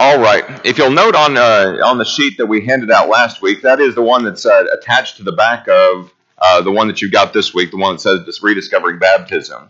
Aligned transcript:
All 0.00 0.20
right. 0.20 0.44
If 0.64 0.78
you'll 0.78 0.92
note 0.92 1.16
on 1.16 1.36
uh, 1.36 1.78
on 1.84 1.98
the 1.98 2.04
sheet 2.04 2.38
that 2.38 2.46
we 2.46 2.64
handed 2.64 2.88
out 2.88 3.08
last 3.08 3.42
week, 3.42 3.62
that 3.62 3.80
is 3.80 3.96
the 3.96 4.02
one 4.02 4.22
that's 4.22 4.46
uh, 4.46 4.66
attached 4.72 5.16
to 5.16 5.24
the 5.24 5.32
back 5.32 5.66
of 5.66 6.14
uh, 6.38 6.60
the 6.60 6.70
one 6.70 6.86
that 6.86 7.02
you 7.02 7.10
got 7.10 7.32
this 7.32 7.52
week, 7.52 7.72
the 7.72 7.78
one 7.78 7.96
that 7.96 8.00
says 8.00 8.40
rediscovering 8.40 9.00
baptism. 9.00 9.68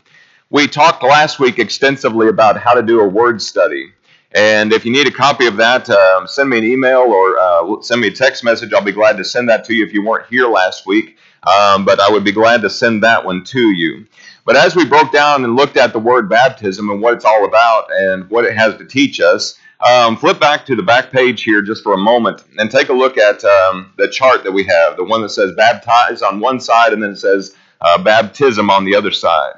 We 0.51 0.69
talked 0.69 1.03
last 1.03 1.41
week 1.41 1.59
extensively 1.59 2.29
about 2.29 2.61
how 2.61 2.75
to 2.75 2.83
do 2.83 3.01
a 3.01 3.09
word 3.09 3.41
study. 3.41 3.91
And 4.33 4.71
if 4.75 4.85
you 4.85 4.93
need 4.93 5.07
a 5.07 5.11
copy 5.11 5.47
of 5.47 5.57
that, 5.57 5.89
um, 5.89 6.27
send 6.27 6.51
me 6.51 6.59
an 6.59 6.65
email 6.65 7.01
or 7.01 7.39
uh, 7.39 7.81
send 7.81 8.03
me 8.03 8.09
a 8.09 8.13
text 8.13 8.45
message. 8.45 8.75
I'll 8.75 8.85
be 8.85 8.93
glad 8.93 9.17
to 9.17 9.25
send 9.25 9.49
that 9.49 9.65
to 9.65 9.75
you 9.75 9.83
if 9.87 9.95
you 9.95 10.05
weren't 10.05 10.27
here 10.29 10.47
last 10.47 10.87
week. 10.87 11.17
Um, 11.43 11.87
but 11.87 12.01
I 12.01 12.11
would 12.11 12.25
be 12.25 12.33
glad 12.33 12.61
to 12.61 12.69
send 12.69 13.03
that 13.03 13.25
one 13.25 13.45
to 13.45 13.71
you. 13.71 14.05
But 14.45 14.57
as 14.57 14.77
we 14.77 14.85
broke 14.85 15.11
down 15.11 15.45
and 15.45 15.57
looked 15.57 15.79
at 15.79 15.95
the 15.95 15.99
word 15.99 16.29
baptism 16.29 16.91
and 16.91 17.01
what 17.01 17.15
it's 17.15 17.25
all 17.25 17.47
about 17.47 17.87
and 17.91 18.29
what 18.29 18.45
it 18.45 18.55
has 18.59 18.77
to 18.77 18.85
teach 18.85 19.21
us, 19.21 19.59
um, 19.87 20.17
flip 20.17 20.41
back 20.41 20.67
to 20.67 20.77
the 20.77 20.83
back 20.83 21.11
page 21.13 21.43
here 21.43 21.63
just 21.63 21.83
for 21.83 21.95
a 21.95 21.99
moment 21.99 22.43
and 22.59 22.71
take 22.71 22.89
a 22.89 22.93
look 22.93 23.17
at 23.17 23.45
um, 23.45 23.93
the 23.97 24.09
chart 24.09 24.43
that 24.45 24.53
we 24.53 24.65
have, 24.65 24.97
the 24.97 25.05
one 25.05 25.23
that 25.23 25.29
says 25.31 25.53
baptize 25.57 26.23
on 26.23 26.41
one 26.41 26.59
side 26.59 26.93
and 26.93 27.03
then 27.03 27.11
it 27.11 27.17
says 27.17 27.55
uh, 27.81 28.03
baptism 28.03 28.71
on 28.71 28.85
the 28.85 28.95
other 28.95 29.13
side. 29.13 29.55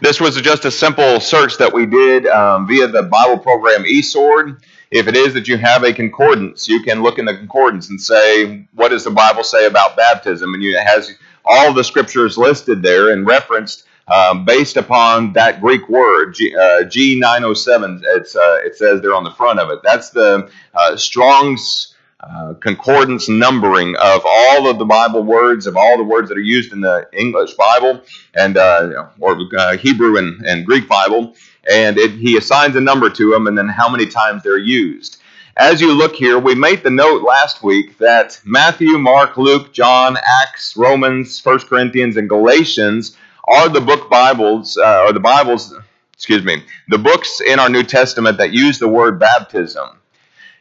This 0.00 0.20
was 0.20 0.40
just 0.40 0.64
a 0.64 0.70
simple 0.70 1.20
search 1.20 1.56
that 1.58 1.72
we 1.72 1.86
did 1.86 2.26
um, 2.26 2.66
via 2.66 2.86
the 2.86 3.02
Bible 3.02 3.38
program 3.38 3.84
eSword. 3.84 4.62
If 4.90 5.08
it 5.08 5.16
is 5.16 5.34
that 5.34 5.48
you 5.48 5.56
have 5.56 5.82
a 5.82 5.92
concordance, 5.92 6.68
you 6.68 6.82
can 6.82 7.02
look 7.02 7.18
in 7.18 7.24
the 7.24 7.36
concordance 7.36 7.90
and 7.90 8.00
say, 8.00 8.66
what 8.74 8.90
does 8.90 9.04
the 9.04 9.10
Bible 9.10 9.42
say 9.42 9.66
about 9.66 9.96
baptism? 9.96 10.54
And 10.54 10.62
it 10.62 10.86
has 10.86 11.12
all 11.44 11.72
the 11.72 11.82
scriptures 11.82 12.38
listed 12.38 12.82
there 12.82 13.10
and 13.10 13.26
referenced 13.26 13.85
um, 14.08 14.44
based 14.44 14.76
upon 14.76 15.32
that 15.32 15.60
Greek 15.60 15.88
word, 15.88 16.34
G, 16.34 16.54
uh, 16.54 16.84
G907. 16.84 18.02
It's, 18.04 18.36
uh, 18.36 18.58
it 18.64 18.76
says 18.76 19.00
there 19.00 19.14
on 19.14 19.24
the 19.24 19.32
front 19.32 19.58
of 19.58 19.70
it. 19.70 19.80
That's 19.82 20.10
the 20.10 20.50
uh, 20.74 20.96
Strong's 20.96 21.94
uh, 22.20 22.54
concordance 22.54 23.28
numbering 23.28 23.94
of 23.96 24.22
all 24.24 24.68
of 24.68 24.78
the 24.78 24.84
Bible 24.84 25.22
words, 25.22 25.66
of 25.66 25.76
all 25.76 25.96
the 25.96 26.04
words 26.04 26.28
that 26.28 26.38
are 26.38 26.40
used 26.40 26.72
in 26.72 26.80
the 26.80 27.06
English 27.12 27.54
Bible 27.54 28.00
and 28.34 28.56
uh, 28.56 29.08
or 29.20 29.38
uh, 29.58 29.76
Hebrew 29.76 30.16
and, 30.18 30.44
and 30.46 30.64
Greek 30.64 30.88
Bible. 30.88 31.34
And 31.70 31.98
it, 31.98 32.12
he 32.12 32.36
assigns 32.36 32.76
a 32.76 32.80
number 32.80 33.10
to 33.10 33.30
them 33.30 33.46
and 33.48 33.58
then 33.58 33.68
how 33.68 33.88
many 33.88 34.06
times 34.06 34.42
they're 34.42 34.58
used. 34.58 35.18
As 35.58 35.80
you 35.80 35.92
look 35.92 36.14
here, 36.14 36.38
we 36.38 36.54
made 36.54 36.82
the 36.82 36.90
note 36.90 37.22
last 37.22 37.62
week 37.62 37.96
that 37.98 38.40
Matthew, 38.44 38.98
Mark, 38.98 39.36
Luke, 39.36 39.72
John, 39.72 40.16
Acts, 40.42 40.76
Romans, 40.76 41.40
1 41.42 41.60
Corinthians, 41.60 42.16
and 42.16 42.28
Galatians 42.28 43.16
are 43.46 43.68
the 43.68 43.80
book 43.80 44.10
Bibles, 44.10 44.76
uh, 44.76 45.04
or 45.06 45.12
the 45.12 45.20
Bibles, 45.20 45.74
excuse 46.12 46.44
me, 46.44 46.62
the 46.88 46.98
books 46.98 47.40
in 47.40 47.58
our 47.58 47.68
New 47.68 47.82
Testament 47.82 48.38
that 48.38 48.52
use 48.52 48.78
the 48.78 48.88
word 48.88 49.18
baptism. 49.20 49.88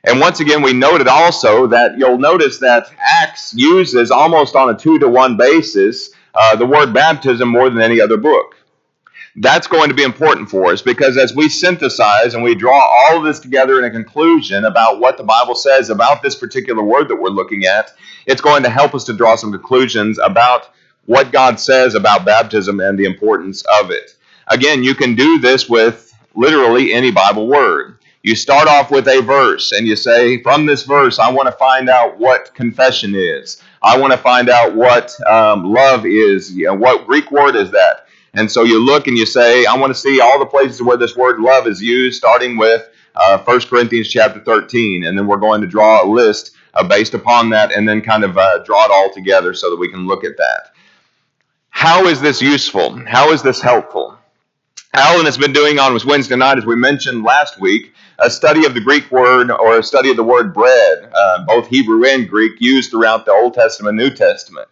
And 0.04 0.20
once 0.20 0.40
again, 0.40 0.62
we 0.62 0.74
noted 0.74 1.08
also 1.08 1.68
that 1.68 1.98
you'll 1.98 2.20
notice 2.20 2.60
that 2.60 2.92
Acts 3.00 3.54
uses 3.56 4.12
almost 4.12 4.56
on 4.56 4.70
a 4.70 4.78
two 4.78 5.00
to 5.00 5.10
one 5.10 5.36
basis 5.36 6.12
uh, 6.36 6.56
the 6.56 6.66
word 6.66 6.94
baptism 6.94 7.50
more 7.50 7.70
than 7.70 7.82
any 7.82 8.02
other 8.02 8.18
book. 8.18 8.56
That's 9.38 9.68
going 9.68 9.90
to 9.90 9.96
be 9.96 10.04
important 10.04 10.50
for 10.50 10.72
us 10.72 10.82
because 10.82 11.18
as 11.18 11.36
we 11.36 11.50
synthesize 11.50 12.36
and 12.36 12.44
we 12.44 12.56
draw 12.56 12.80
all 12.80 13.18
of 13.18 13.24
this 13.24 13.40
together 13.40 13.80
in 13.80 13.86
a 13.86 13.92
conclusion 13.92 14.64
about 14.64 15.00
what 15.00 15.18
the 15.18 15.24
Bible 15.24 15.56
says 15.56 15.90
about 15.90 16.22
this 16.22 16.36
particular 16.36 16.84
word 16.84 17.10
that 17.10 17.18
we're 17.18 17.30
looking 17.30 17.66
at, 17.66 17.92
it's 18.26 18.42
going 18.42 18.64
to 18.64 18.70
help 18.70 18.94
us 18.96 19.04
to 19.06 19.14
draw 19.14 19.36
some 19.36 19.52
conclusions 19.52 20.20
about 20.20 20.70
what 21.06 21.32
God 21.32 21.60
says 21.60 21.96
about 21.96 22.26
baptism 22.26 22.80
and 22.80 22.98
the 22.98 23.06
importance 23.06 23.64
of 23.82 23.92
it. 23.92 24.16
Again, 24.48 24.84
you 24.84 24.96
can 24.96 25.16
do 25.16 25.40
this 25.40 25.70
with 25.70 26.14
literally 26.36 26.94
any 26.94 27.12
Bible 27.12 27.48
word. 27.48 27.98
You 28.24 28.36
start 28.36 28.68
off 28.68 28.90
with 28.90 29.08
a 29.08 29.22
verse 29.22 29.72
and 29.72 29.88
you 29.88 29.96
say, 29.96 30.42
from 30.42 30.66
this 30.66 30.84
verse, 30.84 31.20
I 31.20 31.32
want 31.32 31.48
to 31.48 31.52
find 31.52 31.90
out 31.90 32.18
what 32.18 32.54
confession 32.56 33.14
is. 33.14 33.62
I 33.84 34.00
want 34.00 34.14
to 34.14 34.18
find 34.18 34.50
out 34.50 34.74
what 34.74 35.16
um, 35.30 35.72
love 35.72 36.08
is. 36.08 36.52
You 36.52 36.66
know, 36.66 36.74
what 36.74 37.06
Greek 37.06 37.30
word 37.30 37.56
is 37.56 37.70
that? 37.72 38.08
And 38.34 38.52
so 38.52 38.64
you 38.64 38.84
look 38.84 39.08
and 39.08 39.18
you 39.18 39.26
say, 39.26 39.66
I 39.66 39.78
want 39.78 39.94
to 39.94 40.00
see 40.00 40.20
all 40.20 40.40
the 40.40 40.46
places 40.46 40.82
where 40.82 40.98
this 40.98 41.16
word 41.16 41.40
love 41.40 41.68
is 41.68 41.82
used, 41.82 42.18
starting 42.18 42.58
with 42.58 42.90
uh, 43.16 43.38
1 43.38 43.62
Corinthians 43.62 44.10
chapter 44.10 44.40
13. 44.40 45.06
And 45.06 45.18
then 45.18 45.28
we're 45.28 45.38
going 45.38 45.62
to 45.62 45.68
draw 45.68 46.04
a 46.04 46.08
list 46.08 46.56
uh, 46.74 46.84
based 46.84 47.14
upon 47.14 47.52
that 47.52 47.72
and 47.72 47.88
then 47.88 48.02
kind 48.02 48.24
of 48.24 48.38
uh, 48.38 48.64
draw 48.64 48.86
it 48.86 48.92
all 48.92 49.14
together 49.14 49.54
so 49.54 49.70
that 49.70 49.78
we 49.78 49.90
can 49.90 50.08
look 50.08 50.24
at 50.24 50.36
that. 50.38 50.72
How 51.78 52.08
is 52.08 52.22
this 52.22 52.42
useful? 52.42 53.06
How 53.06 53.32
is 53.34 53.44
this 53.44 53.62
helpful? 53.62 54.18
Alan 54.94 55.26
has 55.26 55.38
been 55.38 55.52
doing 55.52 55.78
on 55.78 56.00
Wednesday 56.08 56.38
night, 56.38 56.58
as 56.58 56.66
we 56.66 56.78
mentioned 56.78 57.24
last 57.24 57.60
week, 57.60 57.94
a 58.18 58.30
study 58.30 58.66
of 58.66 58.74
the 58.74 58.80
Greek 58.80 59.12
word 59.12 59.52
or 59.52 59.78
a 59.78 59.84
study 59.84 60.10
of 60.10 60.16
the 60.16 60.24
word 60.24 60.54
bread, 60.54 61.12
uh, 61.14 61.44
both 61.46 61.68
Hebrew 61.68 62.06
and 62.06 62.30
Greek, 62.30 62.62
used 62.62 62.90
throughout 62.92 63.26
the 63.26 63.34
Old 63.34 63.56
Testament, 63.56 64.00
and 64.00 64.10
New 64.10 64.16
Testament. 64.16 64.70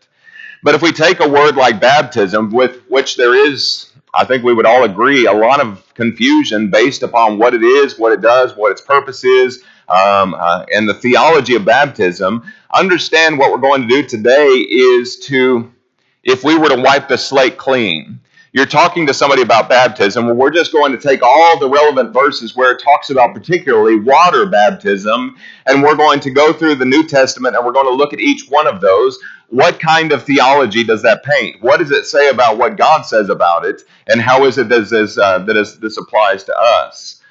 But 0.63 0.75
if 0.75 0.81
we 0.81 0.93
take 0.93 1.19
a 1.19 1.27
word 1.27 1.57
like 1.57 1.81
baptism, 1.81 2.51
with 2.51 2.81
which 2.87 3.17
there 3.17 3.35
is, 3.35 3.91
I 4.13 4.23
think 4.23 4.45
we 4.45 4.53
would 4.53 4.65
all 4.65 4.85
agree, 4.85 5.25
a 5.25 5.33
lot 5.33 5.59
of 5.59 5.93
confusion 5.95 6.71
based 6.71 7.03
upon 7.03 7.37
what 7.37 7.53
it 7.53 7.63
is, 7.63 7.99
what 7.99 8.13
it 8.13 8.21
does, 8.21 8.55
what 8.55 8.71
its 8.71 8.81
purpose 8.81 9.25
is, 9.25 9.61
um, 9.89 10.33
uh, 10.35 10.65
and 10.73 10.87
the 10.87 10.93
theology 10.93 11.55
of 11.55 11.65
baptism, 11.65 12.49
understand 12.73 13.37
what 13.37 13.51
we're 13.51 13.57
going 13.57 13.81
to 13.81 13.87
do 13.89 14.07
today 14.07 14.47
is 14.47 15.19
to, 15.19 15.69
if 16.23 16.43
we 16.43 16.57
were 16.57 16.69
to 16.69 16.81
wipe 16.81 17.07
the 17.07 17.17
slate 17.17 17.57
clean, 17.57 18.19
you're 18.53 18.65
talking 18.67 19.07
to 19.07 19.13
somebody 19.13 19.41
about 19.41 19.67
baptism, 19.67 20.27
well, 20.27 20.35
we're 20.35 20.51
just 20.51 20.71
going 20.71 20.91
to 20.91 20.97
take 20.97 21.23
all 21.23 21.59
the 21.59 21.67
relevant 21.67 22.13
verses 22.13 22.55
where 22.55 22.71
it 22.71 22.81
talks 22.81 23.09
about 23.09 23.33
particularly 23.33 23.99
water 23.99 24.45
baptism, 24.45 25.35
and 25.65 25.81
we're 25.81 25.95
going 25.95 26.19
to 26.19 26.29
go 26.29 26.53
through 26.53 26.75
the 26.75 26.85
New 26.85 27.05
Testament 27.07 27.55
and 27.55 27.65
we're 27.65 27.71
going 27.71 27.87
to 27.87 27.95
look 27.95 28.13
at 28.13 28.19
each 28.19 28.47
one 28.49 28.67
of 28.67 28.79
those. 28.79 29.17
What 29.49 29.79
kind 29.79 30.11
of 30.11 30.23
theology 30.23 30.83
does 30.83 31.01
that 31.01 31.23
paint? 31.23 31.61
What 31.61 31.77
does 31.77 31.91
it 31.91 32.05
say 32.05 32.29
about 32.29 32.57
what 32.57 32.77
God 32.77 33.01
says 33.01 33.29
about 33.29 33.65
it, 33.65 33.81
and 34.07 34.21
how 34.21 34.45
is 34.45 34.57
it 34.57 34.69
that 34.69 34.89
this, 34.89 35.17
uh, 35.17 35.39
that 35.39 35.57
is, 35.57 35.79
this 35.79 35.97
applies 35.97 36.43
to 36.43 36.55
us? 36.55 37.21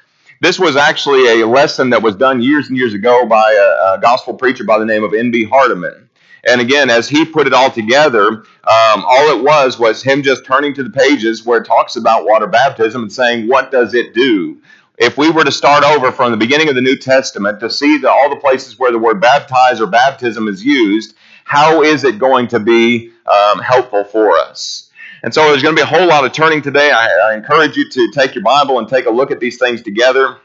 This 0.41 0.59
was 0.59 0.74
actually 0.74 1.41
a 1.41 1.47
lesson 1.47 1.91
that 1.91 2.03
was 2.03 2.16
done 2.16 2.42
years 2.42 2.69
and 2.69 2.76
years 2.76 2.94
ago 2.94 3.24
by 3.26 3.53
a, 3.53 3.94
a 3.94 3.98
gospel 4.00 4.34
preacher 4.34 4.64
by 4.64 4.76
the 4.76 4.84
name 4.84 5.04
of 5.04 5.14
N.B. 5.14 5.47
Hardeman. 5.47 6.09
And 6.44 6.60
again, 6.60 6.91
as 6.91 7.08
he 7.08 7.25
put 7.25 7.47
it 7.47 7.53
all 7.53 7.70
together, 7.70 8.28
um, 8.28 9.04
all 9.06 9.38
it 9.38 9.44
was 9.44 9.78
was 9.78 10.03
him 10.03 10.22
just 10.22 10.44
turning 10.44 10.75
to 10.75 10.82
the 10.82 10.91
pages 10.91 11.47
where 11.47 11.60
it 11.60 11.66
talks 11.66 11.97
about 11.97 12.25
water 12.25 12.47
baptism 12.47 13.03
and 13.03 13.12
saying, 13.12 13.48
what 13.48 13.70
does 13.70 13.94
it 13.94 14.12
do? 14.12 14.60
If 14.98 15.16
we 15.16 15.30
were 15.30 15.44
to 15.44 15.53
start 15.53 15.84
over 15.84 16.12
from 16.12 16.32
the 16.32 16.36
beginning 16.36 16.69
of 16.69 16.75
the 16.75 16.80
New 16.80 16.97
Testament 16.97 17.60
to 17.60 17.70
see 17.70 17.98
the, 17.98 18.10
all 18.10 18.28
the 18.28 18.36
places 18.36 18.78
where 18.78 18.92
the 18.92 18.98
word 18.98 19.20
baptize 19.20 19.80
or 19.80 19.86
baptism 19.86 20.48
is 20.48 20.64
used, 20.64 21.14
how 21.44 21.82
is 21.82 22.04
it 22.04 22.19
going 22.19 22.48
to 22.48 22.60
be 22.60 23.12
um, 23.26 23.59
helpful 23.60 24.04
for 24.04 24.36
us? 24.36 24.91
And 25.22 25.32
so 25.32 25.42
there's 25.48 25.62
going 25.62 25.76
to 25.76 25.80
be 25.80 25.82
a 25.82 25.86
whole 25.86 26.06
lot 26.06 26.24
of 26.24 26.32
turning 26.32 26.62
today. 26.62 26.91
I, 26.91 27.30
I 27.30 27.34
encourage 27.34 27.76
you 27.76 27.88
to 27.88 28.10
take 28.12 28.34
your 28.34 28.42
Bible 28.42 28.80
and 28.80 28.88
take 28.88 29.06
a 29.06 29.10
look 29.10 29.30
at 29.30 29.38
these 29.38 29.59
things 29.59 29.80
together 29.82 30.38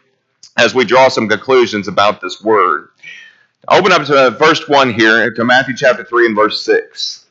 as 0.58 0.76
we 0.76 0.86
draw 0.86 1.08
some 1.08 1.28
conclusions 1.28 1.88
about 1.88 2.22
this 2.22 2.42
word. 2.42 2.90
Open 3.70 3.92
up 3.92 4.06
to 4.06 4.34
first 4.40 4.70
one 4.70 4.94
here 4.94 5.30
to 5.30 5.44
Matthew 5.44 5.76
chapter 5.76 6.04
3 6.04 6.28
and 6.28 6.36
verse 6.36 6.62
6. 6.62 7.26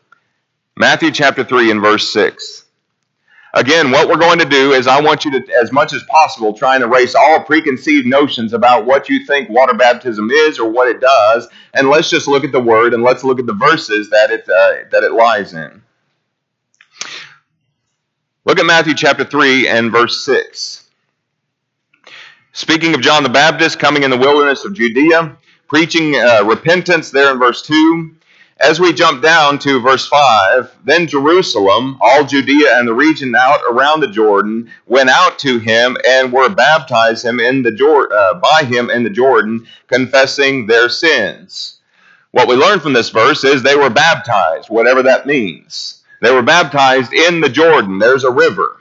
Matthew 0.76 1.10
chapter 1.10 1.42
3 1.42 1.70
and 1.70 1.80
verse 1.80 2.12
6. 2.12 2.64
Again, 3.54 3.90
what 3.90 4.06
we're 4.06 4.18
going 4.18 4.40
to 4.40 4.44
do 4.44 4.72
is 4.72 4.86
I 4.86 5.00
want 5.00 5.24
you 5.24 5.30
to, 5.30 5.54
as 5.62 5.72
much 5.72 5.94
as 5.94 6.02
possible, 6.02 6.52
try 6.52 6.74
and 6.74 6.84
erase 6.84 7.14
all 7.14 7.42
preconceived 7.42 8.06
notions 8.06 8.52
about 8.52 8.84
what 8.84 9.08
you 9.08 9.24
think 9.24 9.48
water 9.48 9.72
baptism 9.72 10.30
is 10.30 10.58
or 10.58 10.70
what 10.70 10.88
it 10.88 11.00
does, 11.00 11.48
and 11.72 11.88
let's 11.88 12.10
just 12.10 12.28
look 12.28 12.44
at 12.44 12.52
the 12.52 12.60
word 12.60 12.92
and 12.92 13.02
let's 13.02 13.24
look 13.24 13.40
at 13.40 13.46
the 13.46 13.54
verses 13.54 14.10
that 14.10 14.30
it, 14.30 14.46
uh, 14.46 14.86
that 14.90 15.04
it 15.04 15.12
lies 15.12 15.54
in. 15.54 15.82
Look 18.44 18.58
at 18.58 18.66
Matthew 18.66 18.92
chapter 18.92 19.24
3 19.24 19.68
and 19.68 19.90
verse 19.90 20.22
6. 20.22 20.90
Speaking 22.52 22.94
of 22.94 23.00
John 23.00 23.22
the 23.22 23.30
Baptist 23.30 23.78
coming 23.78 24.02
in 24.02 24.10
the 24.10 24.18
wilderness 24.18 24.66
of 24.66 24.74
Judea, 24.74 25.38
preaching 25.68 26.14
uh, 26.14 26.44
repentance 26.44 27.10
there 27.10 27.32
in 27.32 27.38
verse 27.38 27.62
2. 27.62 28.12
As 28.58 28.80
we 28.80 28.94
jump 28.94 29.22
down 29.22 29.58
to 29.60 29.80
verse 29.80 30.08
5, 30.08 30.76
then 30.84 31.06
Jerusalem, 31.06 31.98
all 32.00 32.24
Judea 32.24 32.78
and 32.78 32.88
the 32.88 32.94
region 32.94 33.34
out 33.36 33.60
around 33.70 34.00
the 34.00 34.08
Jordan, 34.08 34.70
went 34.86 35.10
out 35.10 35.38
to 35.40 35.58
him 35.58 35.96
and 36.08 36.32
were 36.32 36.48
baptized 36.48 37.24
him 37.24 37.38
in 37.38 37.62
the 37.62 37.72
Jor- 37.72 38.10
uh, 38.10 38.34
by 38.34 38.64
him 38.64 38.88
in 38.88 39.02
the 39.02 39.10
Jordan, 39.10 39.66
confessing 39.88 40.66
their 40.66 40.88
sins. 40.88 41.80
What 42.30 42.48
we 42.48 42.54
learn 42.56 42.80
from 42.80 42.94
this 42.94 43.10
verse 43.10 43.44
is 43.44 43.62
they 43.62 43.76
were 43.76 43.90
baptized, 43.90 44.70
whatever 44.70 45.02
that 45.02 45.26
means. 45.26 46.02
They 46.22 46.32
were 46.32 46.42
baptized 46.42 47.12
in 47.12 47.40
the 47.40 47.50
Jordan. 47.50 47.98
There's 47.98 48.24
a 48.24 48.32
river. 48.32 48.80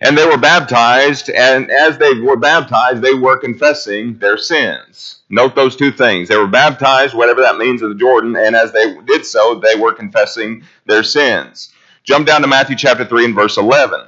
And 0.00 0.16
they 0.16 0.26
were 0.26 0.38
baptized, 0.38 1.28
and 1.30 1.70
as 1.70 1.98
they 1.98 2.14
were 2.14 2.36
baptized, 2.36 3.02
they 3.02 3.14
were 3.14 3.36
confessing 3.38 4.18
their 4.18 4.38
sins. 4.38 5.20
Note 5.28 5.54
those 5.54 5.76
two 5.76 5.92
things. 5.92 6.28
They 6.28 6.38
were 6.38 6.46
baptized, 6.46 7.14
whatever 7.14 7.42
that 7.42 7.58
means, 7.58 7.82
in 7.82 7.90
the 7.90 7.94
Jordan, 7.94 8.34
and 8.36 8.56
as 8.56 8.72
they 8.72 8.96
did 9.06 9.26
so, 9.26 9.60
they 9.62 9.78
were 9.78 9.92
confessing 9.92 10.62
their 10.86 11.02
sins. 11.02 11.72
Jump 12.02 12.26
down 12.26 12.40
to 12.40 12.48
Matthew 12.48 12.76
chapter 12.76 13.04
3 13.04 13.26
and 13.26 13.34
verse 13.34 13.58
11. 13.58 14.06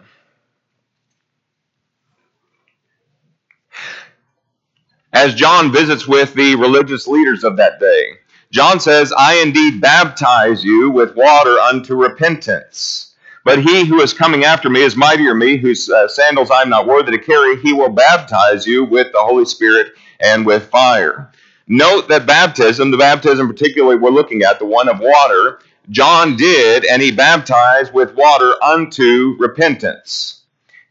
as 5.12 5.34
John 5.34 5.72
visits 5.72 6.06
with 6.06 6.34
the 6.34 6.56
religious 6.56 7.06
leaders 7.06 7.44
of 7.44 7.56
that 7.58 7.78
day. 7.78 8.14
John 8.50 8.80
says, 8.80 9.12
I 9.16 9.36
indeed 9.42 9.80
baptize 9.80 10.64
you 10.64 10.90
with 10.90 11.16
water 11.16 11.58
unto 11.58 11.94
repentance. 11.94 13.11
But 13.44 13.62
he 13.62 13.84
who 13.86 14.00
is 14.00 14.14
coming 14.14 14.44
after 14.44 14.70
me 14.70 14.82
is 14.82 14.96
mightier 14.96 15.34
me, 15.34 15.56
whose 15.56 15.88
uh, 15.90 16.06
sandals 16.08 16.50
I 16.50 16.62
am 16.62 16.68
not 16.70 16.86
worthy 16.86 17.10
to 17.12 17.18
carry. 17.18 17.60
He 17.60 17.72
will 17.72 17.88
baptize 17.88 18.66
you 18.66 18.84
with 18.84 19.12
the 19.12 19.20
Holy 19.20 19.44
Spirit 19.44 19.92
and 20.20 20.46
with 20.46 20.70
fire. 20.70 21.30
Note 21.66 22.08
that 22.08 22.26
baptism, 22.26 22.90
the 22.90 22.98
baptism 22.98 23.48
particularly 23.48 23.96
we're 23.96 24.10
looking 24.10 24.42
at, 24.42 24.58
the 24.58 24.66
one 24.66 24.88
of 24.88 25.00
water, 25.00 25.60
John 25.90 26.36
did, 26.36 26.84
and 26.84 27.02
he 27.02 27.10
baptized 27.10 27.92
with 27.92 28.14
water 28.14 28.54
unto 28.62 29.36
repentance. 29.38 30.42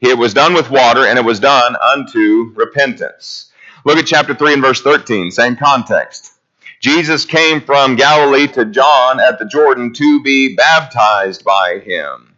It 0.02 0.18
was 0.18 0.34
done 0.34 0.54
with 0.54 0.70
water, 0.70 1.06
and 1.06 1.18
it 1.18 1.26
was 1.26 1.40
done 1.40 1.76
unto 1.78 2.52
repentance. 2.56 3.52
Look 3.86 3.98
at 3.98 4.08
chapter 4.08 4.34
3 4.34 4.54
and 4.54 4.62
verse 4.62 4.82
13, 4.82 5.32
same 5.32 5.56
context. 5.56 6.34
Jesus 6.82 7.26
came 7.26 7.62
from 7.62 7.96
Galilee 7.96 8.48
to 8.48 8.66
John 8.66 9.20
at 9.20 9.40
the 9.40 9.46
Jordan 9.46 9.94
to 9.94 10.24
be 10.24 10.56
baptized 10.56 11.44
by 11.44 11.80
him. 11.86 12.31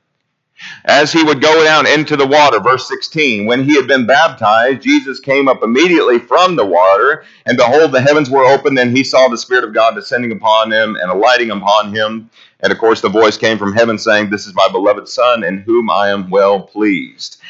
As 0.86 1.13
he 1.13 1.24
would 1.24 1.42
go 1.42 1.63
down 1.63 1.88
into 1.88 2.18
the 2.18 2.27
water, 2.27 2.60
verse 2.60 2.88
16, 2.88 3.45
when 3.45 3.63
he 3.63 3.75
had 3.75 3.88
been 3.88 4.06
baptized, 4.06 4.81
Jesus 4.83 5.19
came 5.19 5.48
up 5.48 5.63
immediately 5.63 6.19
from 6.19 6.56
the 6.56 6.65
water, 6.65 7.25
and 7.45 7.57
behold, 7.57 7.92
the 7.92 8.01
heavens 8.01 8.30
were 8.30 8.45
opened, 8.45 8.80
and 8.80 8.95
he 8.95 9.04
saw 9.04 9.27
the 9.30 9.38
Spirit 9.38 9.63
of 9.63 9.74
God 9.74 9.95
descending 9.95 10.31
upon 10.31 10.71
him 10.71 10.95
and 10.95 11.12
alighting 11.12 11.51
upon 11.51 11.94
him. 11.95 12.30
And 12.62 12.71
of 12.74 12.80
course, 12.80 13.01
the 13.01 13.10
voice 13.10 13.38
came 13.38 13.57
from 13.57 13.74
heaven 13.74 13.98
saying, 13.98 14.30
This 14.30 14.48
is 14.48 14.56
my 14.56 14.68
beloved 14.71 15.07
Son, 15.07 15.44
in 15.44 15.60
whom 15.60 15.89
I 15.89 16.10
am 16.10 16.30
well 16.30 16.62
pleased. 16.62 17.42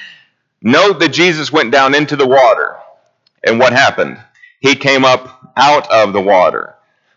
Note 0.61 0.99
that 0.99 1.09
Jesus 1.13 1.51
went 1.51 1.71
down 1.71 1.95
into 1.95 2.15
the 2.15 2.27
water, 2.27 2.77
and 3.43 3.59
what 3.59 3.73
happened? 3.73 4.19
He 4.61 4.75
came 4.75 5.05
up 5.05 5.53
out 5.57 5.89
of 5.91 6.13
the 6.13 6.21
water. 6.21 6.72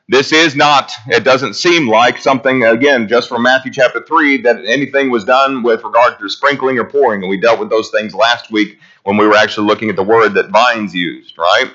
This 0.08 0.32
is 0.32 0.54
not, 0.54 0.92
it 1.08 1.24
doesn't 1.24 1.54
seem 1.54 1.88
like 1.88 2.18
something, 2.18 2.64
again, 2.64 3.08
just 3.08 3.28
from 3.28 3.42
Matthew 3.42 3.72
chapter 3.72 4.00
3, 4.00 4.42
that 4.42 4.64
anything 4.64 5.10
was 5.10 5.24
done 5.24 5.64
with 5.64 5.82
regard 5.82 6.20
to 6.20 6.28
sprinkling 6.28 6.78
or 6.78 6.84
pouring. 6.84 7.22
And 7.22 7.28
we 7.28 7.40
dealt 7.40 7.58
with 7.58 7.70
those 7.70 7.90
things 7.90 8.14
last 8.14 8.52
week 8.52 8.78
when 9.02 9.16
we 9.16 9.26
were 9.26 9.34
actually 9.34 9.66
looking 9.66 9.90
at 9.90 9.96
the 9.96 10.04
word 10.04 10.34
that 10.34 10.50
Vines 10.50 10.94
used, 10.94 11.36
right? 11.36 11.74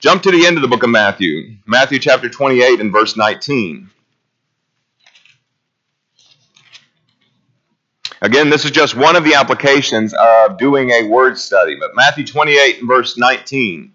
Jump 0.00 0.22
to 0.22 0.32
the 0.32 0.44
end 0.44 0.56
of 0.56 0.62
the 0.62 0.68
book 0.68 0.82
of 0.82 0.90
Matthew, 0.90 1.56
Matthew 1.66 2.00
chapter 2.00 2.28
28 2.28 2.80
and 2.80 2.90
verse 2.90 3.16
19. 3.16 3.88
Again, 8.20 8.50
this 8.50 8.64
is 8.64 8.72
just 8.72 8.96
one 8.96 9.14
of 9.14 9.22
the 9.22 9.34
applications 9.34 10.12
of 10.14 10.58
doing 10.58 10.90
a 10.90 11.04
word 11.04 11.38
study, 11.38 11.76
but 11.78 11.94
Matthew 11.94 12.26
28 12.26 12.80
and 12.80 12.88
verse 12.88 13.16
19. 13.16 13.94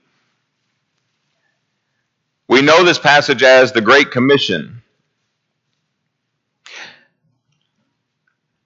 We 2.53 2.61
know 2.61 2.83
this 2.83 2.99
passage 2.99 3.41
as 3.41 3.71
the 3.71 3.81
Great 3.81 4.11
Commission. 4.11 4.83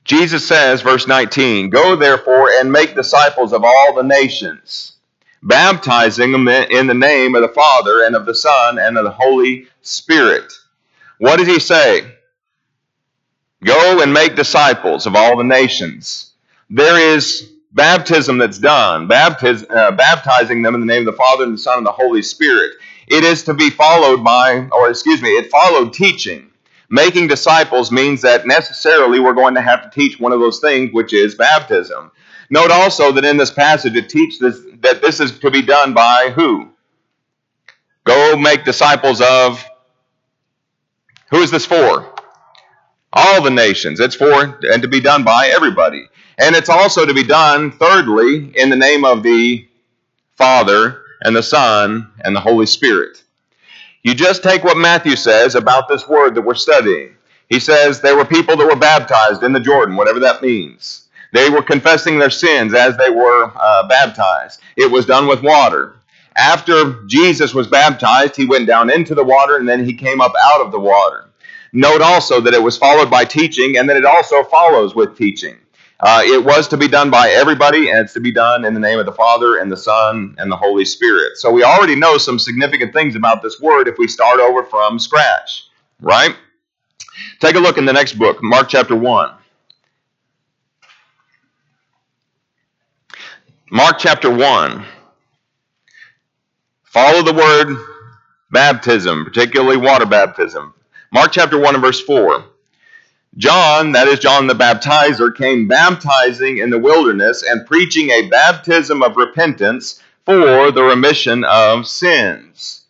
Jesus 0.04 0.45
says, 0.45 0.81
verse 0.81 1.07
19, 1.07 1.69
Go 1.69 1.95
therefore 1.95 2.50
and 2.50 2.69
make 2.69 2.95
disciples 2.95 3.54
of 3.54 3.63
all 3.63 3.95
the 3.95 4.04
nations, 4.04 4.98
baptizing 5.42 6.34
them 6.34 6.50
in 6.50 6.88
the 6.88 6.94
name 6.94 7.34
of 7.34 7.44
the 7.44 7.48
Father 7.48 8.04
and 8.04 8.13
of 8.13 8.25
the 8.25 8.36
Son 8.36 8.78
and 8.78 8.98
of 8.98 9.06
the 9.06 9.12
Holy 9.12 9.68
Spirit. 9.81 10.51
What 11.18 11.38
does 11.38 11.48
he 11.48 11.62
say? 11.62 12.13
Go 13.63 14.01
and 14.01 14.12
make 14.12 14.36
disciples 14.36 15.06
of 15.06 15.16
all 15.16 15.38
the 15.38 15.45
nations. 15.45 16.34
There 16.69 17.16
is 17.16 17.54
baptism 17.77 18.39
that's 18.39 18.57
done, 18.57 19.07
baptiz, 19.07 19.63
uh, 19.69 19.91
baptizing 19.91 20.63
them 20.63 20.75
in 20.75 20.81
the 20.81 20.88
name 20.88 21.07
of 21.07 21.13
the 21.13 21.18
Father 21.18 21.45
and 21.45 21.53
the 21.53 21.57
Son 21.57 21.77
and 21.77 21.85
the 21.85 21.91
Holy 21.91 22.21
Spirit. 22.21 22.74
It 23.07 23.24
is 23.24 23.44
to 23.44 23.53
be 23.53 23.69
followed 23.69 24.24
by, 24.24 24.68
or 24.74 24.89
excuse 24.89 25.21
me, 25.21 25.29
it 25.29 25.50
followed 25.50 25.94
teaching. 25.94 26.51
Making 26.89 27.27
disciples 27.27 27.91
means 27.91 28.21
that 28.24 28.47
necessarily 28.47 29.19
we're 29.19 29.33
going 29.33 29.56
to 29.56 29.62
have 29.62 29.83
to 29.83 29.89
teach 29.89 30.19
one 30.19 30.33
of 30.33 30.39
those 30.39 30.59
things, 30.59 30.91
which 30.91 31.13
is 31.13 31.35
baptism. 31.35 32.12
Note 32.50 32.71
also 32.71 33.12
that 33.12 33.25
in 33.25 33.38
this 33.38 33.51
passage 33.51 33.95
it 33.95 34.09
teaches 34.09 34.65
that 34.81 35.01
this 35.01 35.19
is 35.19 35.39
to 35.39 35.51
be 35.51 35.62
done 35.62 35.94
by 35.94 36.31
who? 36.35 36.69
Go 38.06 38.38
make 38.38 38.65
disciples 38.65 39.21
of. 39.21 39.63
Who 41.29 41.41
is 41.41 41.51
this 41.51 41.65
for? 41.65 42.13
All 43.12 43.41
the 43.41 43.51
nations. 43.51 44.00
It's 44.00 44.15
for 44.15 44.57
and 44.71 44.81
to 44.81 44.88
be 44.88 45.01
done 45.01 45.24
by 45.24 45.51
everybody. 45.53 46.07
And 46.38 46.56
it's 46.56 46.69
also 46.69 47.06
to 47.06 47.13
be 47.13 47.24
done, 47.24 47.72
thirdly, 47.72 48.51
in 48.56 48.69
the 48.69 48.75
name 48.75 49.04
of 49.04 49.24
the 49.24 49.68
Father 50.36 51.01
and 51.22 51.36
the 51.36 51.44
Son 51.44 52.12
and 52.24 52.36
the 52.36 52.39
Holy 52.39 52.66
Spirit. 52.66 53.24
You 54.04 54.13
just 54.13 54.44
take 54.44 54.63
what 54.63 54.78
Matthew 54.78 55.16
says 55.16 55.56
about 55.56 55.88
this 55.88 56.07
word 56.07 56.36
that 56.36 56.44
we're 56.44 56.54
studying. 56.54 57.16
He 57.50 57.60
says 57.60 58.00
there 58.00 58.16
were 58.16 58.25
people 58.25 58.56
that 58.56 58.66
were 58.66 58.75
baptized 58.75 59.44
in 59.44 59.51
the 59.51 59.60
Jordan, 59.60 59.95
whatever 59.95 60.19
that 60.19 60.42
means. 60.42 61.07
They 61.34 61.50
were 61.50 61.62
confessing 61.62 62.19
their 62.19 62.30
sins 62.30 62.74
as 62.74 62.98
they 62.98 63.10
were 63.10 63.51
uh, 63.56 63.88
baptized. 63.88 64.62
It 64.75 64.92
was 64.92 65.06
done 65.06 65.28
with 65.28 65.44
water. 65.44 65.95
After 66.38 67.04
Jesus 67.07 67.54
was 67.54 67.68
baptized, 67.68 68.36
he 68.36 68.45
went 68.45 68.68
down 68.68 68.92
into 68.92 69.16
the 69.16 69.24
water 69.24 69.57
and 69.57 69.68
then 69.68 69.84
he 69.84 69.94
came 69.94 70.22
up 70.22 70.34
out 70.42 70.62
of 70.62 70.72
the 70.72 70.80
water. 70.80 71.25
Note 71.74 72.01
also 72.01 72.39
that 72.42 72.54
it 72.54 72.62
was 72.62 72.78
followed 72.78 73.10
by 73.10 73.25
teaching 73.25 73.78
and 73.78 73.89
that 73.89 73.98
it 73.98 74.06
also 74.06 74.44
follows 74.44 74.95
with 74.95 75.18
teaching. 75.18 75.57
Uh, 75.99 76.21
it 76.23 76.44
was 76.44 76.67
to 76.69 76.77
be 76.77 76.88
done 76.88 77.09
by 77.09 77.29
everybody, 77.29 77.89
and 77.89 77.99
it's 77.99 78.13
to 78.13 78.19
be 78.19 78.31
done 78.31 78.65
in 78.65 78.73
the 78.73 78.79
name 78.79 78.99
of 78.99 79.05
the 79.07 79.13
Father 79.13 79.57
and 79.57 79.71
the 79.71 79.77
Son 79.77 80.35
and 80.38 80.51
the 80.51 80.55
Holy 80.57 80.85
Spirit. 80.85 81.38
So 81.38 81.51
we 81.51 81.63
already 81.63 81.95
know 81.95 82.17
some 82.17 82.39
significant 82.39 82.94
things 82.94 83.15
about 83.15 83.41
this 83.41 83.59
word 83.59 83.88
if 83.88 83.97
we 83.97 84.07
start 84.07 84.39
over 84.39 84.63
from 84.63 84.99
scratch, 84.99 85.69
right? 86.01 86.35
Take 87.39 87.55
a 87.55 87.59
look 87.59 87.77
in 87.77 87.85
the 87.85 87.94
next 87.94 88.13
book, 88.13 88.39
Mark 88.44 88.69
chapter 88.69 88.95
1. 88.95 89.31
Mark 93.71 93.97
chapter 94.00 94.31
1. 94.31 94.85
Follow 96.85 97.23
the 97.23 97.33
word 97.33 97.77
baptism, 98.51 99.25
particularly 99.25 99.77
water 99.77 100.05
baptism. 100.05 100.73
Mark 101.13 101.31
chapter 101.31 101.59
1 101.59 101.75
and 101.75 101.83
verse 101.83 102.01
4. 102.01 102.45
John, 103.38 103.92
that 103.92 104.07
is 104.07 104.18
John 104.18 104.48
the 104.48 104.56
Baptizer, 104.56 105.36
came 105.36 105.68
baptizing 105.68 106.57
in 106.57 106.72
the 106.72 106.80
wilderness 106.80 107.44
and 107.44 107.68
preaching 107.68 108.10
a 108.10 108.28
baptism 108.30 109.04
of 109.04 109.16
repentance 109.16 110.01
for 110.25 110.72
the 110.72 110.81
remission 110.81 111.44
of 111.44 111.88
sins. 111.88 112.86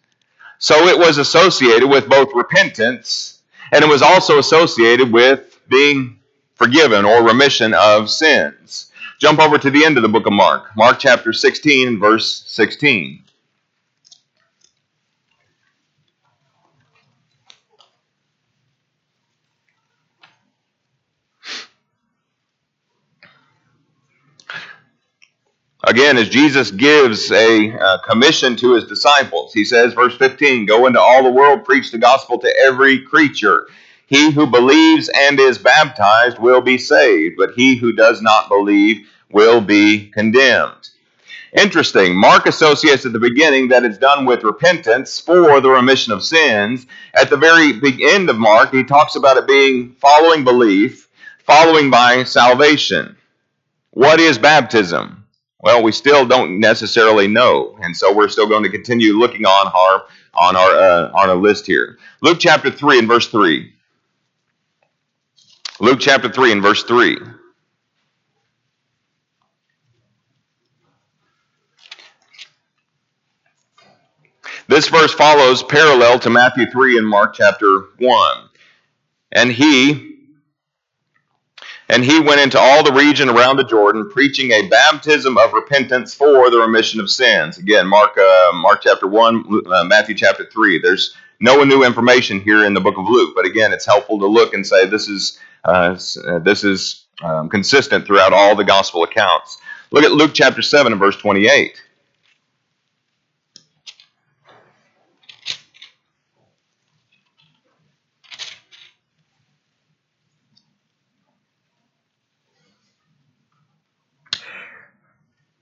So 0.57 0.87
it 0.87 0.97
was 0.97 1.17
associated 1.17 1.87
with 1.87 2.07
both 2.07 2.29
repentance 2.33 3.41
and 3.73 3.83
it 3.83 3.89
was 3.89 4.01
also 4.01 4.39
associated 4.39 5.11
with 5.11 5.59
being 5.67 6.17
forgiven 6.55 7.03
or 7.03 7.27
remission 7.27 7.73
of 7.73 8.09
sins. 8.09 8.91
Jump 9.19 9.39
over 9.39 9.57
to 9.57 9.69
the 9.69 9.83
end 9.83 9.97
of 9.97 10.03
the 10.03 10.09
book 10.09 10.27
of 10.27 10.33
Mark, 10.33 10.69
Mark 10.77 10.97
chapter 10.99 11.33
16, 11.33 11.99
verse 11.99 12.43
16. 12.47 13.21
Again, 25.87 26.17
as 26.17 26.27
Jesus 26.27 26.69
gives 26.69 27.31
a 27.31 27.71
uh, 27.71 27.99
commission 27.99 28.57
to 28.57 28.73
his 28.73 28.83
disciples, 28.83 29.53
he 29.53 29.63
says, 29.63 29.93
verse 29.93 30.17
15, 30.17 30.65
Go 30.65 30.85
into 30.85 30.99
all 30.99 31.23
the 31.23 31.31
world, 31.31 31.63
preach 31.63 31.91
the 31.91 31.97
gospel 31.97 32.37
to 32.39 32.53
every 32.65 32.99
creature. 32.99 33.67
He 34.05 34.31
who 34.31 34.47
believes 34.47 35.09
and 35.15 35.39
is 35.39 35.57
baptized 35.57 36.39
will 36.39 36.59
be 36.59 36.77
saved, 36.77 37.35
but 37.37 37.53
he 37.55 37.77
who 37.77 37.93
does 37.93 38.21
not 38.21 38.49
believe 38.49 39.07
will 39.31 39.61
be 39.61 40.09
condemned. 40.09 40.89
Interesting. 41.57 42.17
Mark 42.17 42.47
associates 42.47 43.05
at 43.05 43.13
the 43.13 43.19
beginning 43.19 43.69
that 43.69 43.85
it's 43.85 43.97
done 43.97 44.25
with 44.25 44.43
repentance 44.43 45.21
for 45.21 45.61
the 45.61 45.69
remission 45.69 46.11
of 46.11 46.21
sins. 46.21 46.85
At 47.13 47.29
the 47.29 47.37
very 47.37 47.71
end 48.13 48.29
of 48.29 48.37
Mark, 48.37 48.73
he 48.73 48.83
talks 48.83 49.15
about 49.15 49.37
it 49.37 49.47
being 49.47 49.93
following 49.93 50.43
belief, 50.43 51.07
following 51.45 51.89
by 51.89 52.25
salvation. 52.25 53.15
What 53.91 54.19
is 54.19 54.37
baptism? 54.37 55.16
Well, 55.61 55.81
we 55.81 55.91
still 55.91 56.25
don't 56.25 56.59
necessarily 56.59 57.27
know, 57.27 57.77
and 57.81 57.95
so 57.95 58.13
we're 58.13 58.29
still 58.29 58.47
going 58.47 58.63
to 58.63 58.69
continue 58.69 59.13
looking 59.17 59.45
on 59.45 59.67
our 59.67 60.05
on 60.35 60.55
our 60.55 60.69
uh, 60.79 61.11
on 61.13 61.29
our 61.29 61.35
list 61.35 61.65
here. 61.65 61.97
Luke 62.21 62.37
chapter 62.39 62.69
three 62.69 62.99
and 62.99 63.07
verse 63.07 63.27
three. 63.27 63.73
Luke 65.79 65.99
chapter 65.99 66.29
three 66.29 66.51
and 66.51 66.61
verse 66.61 66.83
three. 66.83 67.17
This 74.67 74.89
verse 74.89 75.13
follows 75.13 75.63
parallel 75.63 76.19
to 76.19 76.29
Matthew 76.29 76.69
3 76.69 76.97
and 76.97 77.07
Mark 77.07 77.33
chapter 77.33 77.85
1. 77.99 78.49
And 79.31 79.49
he, 79.49 80.16
And 81.89 82.03
he 82.03 82.19
went 82.19 82.41
into 82.41 82.59
all 82.59 82.83
the 82.83 82.91
region 82.91 83.29
around 83.29 83.57
the 83.57 83.63
Jordan, 83.63 84.09
preaching 84.09 84.51
a 84.51 84.67
baptism 84.67 85.37
of 85.37 85.53
repentance 85.53 86.13
for 86.13 86.49
the 86.49 86.57
remission 86.57 86.99
of 86.99 87.09
sins. 87.09 87.57
Again, 87.57 87.87
Mark, 87.87 88.17
uh, 88.17 88.51
Mark 88.55 88.81
chapter 88.81 89.07
one, 89.07 89.45
uh, 89.65 89.85
Matthew 89.85 90.15
chapter 90.15 90.45
three. 90.51 90.79
There's 90.79 91.15
no 91.39 91.63
new 91.63 91.85
information 91.85 92.41
here 92.41 92.65
in 92.65 92.73
the 92.73 92.81
book 92.81 92.97
of 92.97 93.05
Luke, 93.07 93.33
but 93.35 93.45
again, 93.45 93.71
it's 93.71 93.85
helpful 93.85 94.19
to 94.19 94.27
look 94.27 94.53
and 94.53 94.65
say 94.65 94.85
this 94.85 95.07
is 95.07 95.39
uh, 95.65 95.97
uh 96.27 96.39
this 96.39 96.63
is 96.63 97.05
um, 97.23 97.49
consistent 97.49 98.05
throughout 98.05 98.33
all 98.33 98.55
the 98.55 98.63
gospel 98.65 99.03
accounts. 99.03 99.57
Look 99.91 100.03
at 100.03 100.11
Luke 100.11 100.31
chapter 100.33 100.61
seven 100.61 100.91
and 100.91 100.99
verse 100.99 101.15
twenty-eight. 101.15 101.81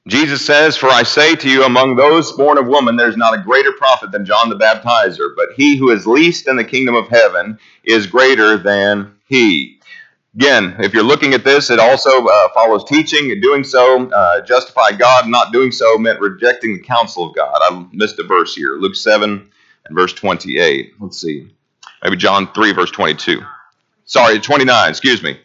Jesus 0.07 0.45
says, 0.45 0.77
For 0.77 0.89
I 0.89 1.03
say 1.03 1.35
to 1.35 1.49
you, 1.49 1.63
among 1.63 1.95
those 1.95 2.31
born 2.33 2.59
of 2.59 2.67
woman, 2.67 2.95
there's 2.95 3.17
not 3.17 3.33
a 3.37 3.41
greater 3.41 3.71
prophet 3.71 4.11
than 4.11 4.25
John 4.25 4.49
the 4.49 4.55
Baptizer, 4.55 5.35
but 5.35 5.49
he 5.55 5.77
who 5.77 5.89
is 5.89 6.05
least 6.05 6.47
in 6.47 6.57
the 6.57 6.63
kingdom 6.63 6.95
of 6.95 7.07
heaven 7.07 7.57
is 7.83 8.05
greater 8.05 8.57
than 8.57 9.15
he. 9.27 9.79
Again, 10.35 10.75
if 10.79 10.93
you're 10.93 11.03
looking 11.03 11.33
at 11.33 11.43
this, 11.43 11.69
it 11.71 11.79
also 11.79 12.25
uh, 12.27 12.49
follows 12.53 12.83
teaching. 12.83 13.31
And 13.31 13.41
doing 13.41 13.63
so 13.63 14.07
uh, 14.11 14.41
justified 14.41 14.99
God. 14.99 15.27
Not 15.27 15.53
doing 15.53 15.71
so 15.71 15.97
meant 15.97 16.19
rejecting 16.19 16.73
the 16.73 16.83
counsel 16.83 17.29
of 17.29 17.35
God. 17.35 17.57
I 17.61 17.87
missed 17.93 18.19
a 18.19 18.23
verse 18.23 18.53
here. 18.55 18.75
Luke 18.77 18.95
7 18.95 19.49
and 19.85 19.95
verse 19.97 20.13
28. 20.13 20.93
Let's 20.99 21.19
see. 21.19 21.47
Maybe 22.03 22.17
John 22.17 22.51
3, 22.53 22.73
verse 22.73 22.91
22. 22.91 23.41
Sorry, 24.05 24.39
29, 24.39 24.89
excuse 24.89 25.23
me. 25.23 25.39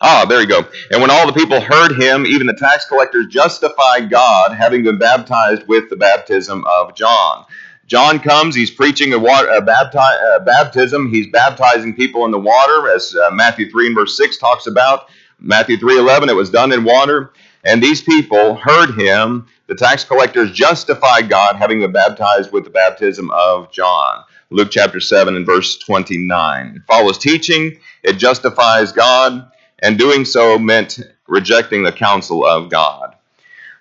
Ah, 0.00 0.26
there 0.28 0.42
you 0.42 0.46
go. 0.46 0.60
And 0.90 1.00
when 1.00 1.10
all 1.10 1.26
the 1.26 1.32
people 1.32 1.60
heard 1.60 2.00
him, 2.00 2.26
even 2.26 2.46
the 2.46 2.54
tax 2.54 2.84
collectors 2.86 3.26
justified 3.28 4.10
God, 4.10 4.52
having 4.52 4.84
been 4.84 4.98
baptized 4.98 5.66
with 5.66 5.88
the 5.88 5.96
baptism 5.96 6.64
of 6.66 6.94
John. 6.94 7.46
John 7.86 8.18
comes, 8.18 8.54
he's 8.54 8.70
preaching 8.70 9.12
a, 9.14 9.18
water, 9.18 9.48
a, 9.48 9.62
bapti- 9.62 10.36
a 10.36 10.40
baptism. 10.40 11.08
He's 11.08 11.28
baptizing 11.28 11.94
people 11.94 12.24
in 12.26 12.30
the 12.30 12.38
water, 12.38 12.90
as 12.94 13.14
uh, 13.16 13.30
Matthew 13.30 13.70
3 13.70 13.86
and 13.86 13.94
verse 13.94 14.16
6 14.18 14.36
talks 14.38 14.66
about. 14.66 15.08
Matthew 15.38 15.78
3.11, 15.78 16.28
it 16.28 16.34
was 16.34 16.50
done 16.50 16.72
in 16.72 16.84
water. 16.84 17.32
And 17.64 17.82
these 17.82 18.02
people 18.02 18.56
heard 18.56 18.98
him. 18.98 19.46
The 19.66 19.74
tax 19.76 20.04
collectors 20.04 20.52
justified 20.52 21.30
God, 21.30 21.56
having 21.56 21.80
been 21.80 21.92
baptized 21.92 22.52
with 22.52 22.64
the 22.64 22.70
baptism 22.70 23.30
of 23.30 23.72
John. 23.72 24.24
Luke 24.50 24.68
chapter 24.70 25.00
7 25.00 25.36
and 25.36 25.46
verse 25.46 25.78
29. 25.78 26.74
It 26.76 26.82
follows 26.86 27.18
teaching. 27.18 27.78
It 28.02 28.14
justifies 28.14 28.92
God 28.92 29.50
and 29.80 29.98
doing 29.98 30.24
so 30.24 30.58
meant 30.58 31.00
rejecting 31.26 31.82
the 31.82 31.92
counsel 31.92 32.44
of 32.46 32.70
God. 32.70 33.14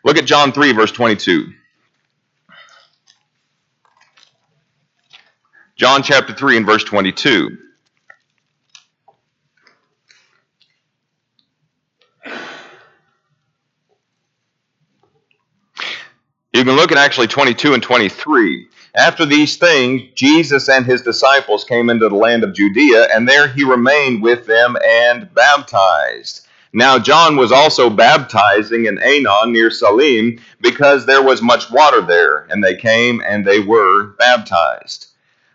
Look 0.04 0.18
at 0.18 0.26
John 0.26 0.52
3, 0.52 0.74
verse 0.74 0.92
22. 0.92 1.52
John 5.76 6.04
chapter 6.04 6.34
3 6.34 6.58
and 6.58 6.66
verse 6.66 6.84
22. 6.84 7.58
You 16.54 16.64
can 16.64 16.78
look 16.78 16.94
at 16.94 16.98
actually 16.98 17.28
22 17.28 17.74
and 17.74 17.84
23. 17.84 18.70
After 18.96 19.26
these 19.26 19.58
things, 19.58 20.04
Jesus 20.16 20.70
and 20.70 20.86
his 20.86 21.02
disciples 21.02 21.66
came 21.66 21.90
into 21.90 22.08
the 22.08 22.16
land 22.16 22.44
of 22.46 22.54
Judea, 22.54 23.10
and 23.14 23.28
there 23.28 23.48
he 23.48 23.66
remained 23.66 24.22
with 24.22 24.46
them 24.46 24.78
and 24.88 25.34
baptized. 25.34 26.48
Now, 26.72 26.98
John 26.98 27.36
was 27.36 27.52
also 27.52 27.90
baptizing 27.90 28.86
in 28.86 28.98
Aenon 28.98 29.52
near 29.52 29.70
Salim 29.70 30.40
because 30.62 31.06
there 31.06 31.24
was 31.24 31.42
much 31.42 31.70
water 31.70 32.02
there, 32.02 32.48
and 32.50 32.64
they 32.64 32.76
came 32.76 33.22
and 33.26 33.46
they 33.46 33.60
were 33.60 34.16
baptized. 34.18 35.08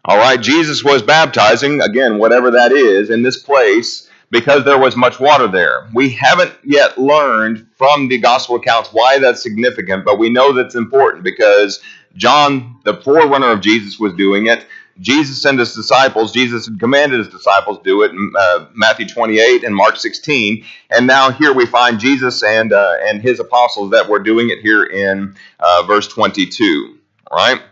All 0.04 0.18
right, 0.18 0.40
Jesus 0.40 0.84
was 0.84 1.02
baptizing, 1.02 1.80
again, 1.80 2.18
whatever 2.18 2.50
that 2.50 2.72
is, 2.72 3.10
in 3.10 3.22
this 3.22 3.42
place 3.42 4.08
because 4.30 4.64
there 4.64 4.78
was 4.78 4.96
much 4.96 5.18
water 5.18 5.48
there. 5.48 5.88
We 5.92 6.10
haven't 6.10 6.52
yet 6.64 6.96
learned 6.96 7.66
from 7.76 8.08
the 8.08 8.18
gospel 8.18 8.56
accounts 8.56 8.90
why 8.92 9.18
that's 9.18 9.42
significant, 9.42 10.04
but 10.04 10.18
we 10.18 10.30
know 10.30 10.52
that's 10.52 10.76
important 10.76 11.24
because 11.24 11.80
John, 12.16 12.80
the 12.84 12.96
forerunner 13.02 13.50
of 13.50 13.60
Jesus, 13.60 13.98
was 13.98 14.14
doing 14.14 14.46
it. 14.46 14.66
Jesus 15.00 15.40
sent 15.40 15.58
his 15.58 15.74
disciples. 15.74 16.32
Jesus 16.32 16.66
had 16.66 16.78
commanded 16.78 17.18
his 17.18 17.28
disciples 17.28 17.78
do 17.82 18.02
it 18.02 18.10
in 18.10 18.32
uh, 18.38 18.66
Matthew 18.74 19.08
28 19.08 19.64
and 19.64 19.74
Mark 19.74 19.96
16. 19.96 20.64
And 20.90 21.06
now 21.06 21.30
here 21.30 21.54
we 21.54 21.64
find 21.66 21.98
Jesus 21.98 22.42
and 22.42 22.72
uh, 22.72 22.96
and 23.02 23.22
his 23.22 23.40
apostles 23.40 23.92
that 23.92 24.08
were 24.08 24.18
doing 24.18 24.50
it 24.50 24.58
here 24.60 24.84
in 24.84 25.34
uh, 25.58 25.84
verse 25.86 26.06
22. 26.08 26.98
All 27.30 27.38
right. 27.38 27.62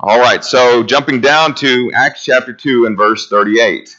All 0.00 0.18
right. 0.18 0.42
So 0.42 0.82
jumping 0.82 1.20
down 1.20 1.54
to 1.56 1.90
Acts 1.94 2.24
chapter 2.24 2.52
2 2.52 2.86
and 2.86 2.96
verse 2.96 3.28
38. 3.28 3.94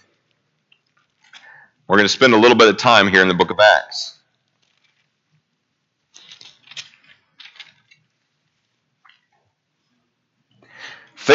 We're 1.88 1.98
going 1.98 2.08
to 2.08 2.14
spend 2.14 2.34
a 2.34 2.38
little 2.38 2.58
bit 2.58 2.68
of 2.68 2.78
time 2.78 3.10
here 3.10 3.22
in 3.22 3.28
the 3.28 3.36
book 3.36 3.52
of 3.52 3.60
Acts. 3.60 4.15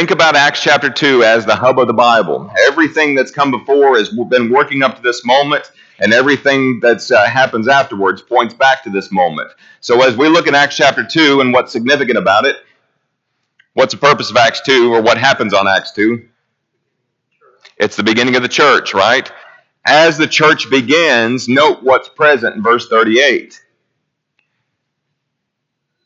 Think 0.01 0.13
about 0.13 0.35
Acts 0.35 0.63
chapter 0.63 0.89
2 0.89 1.25
as 1.25 1.45
the 1.45 1.55
hub 1.55 1.79
of 1.79 1.87
the 1.87 1.93
Bible. 1.93 2.51
Everything 2.67 3.15
that's 3.15 3.31
come 3.31 3.51
before 3.51 3.99
has 3.99 4.09
been 4.09 4.51
working 4.51 4.83
up 4.83 4.97
to 4.97 5.03
this 5.03 5.27
moment, 5.27 5.71
and 5.99 6.15
everything 6.15 6.81
that 6.81 7.11
uh, 7.11 7.27
happens 7.27 7.69
afterwards 7.69 8.23
points 8.23 8.55
back 8.55 8.83
to 8.85 8.89
this 8.89 9.13
moment. 9.13 9.51
So, 9.83 10.03
as 10.03 10.17
we 10.17 10.29
look 10.29 10.47
at 10.49 10.55
Acts 10.55 10.79
chapter 10.79 11.05
2 11.05 11.43
and 11.43 11.53
what's 11.53 11.71
significant 11.71 12.17
about 12.17 12.47
it, 12.47 12.57
what's 13.75 13.93
the 13.93 14.01
purpose 14.01 14.31
of 14.31 14.39
Acts 14.39 14.63
2 14.63 14.91
or 14.91 15.03
what 15.03 15.19
happens 15.19 15.53
on 15.53 15.69
Acts 15.69 15.93
2? 15.93 16.27
It's 17.77 17.97
the 17.97 18.03
beginning 18.03 18.37
of 18.37 18.43
the 18.43 18.49
church, 18.49 18.95
right? 18.95 19.31
as 19.87 20.17
the 20.17 20.27
church 20.27 20.71
begins, 20.71 21.49
note 21.49 21.83
what's 21.83 22.09
present 22.09 22.57
in 22.57 22.63
verse 22.63 22.89
38. 22.89 23.61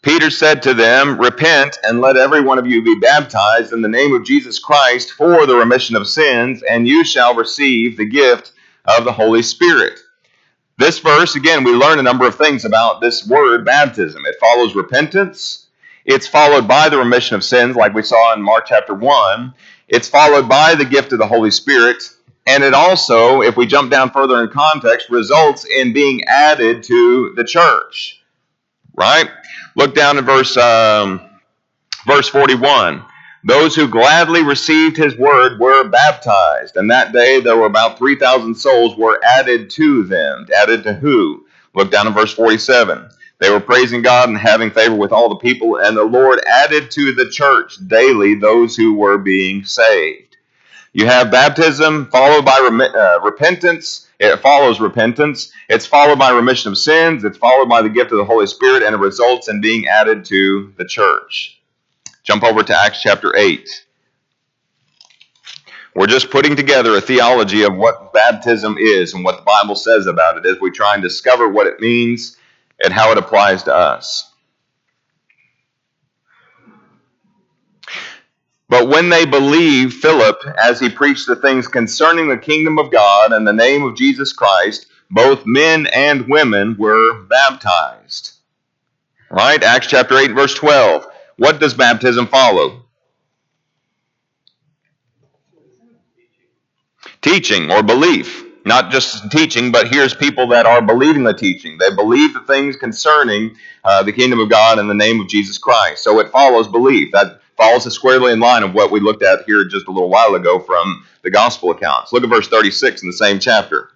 Peter 0.04 0.28
said 0.28 0.62
to 0.62 0.74
them, 0.74 1.18
Repent 1.18 1.78
and 1.82 2.02
let 2.02 2.18
every 2.18 2.42
one 2.42 2.58
of 2.58 2.66
you 2.66 2.82
be 2.82 2.94
baptized 3.00 3.72
in 3.72 3.80
the 3.80 3.88
name 3.88 4.14
of 4.14 4.22
Jesus 4.22 4.58
Christ 4.58 5.12
for 5.12 5.46
the 5.46 5.56
remission 5.56 5.96
of 5.96 6.06
sins, 6.06 6.62
and 6.62 6.86
you 6.86 7.06
shall 7.06 7.34
receive 7.34 7.96
the 7.96 8.04
gift 8.04 8.52
of 8.84 9.04
the 9.04 9.12
Holy 9.12 9.40
Spirit. 9.40 9.98
This 10.76 10.98
verse, 10.98 11.36
again, 11.36 11.64
we 11.64 11.72
learn 11.72 11.98
a 11.98 12.02
number 12.02 12.26
of 12.26 12.34
things 12.34 12.66
about 12.66 13.00
this 13.00 13.26
word 13.26 13.64
baptism. 13.64 14.26
It 14.26 14.36
follows 14.38 14.74
repentance, 14.74 15.68
it's 16.04 16.26
followed 16.26 16.68
by 16.68 16.90
the 16.90 16.98
remission 16.98 17.36
of 17.36 17.42
sins, 17.42 17.74
like 17.74 17.94
we 17.94 18.02
saw 18.02 18.34
in 18.34 18.42
Mark 18.42 18.66
chapter 18.66 18.92
1. 18.92 19.54
It's 19.88 20.08
followed 20.08 20.50
by 20.50 20.74
the 20.74 20.84
gift 20.84 21.14
of 21.14 21.18
the 21.18 21.26
Holy 21.26 21.50
Spirit, 21.50 22.02
and 22.46 22.62
it 22.62 22.74
also, 22.74 23.40
if 23.40 23.56
we 23.56 23.64
jump 23.64 23.90
down 23.90 24.10
further 24.10 24.42
in 24.42 24.50
context, 24.50 25.08
results 25.08 25.64
in 25.64 25.94
being 25.94 26.24
added 26.24 26.82
to 26.82 27.32
the 27.36 27.44
church. 27.44 28.20
Right? 28.94 29.30
Look 29.76 29.94
down 29.94 30.18
at 30.18 30.24
verse 30.24 30.56
um, 30.56 31.20
verse 32.06 32.28
41. 32.28 33.04
Those 33.44 33.76
who 33.76 33.88
gladly 33.88 34.42
received 34.42 34.96
his 34.96 35.16
word 35.18 35.60
were 35.60 35.88
baptized, 35.88 36.76
and 36.76 36.90
that 36.90 37.12
day 37.12 37.40
there 37.40 37.56
were 37.56 37.66
about 37.66 37.98
3,000 37.98 38.54
souls 38.54 38.96
were 38.96 39.20
added 39.24 39.70
to 39.70 40.04
them. 40.04 40.46
Added 40.56 40.84
to 40.84 40.94
who? 40.94 41.46
Look 41.74 41.90
down 41.92 42.08
at 42.08 42.14
verse 42.14 42.32
47. 42.34 43.08
They 43.40 43.50
were 43.50 43.60
praising 43.60 44.02
God 44.02 44.28
and 44.30 44.38
having 44.38 44.70
favor 44.70 44.94
with 44.94 45.12
all 45.12 45.28
the 45.28 45.36
people, 45.36 45.76
and 45.78 45.96
the 45.96 46.04
Lord 46.04 46.40
added 46.46 46.90
to 46.92 47.12
the 47.14 47.30
church 47.30 47.76
daily 47.88 48.34
those 48.36 48.76
who 48.76 48.94
were 48.94 49.18
being 49.18 49.64
saved. 49.64 50.36
You 50.92 51.06
have 51.06 51.30
baptism 51.30 52.08
followed 52.10 52.44
by 52.44 52.58
uh, 52.94 53.20
repentance. 53.24 54.03
It 54.20 54.40
follows 54.40 54.80
repentance. 54.80 55.52
It's 55.68 55.86
followed 55.86 56.18
by 56.18 56.30
remission 56.30 56.70
of 56.72 56.78
sins. 56.78 57.24
It's 57.24 57.38
followed 57.38 57.68
by 57.68 57.82
the 57.82 57.88
gift 57.88 58.12
of 58.12 58.18
the 58.18 58.24
Holy 58.24 58.46
Spirit, 58.46 58.82
and 58.82 58.94
it 58.94 58.98
results 58.98 59.48
in 59.48 59.60
being 59.60 59.88
added 59.88 60.24
to 60.26 60.72
the 60.76 60.84
church. 60.84 61.60
Jump 62.22 62.42
over 62.42 62.62
to 62.62 62.76
Acts 62.76 63.02
chapter 63.02 63.36
8. 63.36 63.68
We're 65.94 66.06
just 66.06 66.30
putting 66.30 66.56
together 66.56 66.96
a 66.96 67.00
theology 67.00 67.62
of 67.62 67.76
what 67.76 68.12
baptism 68.12 68.76
is 68.78 69.14
and 69.14 69.24
what 69.24 69.36
the 69.36 69.42
Bible 69.42 69.76
says 69.76 70.06
about 70.06 70.38
it 70.38 70.46
as 70.46 70.60
we 70.60 70.70
try 70.70 70.94
and 70.94 71.02
discover 71.02 71.48
what 71.48 71.68
it 71.68 71.80
means 71.80 72.36
and 72.82 72.92
how 72.92 73.12
it 73.12 73.18
applies 73.18 73.62
to 73.64 73.74
us. 73.74 74.32
But 78.68 78.88
when 78.88 79.10
they 79.10 79.26
believed 79.26 79.94
Philip 79.94 80.38
as 80.62 80.80
he 80.80 80.88
preached 80.90 81.26
the 81.26 81.36
things 81.36 81.68
concerning 81.68 82.28
the 82.28 82.38
kingdom 82.38 82.78
of 82.78 82.90
God 82.92 83.32
and 83.32 83.46
the 83.46 83.52
name 83.52 83.82
of 83.84 83.96
Jesus 83.96 84.32
Christ, 84.32 84.86
both 85.10 85.44
men 85.46 85.86
and 85.88 86.28
women 86.28 86.76
were 86.78 87.24
baptized. 87.24 88.32
Right? 89.30 89.62
Acts 89.62 89.88
chapter 89.88 90.16
8, 90.18 90.32
verse 90.32 90.54
12. 90.54 91.06
What 91.38 91.60
does 91.60 91.74
baptism 91.74 92.26
follow? 92.28 92.84
Teaching 97.22 97.70
or 97.72 97.82
belief. 97.82 98.42
not 98.64 98.90
just 98.90 99.30
teaching, 99.30 99.72
but 99.72 99.88
here's 99.88 100.14
people 100.14 100.48
that 100.48 100.66
are 100.66 100.82
believing 100.82 101.24
the 101.24 101.34
teaching. 101.34 101.78
They 101.78 101.94
believe 101.94 102.34
the 102.34 102.40
things 102.40 102.76
concerning 102.76 103.56
uh, 103.84 104.02
the 104.02 104.12
kingdom 104.12 104.40
of 104.40 104.50
God 104.50 104.78
and 104.78 104.88
the 104.88 104.94
name 104.94 105.20
of 105.20 105.28
Jesus 105.28 105.58
Christ. 105.58 106.02
So 106.02 106.18
it 106.20 106.30
follows 106.30 106.68
belief. 106.68 107.12
That 107.12 107.40
follows 107.56 107.92
squarely 107.92 108.32
in 108.32 108.40
line 108.40 108.62
of 108.62 108.74
what 108.74 108.90
we 108.90 109.00
looked 109.00 109.22
at 109.22 109.44
here 109.46 109.64
just 109.64 109.86
a 109.88 109.90
little 109.90 110.10
while 110.10 110.34
ago 110.34 110.58
from 110.58 111.04
the 111.22 111.30
gospel 111.30 111.70
accounts. 111.70 112.12
Look 112.12 112.24
at 112.24 112.30
verse 112.30 112.48
36 112.48 113.02
in 113.02 113.08
the 113.08 113.12
same 113.12 113.38
chapter. 113.38 113.90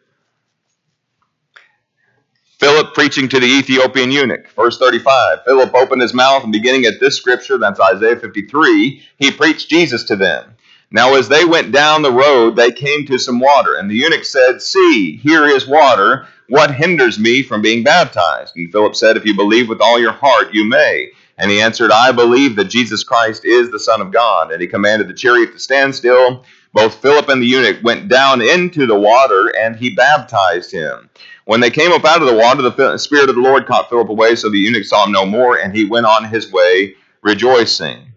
Philip 2.58 2.94
preaching 2.94 3.28
to 3.28 3.38
the 3.38 3.46
Ethiopian 3.46 4.10
eunuch. 4.10 4.48
Verse 4.56 4.78
35. 4.78 5.44
Philip 5.44 5.74
opened 5.74 6.02
his 6.02 6.14
mouth 6.14 6.42
and 6.42 6.52
beginning 6.52 6.86
at 6.86 7.00
this 7.00 7.16
scripture, 7.16 7.58
that's 7.58 7.80
Isaiah 7.80 8.16
53, 8.16 9.02
he 9.18 9.30
preached 9.30 9.70
Jesus 9.70 10.04
to 10.04 10.16
them. 10.16 10.56
Now, 10.90 11.14
as 11.14 11.28
they 11.28 11.44
went 11.44 11.70
down 11.72 12.02
the 12.02 12.12
road, 12.12 12.56
they 12.56 12.72
came 12.72 13.04
to 13.06 13.18
some 13.18 13.40
water, 13.40 13.74
and 13.74 13.90
the 13.90 13.94
eunuch 13.94 14.24
said, 14.24 14.62
See, 14.62 15.16
here 15.18 15.44
is 15.46 15.68
water. 15.68 16.26
What 16.48 16.74
hinders 16.74 17.18
me 17.18 17.42
from 17.42 17.60
being 17.62 17.84
baptized? 17.84 18.56
And 18.56 18.72
Philip 18.72 18.96
said, 18.96 19.16
If 19.16 19.26
you 19.26 19.36
believe 19.36 19.68
with 19.68 19.82
all 19.82 20.00
your 20.00 20.12
heart, 20.12 20.54
you 20.54 20.64
may. 20.64 21.10
And 21.38 21.50
he 21.50 21.60
answered, 21.60 21.92
I 21.92 22.10
believe 22.12 22.56
that 22.56 22.64
Jesus 22.64 23.04
Christ 23.04 23.44
is 23.44 23.70
the 23.70 23.78
Son 23.78 24.00
of 24.00 24.12
God. 24.12 24.50
And 24.50 24.60
he 24.60 24.66
commanded 24.66 25.08
the 25.08 25.14
chariot 25.14 25.52
to 25.52 25.58
stand 25.58 25.94
still. 25.94 26.44
Both 26.72 26.96
Philip 26.96 27.28
and 27.28 27.40
the 27.40 27.46
eunuch 27.46 27.82
went 27.82 28.08
down 28.08 28.42
into 28.42 28.86
the 28.86 28.98
water, 28.98 29.48
and 29.56 29.74
he 29.76 29.90
baptized 29.90 30.70
him. 30.70 31.08
When 31.46 31.60
they 31.60 31.70
came 31.70 31.92
up 31.92 32.04
out 32.04 32.20
of 32.20 32.28
the 32.28 32.34
water, 32.34 32.60
the 32.62 32.98
Spirit 32.98 33.30
of 33.30 33.36
the 33.36 33.40
Lord 33.40 33.66
caught 33.66 33.88
Philip 33.88 34.10
away, 34.10 34.36
so 34.36 34.50
the 34.50 34.58
eunuch 34.58 34.84
saw 34.84 35.06
him 35.06 35.12
no 35.12 35.24
more, 35.24 35.58
and 35.58 35.74
he 35.74 35.86
went 35.86 36.06
on 36.06 36.24
his 36.24 36.52
way 36.52 36.94
rejoicing. 37.22 38.12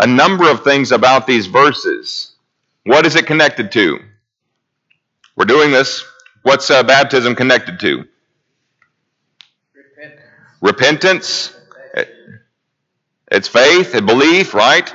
A 0.00 0.06
number 0.06 0.50
of 0.50 0.64
things 0.64 0.92
about 0.92 1.26
these 1.26 1.46
verses. 1.46 2.32
What 2.84 3.06
is 3.06 3.16
it 3.16 3.26
connected 3.26 3.72
to? 3.72 4.00
We're 5.36 5.46
doing 5.46 5.70
this. 5.70 6.04
What's 6.42 6.70
uh, 6.70 6.82
baptism 6.82 7.34
connected 7.34 7.80
to? 7.80 8.04
Repentance. 9.74 10.20
Repentance. 10.60 11.54
It's 13.30 13.48
faith 13.48 13.94
and 13.94 14.06
belief, 14.06 14.54
right? 14.54 14.92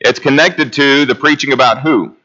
It's 0.00 0.18
connected 0.18 0.72
to 0.74 1.04
the 1.04 1.14
preaching 1.14 1.52
about 1.52 1.80
who? 1.80 2.16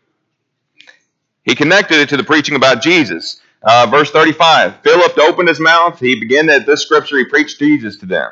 He 1.44 1.56
connected 1.56 2.00
it 2.00 2.10
to 2.10 2.18
the 2.18 2.24
preaching 2.24 2.56
about 2.56 2.82
Jesus. 2.82 3.42
Uh, 3.64 3.88
verse 3.90 4.12
35 4.12 4.82
Philip 4.82 5.18
opened 5.18 5.50
his 5.50 5.60
mouth. 5.60 6.00
He 6.00 6.20
began 6.20 6.50
at 6.50 6.66
this 6.66 6.82
scripture. 6.82 7.18
He 7.18 7.26
preached 7.26 7.60
Jesus 7.60 7.98
to 7.98 8.06
them. 8.06 8.32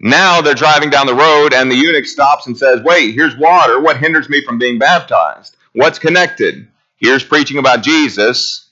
Now 0.00 0.40
they're 0.40 0.54
driving 0.54 0.90
down 0.90 1.06
the 1.06 1.14
road, 1.14 1.54
and 1.54 1.70
the 1.70 1.76
eunuch 1.76 2.06
stops 2.06 2.46
and 2.46 2.56
says, 2.56 2.82
Wait, 2.82 3.14
here's 3.14 3.36
water. 3.36 3.80
What 3.80 3.96
hinders 3.96 4.28
me 4.28 4.44
from 4.44 4.58
being 4.58 4.78
baptized? 4.78 5.56
What's 5.72 5.98
connected? 5.98 6.68
Here's 6.96 7.24
preaching 7.24 7.58
about 7.58 7.82
Jesus. 7.82 8.68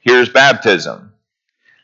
Here's 0.00 0.28
baptism. 0.28 1.12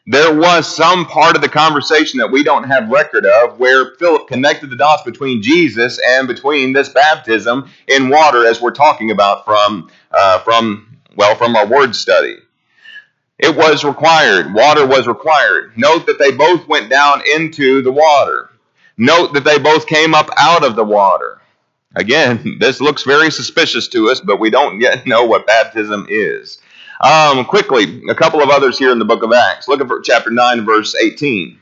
There 0.07 0.35
was 0.35 0.75
some 0.75 1.07
part 1.07 1.37
of 1.37 1.43
the 1.43 1.49
conversation 1.49 2.19
that 2.19 2.33
we 2.33 2.43
don't 2.43 2.65
have 2.65 2.91
record 2.91 3.25
of 3.25 3.61
where 3.61 3.95
Philip 3.97 4.27
connected 4.27 4.71
the 4.71 4.77
dots 4.77 5.05
between 5.05 5.43
Jesus 5.43 6.01
and 6.05 6.27
between 6.27 6.73
this 6.73 6.89
baptism 6.89 7.71
in 7.87 8.09
water, 8.09 8.45
as 8.45 8.61
we're 8.61 8.73
talking 8.73 9.13
about 9.13 9.45
from, 9.45 9.91
uh, 10.11 10.41
from 10.41 10.99
well, 11.15 11.37
from 11.37 11.55
our 11.55 11.67
word 11.67 11.95
study. 11.95 12.37
It 13.39 13.57
was 13.57 13.85
required. 13.85 14.55
Water 14.55 14.87
was 14.87 15.07
required. 15.07 15.73
Note 15.77 16.07
that 16.07 16.19
they 16.19 16.33
both 16.33 16.67
went 16.67 16.91
down 16.91 17.23
into 17.35 17.83
the 17.83 17.93
water. 17.93 18.51
Note 18.97 19.35
that 19.35 19.45
they 19.45 19.59
both 19.59 19.87
came 19.87 20.15
up 20.15 20.31
out 20.37 20.65
of 20.65 20.77
the 20.77 20.85
water. 20.85 21.41
Again, 21.95 22.57
this 22.61 22.81
looks 22.81 23.05
very 23.05 23.31
suspicious 23.31 23.89
to 23.89 24.11
us, 24.11 24.21
but 24.21 24.41
we 24.41 24.51
don't 24.51 24.81
yet 24.81 25.07
know 25.07 25.25
what 25.25 25.47
baptism 25.47 26.07
is. 26.09 26.59
Um, 27.03 27.45
quickly, 27.47 28.03
a 28.09 28.15
couple 28.15 28.43
of 28.43 28.51
others 28.51 28.79
here 28.79 28.93
in 28.93 28.99
the 28.99 29.05
book 29.05 29.23
of 29.25 29.33
Acts. 29.33 29.69
Look 29.69 29.81
at 29.81 29.89
chapter 30.05 30.31
9, 30.31 30.65
verse 30.65 30.95
18. 30.95 31.61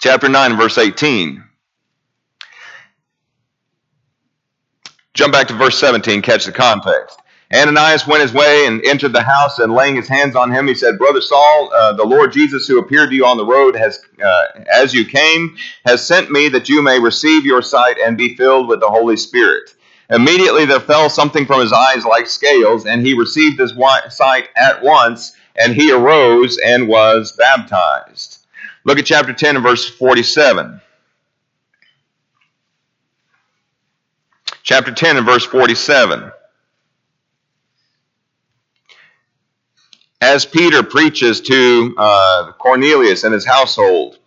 Chapter 0.00 0.28
9, 0.28 0.56
verse 0.56 0.78
18. 0.78 1.44
Jump 5.14 5.32
back 5.32 5.48
to 5.48 5.54
verse 5.54 5.78
17, 5.78 6.22
catch 6.22 6.46
the 6.46 6.52
context. 6.52 7.18
Ananias 7.52 8.06
went 8.06 8.22
his 8.22 8.32
way 8.32 8.66
and 8.66 8.84
entered 8.84 9.12
the 9.12 9.22
house, 9.22 9.58
and 9.58 9.72
laying 9.72 9.96
his 9.96 10.08
hands 10.08 10.36
on 10.36 10.52
him, 10.52 10.68
he 10.68 10.74
said, 10.74 10.98
Brother 10.98 11.20
Saul, 11.20 11.72
uh, 11.74 11.94
the 11.94 12.04
Lord 12.04 12.32
Jesus, 12.32 12.68
who 12.68 12.78
appeared 12.78 13.10
to 13.10 13.16
you 13.16 13.26
on 13.26 13.36
the 13.36 13.46
road 13.46 13.74
has, 13.74 14.00
uh, 14.24 14.44
as 14.72 14.94
you 14.94 15.04
came, 15.06 15.56
has 15.86 16.06
sent 16.06 16.30
me 16.30 16.48
that 16.50 16.68
you 16.68 16.82
may 16.82 17.00
receive 17.00 17.44
your 17.44 17.62
sight 17.62 17.96
and 18.04 18.16
be 18.18 18.36
filled 18.36 18.68
with 18.68 18.80
the 18.80 18.88
Holy 18.88 19.16
Spirit. 19.16 19.74
Immediately 20.10 20.64
there 20.64 20.80
fell 20.80 21.10
something 21.10 21.46
from 21.46 21.60
his 21.60 21.72
eyes 21.72 22.04
like 22.04 22.26
scales, 22.26 22.86
and 22.86 23.06
he 23.06 23.14
received 23.14 23.58
his 23.58 23.74
sight 24.10 24.48
at 24.56 24.82
once, 24.82 25.34
and 25.56 25.74
he 25.74 25.92
arose 25.92 26.58
and 26.64 26.88
was 26.88 27.32
baptized. 27.32 28.46
Look 28.84 28.98
at 28.98 29.06
chapter 29.06 29.32
10 29.32 29.56
and 29.56 29.62
verse 29.62 29.88
47. 29.88 30.80
Chapter 34.62 34.92
10 34.92 35.18
and 35.18 35.26
verse 35.26 35.44
47. 35.44 36.32
as 40.20 40.44
Peter 40.44 40.82
preaches 40.82 41.40
to 41.42 41.94
uh, 41.96 42.52
Cornelius 42.58 43.24
and 43.24 43.32
his 43.32 43.46
household, 43.46 44.18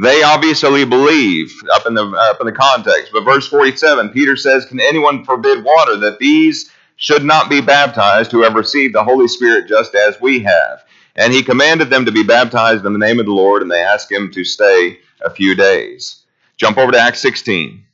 they 0.00 0.22
obviously 0.22 0.84
believe 0.84 1.52
up 1.74 1.86
in 1.86 1.94
the 1.94 2.04
up 2.04 2.40
in 2.40 2.46
the 2.46 2.52
context. 2.52 3.12
But 3.12 3.24
verse 3.24 3.46
47, 3.48 4.10
Peter 4.10 4.36
says, 4.36 4.64
"Can 4.64 4.80
anyone 4.80 5.24
forbid 5.24 5.64
water 5.64 5.96
that 5.96 6.18
these 6.18 6.70
should 6.96 7.24
not 7.24 7.50
be 7.50 7.60
baptized 7.60 8.30
who 8.30 8.42
have 8.42 8.54
received 8.54 8.94
the 8.94 9.04
Holy 9.04 9.28
Spirit 9.28 9.68
just 9.68 9.94
as 9.94 10.20
we 10.20 10.40
have?" 10.40 10.84
And 11.14 11.32
he 11.32 11.42
commanded 11.42 11.90
them 11.90 12.06
to 12.06 12.12
be 12.12 12.22
baptized 12.22 12.86
in 12.86 12.92
the 12.94 12.98
name 12.98 13.20
of 13.20 13.26
the 13.26 13.32
Lord, 13.32 13.60
and 13.60 13.70
they 13.70 13.82
asked 13.82 14.10
him 14.10 14.30
to 14.32 14.44
stay 14.44 14.98
a 15.20 15.28
few 15.28 15.54
days. 15.54 16.24
Jump 16.56 16.78
over 16.78 16.92
to 16.92 16.98
Acts 16.98 17.20
16. 17.20 17.84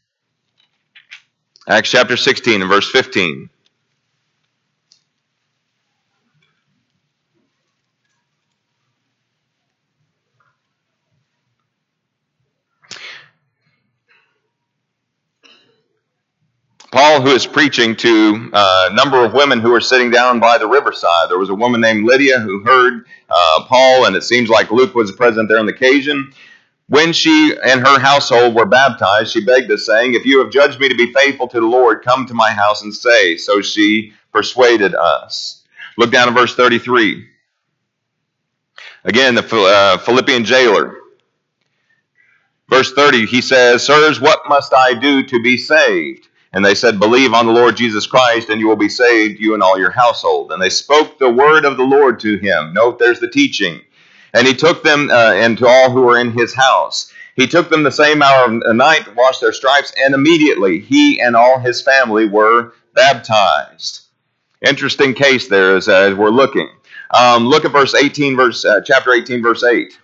Acts 1.68 1.90
chapter 1.90 2.16
16 2.16 2.62
and 2.62 2.70
verse 2.70 2.88
15. 2.90 3.50
Paul, 16.90 17.20
who 17.20 17.28
is 17.28 17.46
preaching 17.46 17.94
to 17.96 18.50
a 18.52 18.90
number 18.94 19.22
of 19.22 19.34
women 19.34 19.60
who 19.60 19.74
are 19.74 19.80
sitting 19.80 20.10
down 20.10 20.40
by 20.40 20.56
the 20.56 20.66
riverside. 20.66 21.28
There 21.28 21.38
was 21.38 21.50
a 21.50 21.54
woman 21.54 21.82
named 21.82 22.04
Lydia 22.04 22.40
who 22.40 22.60
heard 22.64 23.04
uh, 23.28 23.64
Paul, 23.66 24.06
and 24.06 24.16
it 24.16 24.24
seems 24.24 24.48
like 24.48 24.70
Luke 24.70 24.94
was 24.94 25.12
present 25.12 25.48
there 25.50 25.58
on 25.58 25.66
the 25.66 25.74
occasion. 25.74 26.32
When 26.88 27.12
she 27.12 27.54
and 27.62 27.82
her 27.86 27.98
household 27.98 28.54
were 28.54 28.64
baptized, 28.64 29.32
she 29.32 29.44
begged 29.44 29.70
us, 29.70 29.84
saying, 29.84 30.14
If 30.14 30.24
you 30.24 30.38
have 30.38 30.50
judged 30.50 30.80
me 30.80 30.88
to 30.88 30.94
be 30.94 31.12
faithful 31.12 31.46
to 31.48 31.60
the 31.60 31.66
Lord, 31.66 32.02
come 32.02 32.24
to 32.26 32.32
my 32.32 32.52
house 32.52 32.82
and 32.82 32.94
stay. 32.94 33.36
So 33.36 33.60
she 33.60 34.14
persuaded 34.32 34.94
us. 34.94 35.64
Look 35.98 36.10
down 36.10 36.28
at 36.28 36.34
verse 36.34 36.54
33. 36.54 37.26
Again, 39.04 39.34
the 39.34 39.44
uh, 39.44 39.98
Philippian 39.98 40.44
jailer. 40.44 40.94
Verse 42.70 42.92
30, 42.92 43.26
he 43.26 43.42
says, 43.42 43.84
Sirs, 43.84 44.20
what 44.20 44.40
must 44.48 44.72
I 44.72 44.94
do 44.94 45.22
to 45.24 45.42
be 45.42 45.58
saved? 45.58 46.28
And 46.52 46.64
they 46.64 46.74
said, 46.74 46.98
Believe 46.98 47.34
on 47.34 47.46
the 47.46 47.52
Lord 47.52 47.76
Jesus 47.76 48.06
Christ, 48.06 48.48
and 48.48 48.60
you 48.60 48.68
will 48.68 48.76
be 48.76 48.88
saved, 48.88 49.40
you 49.40 49.54
and 49.54 49.62
all 49.62 49.78
your 49.78 49.90
household. 49.90 50.52
And 50.52 50.60
they 50.60 50.70
spoke 50.70 51.18
the 51.18 51.30
word 51.30 51.64
of 51.64 51.76
the 51.76 51.84
Lord 51.84 52.18
to 52.20 52.36
him. 52.36 52.72
Note, 52.72 52.98
there's 52.98 53.20
the 53.20 53.28
teaching. 53.28 53.80
And 54.34 54.46
he 54.46 54.54
took 54.54 54.82
them, 54.82 55.10
uh, 55.10 55.32
and 55.34 55.58
to 55.58 55.66
all 55.66 55.90
who 55.90 56.02
were 56.02 56.18
in 56.18 56.32
his 56.32 56.54
house. 56.54 57.12
He 57.36 57.46
took 57.46 57.70
them 57.70 57.82
the 57.82 57.92
same 57.92 58.22
hour 58.22 58.46
of 58.46 58.60
the 58.60 58.74
night 58.74 59.04
to 59.04 59.12
wash 59.12 59.38
their 59.38 59.52
stripes, 59.52 59.92
and 59.96 60.14
immediately 60.14 60.80
he 60.80 61.20
and 61.20 61.36
all 61.36 61.60
his 61.60 61.80
family 61.80 62.28
were 62.28 62.72
baptized. 62.94 64.00
Interesting 64.66 65.14
case 65.14 65.48
there 65.48 65.76
as, 65.76 65.88
as 65.88 66.14
we're 66.14 66.30
looking. 66.30 66.68
Um, 67.16 67.46
look 67.46 67.64
at 67.64 67.72
verse 67.72 67.94
18, 67.94 68.36
verse 68.36 68.64
uh, 68.64 68.80
chapter 68.80 69.12
18, 69.12 69.40
verse 69.42 69.62
8. 69.62 69.98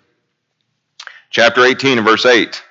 Chapter 1.31 1.65
18 1.65 1.99
and 1.99 2.07
verse 2.07 2.25
8. 2.25 2.63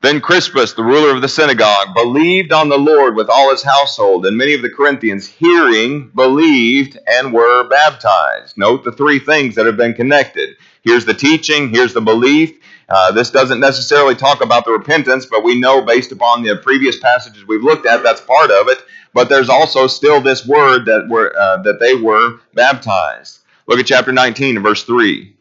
Then 0.00 0.20
Crispus, 0.20 0.74
the 0.74 0.84
ruler 0.84 1.14
of 1.14 1.22
the 1.22 1.28
synagogue, 1.28 1.92
believed 1.92 2.52
on 2.52 2.68
the 2.68 2.78
Lord 2.78 3.16
with 3.16 3.28
all 3.28 3.50
his 3.50 3.64
household, 3.64 4.26
and 4.26 4.36
many 4.36 4.54
of 4.54 4.62
the 4.62 4.70
Corinthians, 4.70 5.26
hearing, 5.26 6.12
believed 6.14 6.96
and 7.08 7.32
were 7.32 7.68
baptized. 7.68 8.56
Note 8.56 8.84
the 8.84 8.92
three 8.92 9.18
things 9.18 9.56
that 9.56 9.66
have 9.66 9.76
been 9.76 9.94
connected. 9.94 10.50
Here's 10.82 11.04
the 11.04 11.14
teaching, 11.14 11.70
here's 11.70 11.94
the 11.94 12.00
belief. 12.00 12.60
Uh, 12.88 13.10
this 13.10 13.32
doesn't 13.32 13.58
necessarily 13.58 14.14
talk 14.14 14.40
about 14.40 14.64
the 14.64 14.70
repentance, 14.70 15.26
but 15.26 15.42
we 15.42 15.58
know 15.58 15.82
based 15.82 16.12
upon 16.12 16.44
the 16.44 16.54
previous 16.56 16.96
passages 17.00 17.44
we've 17.44 17.64
looked 17.64 17.86
at, 17.86 18.04
that's 18.04 18.20
part 18.20 18.52
of 18.52 18.68
it. 18.68 18.78
But 19.14 19.28
there's 19.28 19.48
also 19.48 19.88
still 19.88 20.20
this 20.20 20.46
word 20.46 20.86
that 20.86 21.08
were 21.08 21.36
uh, 21.36 21.56
that 21.62 21.80
they 21.80 21.94
were 21.96 22.38
baptized. 22.54 23.40
Look 23.66 23.80
at 23.80 23.86
chapter 23.86 24.12
19 24.12 24.56
and 24.56 24.64
verse 24.64 24.84
3. 24.84 25.34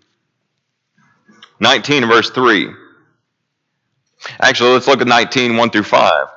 19 1.60 2.04
and 2.04 2.12
verse 2.12 2.32
3. 2.32 2.74
Actually, 4.40 4.72
let's 4.72 4.88
look 4.88 5.02
at 5.02 5.08
19, 5.08 5.58
1 5.58 5.70
through 5.70 5.84
5. 5.84 6.28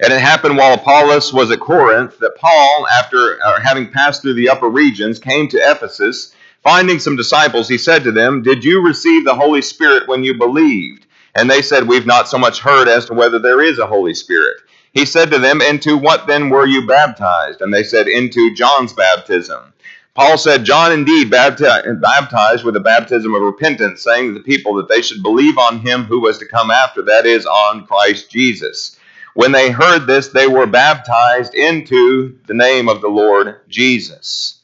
And 0.00 0.12
it 0.12 0.20
happened 0.20 0.56
while 0.56 0.74
Apollos 0.74 1.32
was 1.32 1.50
at 1.50 1.60
Corinth 1.60 2.18
that 2.18 2.36
Paul, 2.36 2.86
after 2.98 3.38
uh, 3.44 3.60
having 3.60 3.90
passed 3.90 4.22
through 4.22 4.34
the 4.34 4.48
upper 4.48 4.68
regions, 4.68 5.18
came 5.18 5.48
to 5.48 5.58
Ephesus. 5.58 6.34
Finding 6.62 6.98
some 6.98 7.16
disciples, 7.16 7.68
he 7.68 7.78
said 7.78 8.04
to 8.04 8.12
them, 8.12 8.42
Did 8.42 8.64
you 8.64 8.84
receive 8.84 9.24
the 9.24 9.34
Holy 9.34 9.62
Spirit 9.62 10.08
when 10.08 10.24
you 10.24 10.38
believed? 10.38 11.06
And 11.34 11.48
they 11.48 11.62
said, 11.62 11.86
We've 11.88 12.06
not 12.06 12.28
so 12.28 12.38
much 12.38 12.60
heard 12.60 12.88
as 12.88 13.06
to 13.06 13.14
whether 13.14 13.38
there 13.38 13.62
is 13.62 13.78
a 13.78 13.86
Holy 13.86 14.14
Spirit. 14.14 14.56
He 14.92 15.06
said 15.06 15.30
to 15.30 15.38
them, 15.38 15.60
Into 15.60 15.96
what 15.96 16.26
then 16.26 16.50
were 16.50 16.66
you 16.66 16.86
baptized? 16.86 17.60
And 17.60 17.72
they 17.72 17.82
said, 17.82 18.08
Into 18.08 18.54
John's 18.54 18.92
baptism. 18.92 19.72
Paul 20.14 20.36
said, 20.36 20.64
John 20.64 20.92
indeed 20.92 21.30
baptized 21.30 22.64
with 22.64 22.74
the 22.74 22.80
baptism 22.80 23.34
of 23.34 23.40
repentance, 23.40 24.02
saying 24.02 24.28
to 24.28 24.34
the 24.34 24.44
people 24.44 24.74
that 24.74 24.88
they 24.88 25.00
should 25.00 25.22
believe 25.22 25.56
on 25.56 25.78
him 25.80 26.04
who 26.04 26.20
was 26.20 26.38
to 26.38 26.46
come 26.46 26.70
after, 26.70 27.02
that 27.02 27.24
is, 27.24 27.46
on 27.46 27.86
Christ 27.86 28.30
Jesus. 28.30 28.98
When 29.34 29.52
they 29.52 29.70
heard 29.70 30.06
this, 30.06 30.28
they 30.28 30.46
were 30.46 30.66
baptized 30.66 31.54
into 31.54 32.38
the 32.46 32.52
name 32.52 32.90
of 32.90 33.00
the 33.00 33.08
Lord 33.08 33.60
Jesus. 33.68 34.60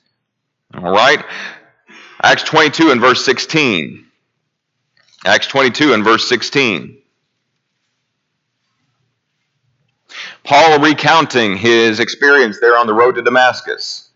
All 0.75 0.93
right? 0.93 1.25
Acts 2.23 2.43
22 2.43 2.91
and 2.91 3.01
verse 3.01 3.25
16. 3.25 4.05
Acts 5.25 5.47
22 5.47 5.95
and 5.95 6.05
verse 6.05 6.29
16. 6.29 6.99
Paul 10.45 10.81
recounting 10.81 11.57
his 11.57 12.01
experience 12.01 12.61
there 12.61 12.77
on 12.77 12.87
the 12.87 12.95
road 12.95 13.15
to 13.15 13.23
Damascus. 13.23 14.08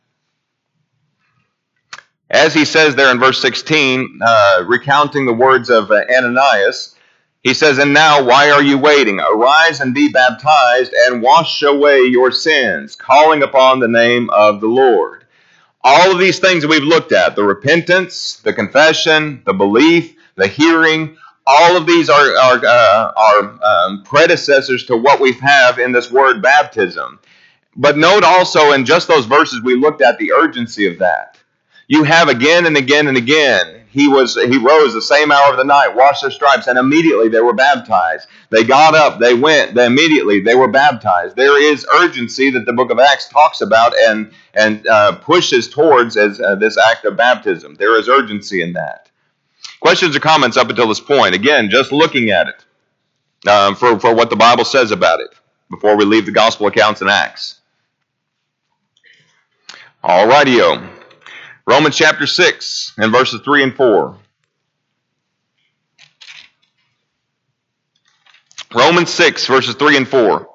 As 2.33 2.55
he 2.55 2.65
says 2.65 2.95
there 2.95 3.11
in 3.11 3.21
verse 3.21 3.41
16, 3.43 4.19
uh, 4.21 4.65
recounting 4.67 5.27
the 5.27 5.35
words 5.35 5.69
of 5.69 5.91
uh, 5.91 6.03
Ananias, 6.11 6.97
he 7.43 7.53
says, 7.53 7.79
And 7.79 7.93
now 7.93 8.25
why 8.25 8.51
are 8.51 8.63
you 8.63 8.79
waiting? 8.79 9.21
Arise 9.21 9.81
and 9.81 9.95
be 9.95 10.09
baptized 10.09 10.93
and 11.07 11.23
wash 11.23 11.63
away 11.63 12.01
your 12.01 12.33
sins, 12.33 12.97
calling 12.97 13.43
upon 13.43 13.81
the 13.81 13.89
name 13.89 14.31
of 14.31 14.61
the 14.61 14.69
Lord. 14.69 15.27
All 15.85 16.11
of 16.11 16.19
these 16.19 16.39
things 16.39 16.63
that 16.63 16.71
we've 16.71 16.83
looked 16.83 17.13
at 17.13 17.37
the 17.37 17.45
repentance, 17.45 18.37
the 18.37 18.53
confession, 18.53 19.43
the 19.45 19.53
belief, 19.53 20.17
the 20.37 20.47
hearing 20.47 21.17
all 21.47 21.77
of 21.77 21.87
these 21.87 22.09
are, 22.09 22.37
are, 22.37 22.65
uh, 22.65 23.13
are 23.17 23.65
um, 23.65 24.03
predecessors 24.05 24.85
to 24.87 24.97
what 24.97 25.21
we 25.21 25.33
have 25.35 25.79
in 25.79 25.93
this 25.93 26.11
word 26.11 26.41
baptism. 26.41 27.19
But 27.75 27.99
note 27.99 28.23
also 28.23 28.73
in 28.73 28.85
just 28.85 29.09
those 29.09 29.27
verses 29.27 29.63
we 29.63 29.75
looked 29.75 30.03
at 30.03 30.19
the 30.19 30.33
urgency 30.33 30.87
of 30.87 30.99
that. 30.99 31.32
You 31.93 32.05
have 32.05 32.31
again 32.31 32.65
and 32.65 32.75
again 32.75 33.07
and 33.07 33.19
again. 33.19 33.83
He 33.91 34.09
was 34.09 34.35
he 34.35 34.57
rose 34.57 34.95
the 34.95 35.03
same 35.03 35.31
hour 35.31 35.51
of 35.51 35.59
the 35.59 35.65
night, 35.65 35.95
washed 35.95 36.23
their 36.23 36.31
stripes, 36.31 36.67
and 36.67 36.79
immediately 36.79 37.29
they 37.29 37.43
were 37.43 37.53
baptized. 37.53 38.29
They 38.49 38.65
got 38.65 38.95
up, 38.95 39.21
they 39.21 39.35
went, 39.35 39.75
they 39.75 39.85
immediately 39.85 40.41
they 40.41 40.55
were 40.55 40.69
baptized. 40.69 41.37
There 41.37 41.63
is 41.63 41.87
urgency 41.93 42.49
that 42.49 42.65
the 42.65 42.73
book 42.73 42.91
of 42.91 42.99
Acts 42.99 43.29
talks 43.29 43.61
about 43.61 43.95
and 43.95 44.33
and 44.55 44.87
uh, 44.87 45.17
pushes 45.17 45.69
towards 45.69 46.17
as 46.17 46.41
uh, 46.41 46.55
this 46.55 46.79
act 46.79 47.05
of 47.05 47.19
baptism. 47.19 47.75
There 47.75 47.99
is 47.99 48.09
urgency 48.09 48.63
in 48.63 48.73
that. 48.73 49.11
Questions 49.81 50.17
or 50.17 50.21
comments 50.21 50.57
up 50.57 50.71
until 50.71 50.89
this 50.89 50.99
point? 50.99 51.35
Again, 51.35 51.69
just 51.69 51.93
looking 51.93 52.31
at 52.31 52.47
it 52.49 53.51
um, 53.51 53.77
for, 53.77 54.01
for 54.01 54.15
what 54.15 54.31
the 54.31 54.37
Bible 54.37 54.65
says 54.65 54.93
about 54.93 55.21
it 55.21 55.35
before 55.69 55.99
we 55.99 56.07
leave 56.07 56.25
the 56.25 56.33
gospel 56.33 56.69
accounts 56.69 57.03
and 57.03 57.11
Acts. 57.11 57.61
All 60.03 60.27
rightio. 60.27 60.89
Romans 61.67 61.97
chapter 61.97 62.27
6 62.27 62.95
and 62.99 63.13
verses 63.13 63.41
3 63.43 63.63
and 63.63 63.75
4. 63.75 64.19
Romans 68.75 69.11
6, 69.11 69.47
verses 69.47 69.75
3 69.77 69.99
and 69.99 70.09
4. 70.09 70.49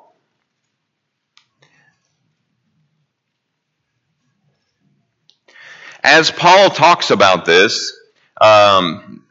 As 6.04 6.32
Paul 6.32 6.70
talks 6.70 7.12
about 7.12 7.46
this, 7.46 7.96
um, 8.42 9.24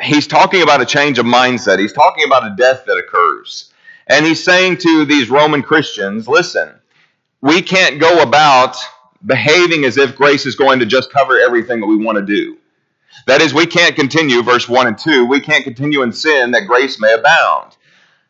he's 0.00 0.26
talking 0.26 0.62
about 0.62 0.80
a 0.80 0.86
change 0.86 1.18
of 1.18 1.26
mindset. 1.26 1.78
He's 1.78 1.92
talking 1.92 2.24
about 2.24 2.46
a 2.46 2.54
death 2.56 2.84
that 2.86 2.96
occurs. 2.96 3.72
And 4.06 4.26
he's 4.26 4.42
saying 4.42 4.78
to 4.78 5.04
these 5.04 5.30
Roman 5.30 5.62
Christians, 5.62 6.28
listen, 6.28 6.72
we 7.40 7.62
can't 7.62 8.00
go 8.00 8.22
about 8.22 8.76
behaving 9.24 9.84
as 9.84 9.96
if 9.96 10.16
grace 10.16 10.46
is 10.46 10.56
going 10.56 10.80
to 10.80 10.86
just 10.86 11.12
cover 11.12 11.38
everything 11.38 11.80
that 11.80 11.86
we 11.86 11.96
want 11.96 12.18
to 12.18 12.24
do. 12.24 12.58
That 13.26 13.40
is, 13.40 13.54
we 13.54 13.66
can't 13.66 13.96
continue, 13.96 14.42
verse 14.42 14.68
1 14.68 14.86
and 14.86 14.98
2, 14.98 15.26
we 15.26 15.40
can't 15.40 15.64
continue 15.64 16.02
in 16.02 16.12
sin 16.12 16.50
that 16.50 16.66
grace 16.66 17.00
may 17.00 17.14
abound. 17.14 17.76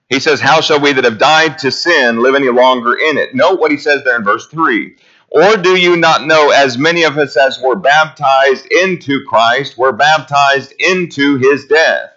He 0.08 0.20
says, 0.20 0.40
How 0.40 0.60
shall 0.60 0.80
we 0.80 0.92
that 0.92 1.04
have 1.04 1.18
died 1.18 1.58
to 1.58 1.70
sin 1.70 2.22
live 2.22 2.34
any 2.34 2.50
longer 2.50 2.94
in 2.94 3.16
it? 3.18 3.34
Note 3.34 3.58
what 3.58 3.70
he 3.70 3.76
says 3.78 4.04
there 4.04 4.16
in 4.16 4.24
verse 4.24 4.46
3. 4.48 4.96
Or 5.30 5.56
do 5.56 5.76
you 5.76 5.96
not 5.96 6.26
know, 6.26 6.50
as 6.50 6.78
many 6.78 7.02
of 7.02 7.18
us 7.18 7.36
as 7.36 7.58
were 7.60 7.74
baptized 7.74 8.66
into 8.66 9.24
Christ 9.24 9.76
were 9.76 9.92
baptized 9.92 10.72
into 10.78 11.38
his 11.38 11.66
death? 11.66 12.10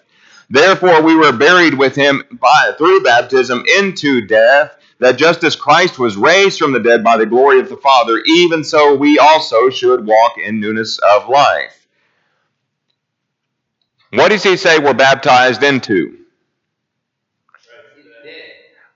Therefore, 0.50 1.02
we 1.02 1.16
were 1.16 1.34
buried 1.34 1.74
with 1.74 1.96
him 1.96 2.24
by, 2.40 2.74
through 2.78 3.02
baptism 3.02 3.64
into 3.80 4.22
death, 4.28 4.77
that 5.00 5.18
just 5.18 5.44
as 5.44 5.56
Christ 5.56 6.00
was 6.00 6.18
raised 6.18 6.60
from 6.60 6.72
the 6.74 6.80
dead 6.80 7.04
by 7.04 7.18
the 7.18 7.26
glory 7.26 7.60
of 7.60 7.70
the 7.70 7.78
Father, 7.78 8.22
even 8.26 8.64
so 8.64 8.96
we 8.96 9.20
also 9.20 9.70
should 9.70 10.06
walk 10.06 10.38
in 10.38 10.60
newness 10.60 11.00
of 11.00 11.30
life. 11.30 11.88
What 14.12 14.30
does 14.30 14.44
he 14.44 14.58
say 14.58 14.80
we're 14.80 14.94
baptized 14.94 15.64
into? 15.64 16.18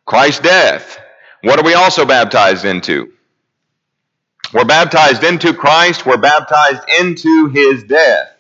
Christ's 0.06 0.42
death. 0.42 1.00
What 1.44 1.60
are 1.60 1.66
we 1.66 1.74
also 1.74 2.06
baptized 2.06 2.66
into? 2.66 3.14
We're 4.54 4.66
baptized 4.66 5.24
into 5.24 5.54
Christ, 5.54 6.06
we're 6.06 6.18
baptized 6.18 6.82
into 7.00 7.48
his 7.48 7.84
death. 7.84 8.36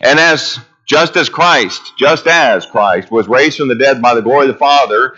And 0.00 0.18
as 0.18 0.58
just 0.86 1.16
as 1.16 1.28
Christ, 1.28 1.92
just 1.96 2.26
as 2.26 2.66
Christ 2.66 3.12
was 3.12 3.28
raised 3.28 3.58
from 3.58 3.68
the 3.68 3.76
dead 3.76 4.02
by 4.02 4.14
the 4.14 4.22
glory 4.22 4.48
of 4.48 4.52
the 4.52 4.58
Father, 4.58 5.14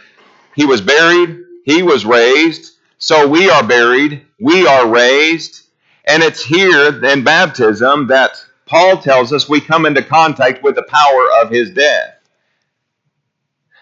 he 0.55 0.67
was 0.67 0.83
buried, 0.83 1.39
he 1.65 1.83
was 1.83 2.05
raised, 2.05 2.77
so 2.99 3.27
we 3.27 3.51
are 3.51 3.63
buried, 3.67 4.25
we 4.41 4.67
are 4.67 4.89
raised, 4.89 5.67
and 6.05 6.23
it's 6.23 6.45
here 6.45 7.05
in 7.05 7.25
baptism 7.25 8.09
that 8.09 8.45
Paul 8.67 8.99
tells 8.99 9.33
us 9.33 9.49
we 9.49 9.61
come 9.61 9.87
into 9.87 10.03
contact 10.03 10.63
with 10.63 10.77
the 10.77 10.83
power 10.83 11.29
of 11.43 11.51
his 11.51 11.71
death. 11.71 12.15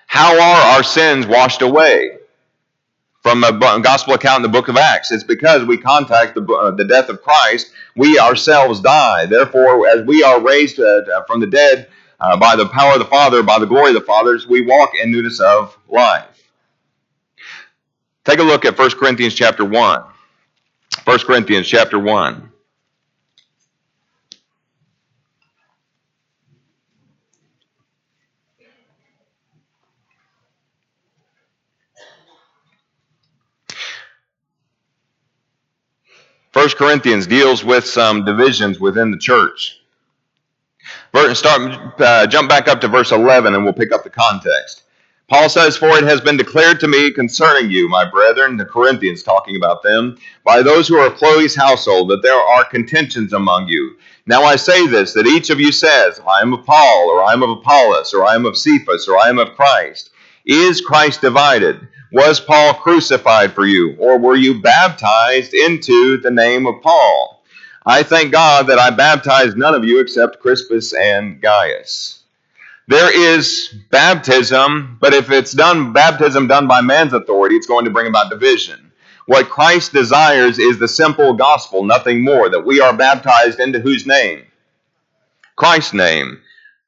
How 0.07 0.35
are 0.35 0.77
our 0.77 0.83
sins 0.83 1.27
washed 1.27 1.63
away? 1.63 2.19
from 3.23 3.45
a 3.45 3.53
gospel 3.53 4.15
account 4.15 4.37
in 4.37 4.43
the 4.43 4.49
book 4.49 4.69
of 4.69 4.77
Acts. 4.77 5.11
It's 5.11 5.25
because 5.25 5.65
we 5.65 5.77
contact 5.77 6.35
the, 6.35 6.43
uh, 6.43 6.71
the 6.71 6.85
death 6.85 7.09
of 7.09 7.23
Christ, 7.23 7.73
we 7.97 8.19
ourselves 8.19 8.81
die. 8.81 9.27
Therefore, 9.27 9.87
as 9.89 10.07
we 10.07 10.23
are 10.23 10.41
raised 10.41 10.81
uh, 10.81 11.23
from 11.27 11.41
the 11.41 11.47
dead 11.47 11.89
uh, 12.19 12.37
by 12.39 12.57
the 12.57 12.67
power 12.67 12.95
of 12.95 12.99
the 12.99 13.05
Father, 13.05 13.43
by 13.43 13.59
the 13.59 13.67
glory 13.67 13.91
of 13.91 13.95
the 13.95 14.01
fathers, 14.07 14.47
we 14.47 14.63
walk 14.63 14.93
in 14.95 15.11
newness 15.11 15.39
of 15.41 15.77
life. 15.89 16.30
Take 18.31 18.39
a 18.39 18.45
look 18.45 18.65
at 18.65 18.79
1 18.79 18.91
Corinthians 18.93 19.35
chapter 19.35 19.65
1. 19.65 20.03
1 21.03 21.19
Corinthians 21.19 21.67
chapter 21.67 21.99
1. 21.99 22.53
1 36.53 36.69
Corinthians 36.77 37.27
deals 37.27 37.65
with 37.65 37.85
some 37.85 38.25
divisions 38.25 38.79
within 38.79 39.11
the 39.11 39.19
church. 39.19 39.81
Start, 41.33 42.01
uh, 42.01 42.29
jump 42.29 42.49
back 42.49 42.69
up 42.69 42.81
to 42.83 42.87
verse 42.87 43.11
11 43.11 43.57
and 43.57 43.65
we'll 43.65 43.73
pick 43.73 43.91
up 43.91 44.05
the 44.05 44.11
context. 44.11 44.85
Paul 45.31 45.49
says, 45.49 45.77
For 45.77 45.97
it 45.97 46.03
has 46.03 46.21
been 46.21 46.37
declared 46.37 46.81
to 46.81 46.89
me 46.89 47.13
concerning 47.13 47.71
you, 47.71 47.89
my 47.89 48.05
brethren, 48.05 48.57
the 48.57 48.65
Corinthians 48.65 49.23
talking 49.23 49.55
about 49.55 49.81
them, 49.81 50.19
by 50.45 50.61
those 50.61 50.89
who 50.89 50.97
are 50.97 51.07
of 51.07 51.15
Chloe's 51.15 51.55
household, 51.55 52.11
that 52.11 52.23
there 52.23 52.35
are 52.35 52.65
contentions 52.65 53.33
among 53.33 53.69
you. 53.69 53.97
Now 54.27 54.43
I 54.43 54.57
say 54.57 54.89
this, 54.89 55.13
that 55.13 55.29
each 55.29 55.51
of 55.51 55.61
you 55.61 55.71
says, 55.71 56.21
I 56.29 56.43
am 56.43 56.53
of 56.53 56.67
Paul, 56.67 57.11
or 57.11 57.23
I 57.23 57.33
am 57.33 57.45
of 57.45 57.51
Apollos, 57.51 58.13
or 58.13 58.27
I 58.27 58.35
am 58.35 58.45
of 58.45 58.59
Cephas, 58.59 59.07
or 59.07 59.19
I 59.19 59.29
am 59.29 59.39
of 59.39 59.55
Christ. 59.55 60.11
Is 60.47 60.81
Christ 60.81 61.21
divided? 61.21 61.87
Was 62.11 62.41
Paul 62.41 62.75
crucified 62.75 63.53
for 63.53 63.67
you, 63.67 63.95
or 64.01 64.19
were 64.19 64.35
you 64.35 64.61
baptized 64.61 65.55
into 65.55 66.17
the 66.17 66.33
name 66.33 66.67
of 66.67 66.83
Paul? 66.83 67.45
I 67.87 68.03
thank 68.03 68.33
God 68.33 68.67
that 68.67 68.81
I 68.81 68.91
baptized 68.91 69.57
none 69.57 69.77
of 69.77 69.85
you 69.85 70.01
except 70.01 70.41
Crispus 70.41 70.93
and 70.93 71.41
Gaius. 71.41 72.20
There 72.91 73.37
is 73.37 73.73
baptism, 73.93 74.99
but 75.01 75.15
if 75.15 75.31
it's 75.31 75.53
done 75.53 75.93
baptism 75.93 76.49
done 76.49 76.67
by 76.67 76.81
man's 76.81 77.13
authority, 77.13 77.55
it's 77.55 77.69
going 77.69 77.85
to 77.85 77.91
bring 77.93 78.09
about 78.09 78.31
division. 78.31 78.91
What 79.27 79.49
Christ 79.49 79.93
desires 79.93 80.59
is 80.59 80.81
the 80.81 80.89
simple 80.89 81.35
gospel, 81.35 81.85
nothing 81.85 82.25
more, 82.25 82.49
that 82.49 82.67
we 82.67 82.81
are 82.81 82.93
baptized 82.93 83.61
into 83.61 83.79
whose 83.79 84.09
name? 84.09 84.43
Christ's 85.55 85.95
name. 85.95 86.41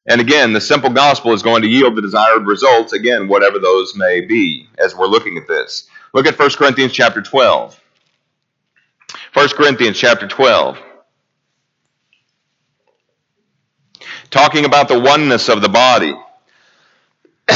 And 0.04 0.20
again, 0.20 0.52
the 0.52 0.60
simple 0.60 0.90
gospel 0.90 1.34
is 1.34 1.42
going 1.44 1.62
to 1.62 1.68
yield 1.68 1.94
the 1.94 2.02
desired 2.02 2.48
results, 2.48 2.92
again, 2.92 3.28
whatever 3.28 3.60
those 3.60 3.94
may 3.94 4.22
be, 4.22 4.68
as 4.78 4.96
we're 4.96 5.06
looking 5.06 5.38
at 5.38 5.46
this. 5.46 5.86
Look 6.14 6.26
at 6.26 6.36
1 6.36 6.50
Corinthians 6.58 6.92
chapter 6.92 7.22
12. 7.22 7.80
1 9.34 9.48
Corinthians 9.50 9.96
chapter 9.96 10.26
12. 10.26 10.82
Talking 14.32 14.64
about 14.64 14.88
the 14.88 14.98
oneness 14.98 15.50
of 15.50 15.60
the 15.60 15.68
body. 15.68 16.14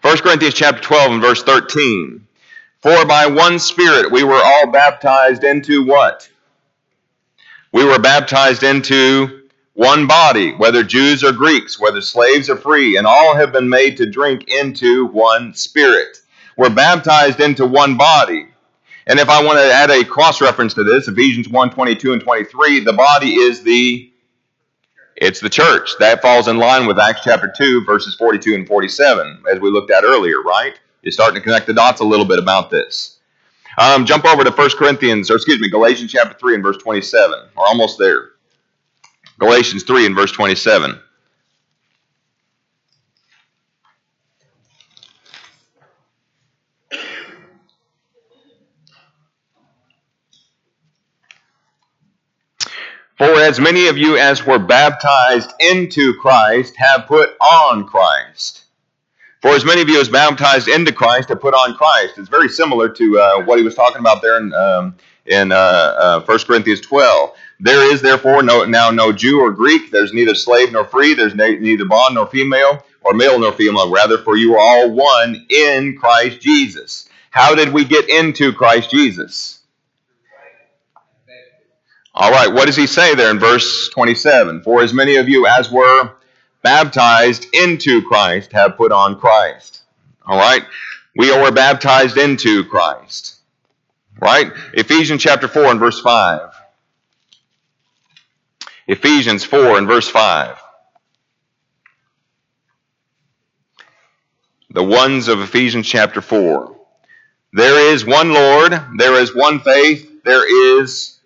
1 0.00 0.16
Corinthians 0.18 0.54
chapter 0.54 0.80
12 0.80 1.12
and 1.12 1.20
verse 1.20 1.42
13. 1.42 2.26
For 2.80 3.04
by 3.04 3.26
one 3.26 3.58
Spirit 3.58 4.10
we 4.10 4.24
were 4.24 4.40
all 4.42 4.70
baptized 4.70 5.44
into 5.44 5.84
what? 5.84 6.26
We 7.70 7.84
were 7.84 7.98
baptized 7.98 8.62
into 8.62 9.42
one 9.74 10.06
body, 10.06 10.54
whether 10.54 10.82
Jews 10.82 11.22
or 11.22 11.32
Greeks, 11.32 11.78
whether 11.78 12.00
slaves 12.00 12.48
or 12.48 12.56
free, 12.56 12.96
and 12.96 13.06
all 13.06 13.36
have 13.36 13.52
been 13.52 13.68
made 13.68 13.98
to 13.98 14.10
drink 14.10 14.48
into 14.48 15.04
one 15.08 15.52
Spirit. 15.52 16.16
We're 16.56 16.70
baptized 16.70 17.40
into 17.40 17.66
one 17.66 17.98
body. 17.98 18.46
And 19.08 19.18
if 19.18 19.30
I 19.30 19.42
want 19.42 19.58
to 19.58 19.72
add 19.72 19.90
a 19.90 20.04
cross 20.04 20.42
reference 20.42 20.74
to 20.74 20.84
this, 20.84 21.08
Ephesians 21.08 21.48
1 21.48 21.70
22 21.70 22.12
and 22.12 22.22
23, 22.22 22.80
the 22.84 22.92
body 22.92 23.34
is 23.34 23.62
the 23.62 24.12
it's 25.16 25.40
the 25.40 25.48
church. 25.48 25.90
That 25.98 26.22
falls 26.22 26.46
in 26.46 26.58
line 26.58 26.86
with 26.86 26.98
Acts 26.98 27.22
chapter 27.24 27.52
2, 27.56 27.84
verses 27.84 28.14
42 28.14 28.54
and 28.54 28.68
47, 28.68 29.42
as 29.52 29.58
we 29.58 29.70
looked 29.70 29.90
at 29.90 30.04
earlier, 30.04 30.42
right? 30.42 30.78
You're 31.02 31.10
starting 31.10 31.34
to 31.36 31.40
connect 31.40 31.66
the 31.66 31.74
dots 31.74 32.00
a 32.00 32.04
little 32.04 32.26
bit 32.26 32.38
about 32.38 32.70
this. 32.70 33.18
Um, 33.78 34.04
jump 34.04 34.24
over 34.26 34.44
to 34.44 34.50
1 34.50 34.70
Corinthians, 34.76 35.30
or 35.30 35.36
excuse 35.36 35.58
me, 35.58 35.68
Galatians 35.70 36.12
chapter 36.12 36.36
3 36.38 36.54
and 36.54 36.62
verse 36.62 36.76
27. 36.76 37.38
We're 37.56 37.66
almost 37.66 37.98
there. 37.98 38.30
Galatians 39.38 39.84
3 39.84 40.06
and 40.06 40.14
verse 40.14 40.32
27. 40.32 41.00
For 53.18 53.40
as 53.40 53.58
many 53.58 53.88
of 53.88 53.98
you 53.98 54.16
as 54.16 54.46
were 54.46 54.60
baptized 54.60 55.50
into 55.58 56.14
Christ 56.14 56.76
have 56.76 57.08
put 57.08 57.30
on 57.40 57.84
Christ. 57.84 58.62
For 59.42 59.50
as 59.50 59.64
many 59.64 59.82
of 59.82 59.88
you 59.88 60.00
as 60.00 60.08
baptized 60.08 60.68
into 60.68 60.92
Christ 60.92 61.30
have 61.30 61.40
put 61.40 61.52
on 61.52 61.74
Christ. 61.74 62.16
It's 62.16 62.28
very 62.28 62.48
similar 62.48 62.88
to 62.88 63.18
uh, 63.18 63.44
what 63.44 63.58
he 63.58 63.64
was 63.64 63.74
talking 63.74 63.98
about 63.98 64.22
there 64.22 64.38
in, 64.38 64.54
um, 64.54 64.94
in 65.26 65.50
uh, 65.50 65.56
uh, 65.56 66.20
1 66.20 66.38
Corinthians 66.46 66.80
12. 66.80 67.32
There 67.58 67.92
is 67.92 68.00
therefore 68.02 68.44
no, 68.44 68.64
now 68.64 68.92
no 68.92 69.10
Jew 69.10 69.40
or 69.40 69.50
Greek. 69.50 69.90
There's 69.90 70.12
neither 70.12 70.36
slave 70.36 70.70
nor 70.70 70.84
free. 70.84 71.14
There's 71.14 71.34
neither 71.34 71.86
bond 71.86 72.14
nor 72.14 72.28
female, 72.28 72.84
or 73.00 73.14
male 73.14 73.40
nor 73.40 73.50
female, 73.50 73.90
rather, 73.90 74.18
for 74.18 74.36
you 74.36 74.54
are 74.54 74.60
all 74.60 74.92
one 74.92 75.44
in 75.50 75.96
Christ 75.98 76.40
Jesus. 76.40 77.08
How 77.30 77.56
did 77.56 77.72
we 77.72 77.84
get 77.84 78.08
into 78.08 78.52
Christ 78.52 78.92
Jesus? 78.92 79.57
All 82.20 82.32
right, 82.32 82.52
what 82.52 82.66
does 82.66 82.74
he 82.74 82.88
say 82.88 83.14
there 83.14 83.30
in 83.30 83.38
verse 83.38 83.90
27? 83.90 84.62
For 84.62 84.82
as 84.82 84.92
many 84.92 85.16
of 85.16 85.28
you 85.28 85.46
as 85.46 85.70
were 85.70 86.14
baptized 86.62 87.46
into 87.54 88.02
Christ 88.02 88.50
have 88.50 88.76
put 88.76 88.90
on 88.90 89.20
Christ. 89.20 89.82
All 90.26 90.36
right, 90.36 90.64
we 91.16 91.30
were 91.30 91.52
baptized 91.52 92.16
into 92.16 92.64
Christ. 92.64 93.36
Right? 94.20 94.52
Ephesians 94.72 95.22
chapter 95.22 95.46
4 95.46 95.66
and 95.66 95.78
verse 95.78 96.00
5. 96.00 96.40
Ephesians 98.88 99.44
4 99.44 99.78
and 99.78 99.86
verse 99.86 100.08
5. 100.08 100.58
The 104.70 104.82
ones 104.82 105.28
of 105.28 105.40
Ephesians 105.40 105.86
chapter 105.86 106.20
4. 106.20 106.76
There 107.52 107.92
is 107.92 108.04
one 108.04 108.32
Lord, 108.32 108.72
there 108.96 109.14
is 109.14 109.32
one 109.36 109.60
faith, 109.60 110.24
there 110.24 110.80
is 110.80 111.17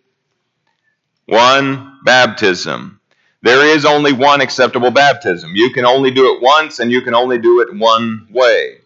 one 1.26 1.98
baptism. 2.04 3.00
There 3.42 3.66
is 3.66 3.84
only 3.84 4.12
one 4.12 4.40
acceptable 4.40 4.90
baptism. 4.90 5.54
You 5.54 5.70
can 5.70 5.84
only 5.84 6.10
do 6.10 6.34
it 6.34 6.42
once 6.42 6.78
and 6.78 6.90
you 6.90 7.00
can 7.00 7.14
only 7.14 7.38
do 7.38 7.60
it 7.60 7.74
one 7.74 8.28
way. 8.30 8.78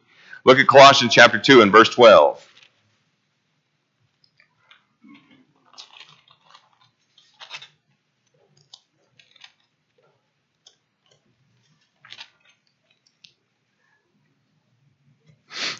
Look 0.45 0.59
at 0.59 0.67
Colossians 0.67 1.13
chapter 1.13 1.39
2 1.39 1.61
and 1.61 1.73
verse 1.73 1.91
12. 1.91 2.43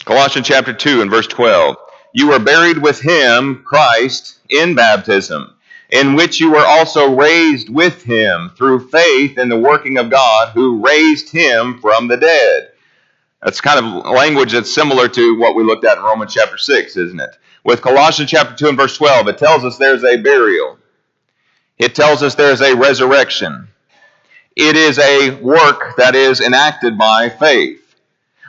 Colossians 0.05 0.47
chapter 0.47 0.71
2 0.73 1.01
and 1.01 1.11
verse 1.11 1.27
12. 1.27 1.75
You 2.13 2.29
were 2.29 2.39
buried 2.39 2.77
with 2.77 3.01
him, 3.01 3.63
Christ, 3.65 4.39
in 4.49 4.75
baptism 4.75 5.56
in 5.89 6.15
which 6.15 6.39
you 6.39 6.51
were 6.51 6.65
also 6.65 7.15
raised 7.15 7.69
with 7.69 8.03
him 8.03 8.51
through 8.57 8.89
faith 8.89 9.37
in 9.37 9.49
the 9.49 9.57
working 9.57 9.97
of 9.97 10.09
God 10.09 10.49
who 10.53 10.85
raised 10.85 11.29
him 11.29 11.79
from 11.79 12.07
the 12.07 12.17
dead. 12.17 12.71
That's 13.41 13.61
kind 13.61 13.79
of 13.79 14.05
language 14.05 14.51
that's 14.51 14.73
similar 14.73 15.07
to 15.09 15.39
what 15.39 15.55
we 15.55 15.63
looked 15.63 15.85
at 15.85 15.97
in 15.97 16.03
Romans 16.03 16.33
chapter 16.33 16.57
6, 16.57 16.97
isn't 16.97 17.19
it? 17.19 17.37
With 17.63 17.81
Colossians 17.81 18.31
chapter 18.31 18.55
2 18.55 18.69
and 18.69 18.77
verse 18.77 18.97
12, 18.97 19.27
it 19.27 19.37
tells 19.37 19.63
us 19.63 19.77
there's 19.77 20.03
a 20.03 20.17
burial. 20.17 20.77
It 21.77 21.95
tells 21.95 22.23
us 22.23 22.35
there's 22.35 22.61
a 22.61 22.75
resurrection. 22.75 23.67
It 24.55 24.75
is 24.75 24.97
a 24.97 25.39
work 25.41 25.95
that 25.97 26.15
is 26.15 26.41
enacted 26.41 26.97
by 26.97 27.29
faith. 27.29 27.83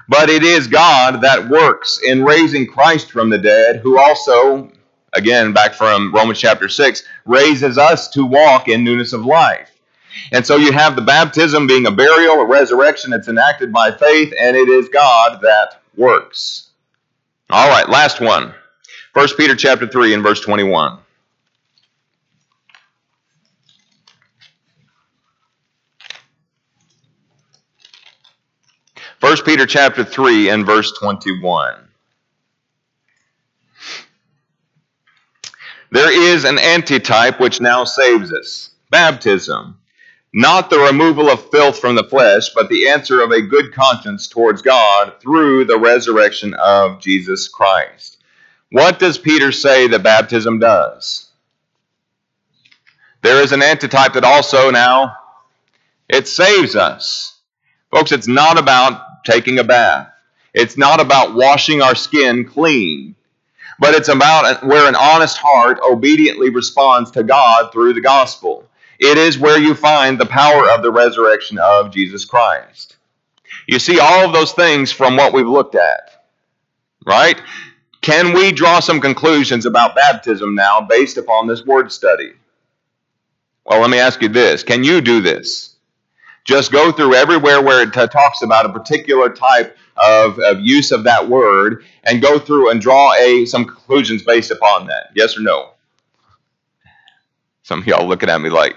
But 0.09 0.31
it 0.31 0.42
is 0.42 0.68
God 0.68 1.20
that 1.20 1.51
works 1.51 2.01
in 2.03 2.24
raising 2.24 2.66
Christ 2.66 3.12
from 3.12 3.29
the 3.29 3.37
dead, 3.37 3.81
who 3.81 3.98
also 3.98 4.72
again, 5.18 5.52
back 5.52 5.74
from 5.74 6.14
Romans 6.14 6.40
chapter 6.40 6.68
6, 6.68 7.02
raises 7.26 7.76
us 7.76 8.09
to 8.11 8.24
walk 8.24 8.68
in 8.68 8.85
newness 8.85 9.12
of 9.12 9.26
life. 9.26 9.70
And 10.33 10.46
so 10.46 10.57
you 10.57 10.72
have 10.72 10.96
the 10.96 11.02
baptism 11.02 11.66
being 11.66 11.87
a 11.87 11.90
burial, 11.90 12.37
a 12.37 12.46
resurrection. 12.46 13.12
It's 13.12 13.28
enacted 13.28 13.72
by 13.72 13.90
faith, 13.90 14.33
and 14.40 14.57
it 14.57 14.68
is 14.68 14.88
God 14.88 15.40
that 15.42 15.83
works. 15.96 16.70
All 17.50 17.68
right, 17.68 17.88
last 17.88 18.20
one. 18.20 18.54
1 19.12 19.28
Peter 19.37 19.54
chapter 19.54 19.87
3 19.87 20.14
and 20.14 20.22
verse 20.22 20.40
21. 20.40 20.98
First 29.18 29.44
Peter 29.44 29.66
chapter 29.66 30.04
3 30.04 30.50
and 30.50 30.64
verse 30.64 30.92
21. 30.98 31.88
There 35.90 36.12
is 36.12 36.44
an 36.44 36.59
antitype 36.59 37.40
which 37.40 37.61
now 37.61 37.85
saves 37.85 38.33
us 38.33 38.70
baptism. 38.90 39.79
Not 40.35 40.68
the 40.68 40.79
removal 40.79 41.31
of 41.31 41.51
filth 41.51 41.79
from 41.79 41.94
the 41.94 42.05
flesh, 42.05 42.51
but 42.55 42.68
the 42.68 42.88
answer 42.88 43.22
of 43.22 43.31
a 43.31 43.40
good 43.40 43.72
conscience 43.72 44.27
towards 44.27 44.61
God 44.61 45.14
through 45.20 45.64
the 45.64 45.79
resurrection 45.79 46.53
of 46.55 47.01
Jesus 47.01 47.48
Christ. 47.48 48.18
What 48.70 48.98
does 48.98 49.16
Peter 49.16 49.51
say 49.51 49.88
that 49.88 50.03
baptism 50.03 50.59
does? 50.59 51.31
There 53.22 53.42
is 53.42 53.53
an 53.53 53.62
antitype 53.62 54.12
that 54.12 54.24
also 54.24 54.70
now 54.70 55.16
it 56.09 56.29
saves 56.29 56.77
us. 56.77 57.38
Folks, 57.90 58.12
it's 58.12 58.29
not 58.29 58.59
about 58.59 59.24
taking 59.24 59.59
a 59.59 59.64
bath. 59.64 60.11
It's 60.53 60.77
not 60.77 61.01
about 61.01 61.35
washing 61.35 61.81
our 61.81 61.94
skin 61.94 62.44
clean 62.44 63.16
but 63.79 63.95
it's 63.95 64.09
about 64.09 64.64
where 64.64 64.88
an 64.88 64.97
honest 64.97 65.38
heart 65.38 65.79
obediently 65.88 66.51
responds 66.51 67.11
to 67.12 67.23
God 67.23 67.73
through 67.73 67.95
the 67.95 68.01
gospel. 68.01 68.64
It 68.99 69.19
is 69.19 69.38
where 69.38 69.59
you 69.59 69.75
find 69.75 70.19
the 70.19 70.27
power 70.27 70.69
of 70.71 70.83
the 70.83 70.91
resurrection 70.91 71.59
of 71.59 71.93
Jesus 71.93 72.25
Christ. 72.25 72.97
You 73.67 73.79
see 73.79 74.01
all 74.01 74.27
of 74.27 74.33
those 74.33 74.53
things 74.53 74.91
from 74.91 75.17
what 75.17 75.33
we've 75.33 75.49
looked 75.49 75.77
at, 75.77 76.25
right? 77.07 77.41
Can 78.01 78.35
we 78.35 78.53
draw 78.53 78.81
some 78.81 79.01
conclusions 79.01 79.67
about 79.67 79.95
baptism 79.95 80.55
now 80.55 80.81
based 80.81 81.17
upon 81.17 81.47
this 81.47 81.64
word 81.64 81.93
study? 81.93 82.33
Well, 83.64 83.81
let 83.81 83.91
me 83.91 83.99
ask 83.99 84.23
you 84.23 84.29
this 84.29 84.62
Can 84.62 84.85
you 84.85 85.01
do 85.01 85.21
this? 85.21 85.77
Just 86.45 86.73
go 86.73 86.91
through 86.93 87.14
everywhere 87.14 87.61
where 87.61 87.83
it 87.83 87.93
t- 87.93 88.07
talks 88.07 88.41
about 88.43 88.64
a 88.64 88.73
particular 88.73 89.29
type 89.29 89.77
of, 90.03 90.39
of 90.39 90.61
use 90.61 90.93
of 90.93 91.05
that 91.05 91.29
word 91.29 91.85
and 92.05 92.23
go 92.23 92.39
through 92.39 92.71
and 92.71 92.81
draw 92.81 93.15
a 93.15 93.45
some 93.47 93.65
conclusions 93.65 94.23
based 94.23 94.51
upon 94.51 94.87
that. 94.87 95.11
Yes 95.15 95.37
or 95.37 95.41
no? 95.41 95.71
Some 97.63 97.81
of 97.81 97.87
y'all 97.87 98.09
looking 98.09 98.31
at 98.31 98.41
me 98.41 98.51
like, 98.51 98.77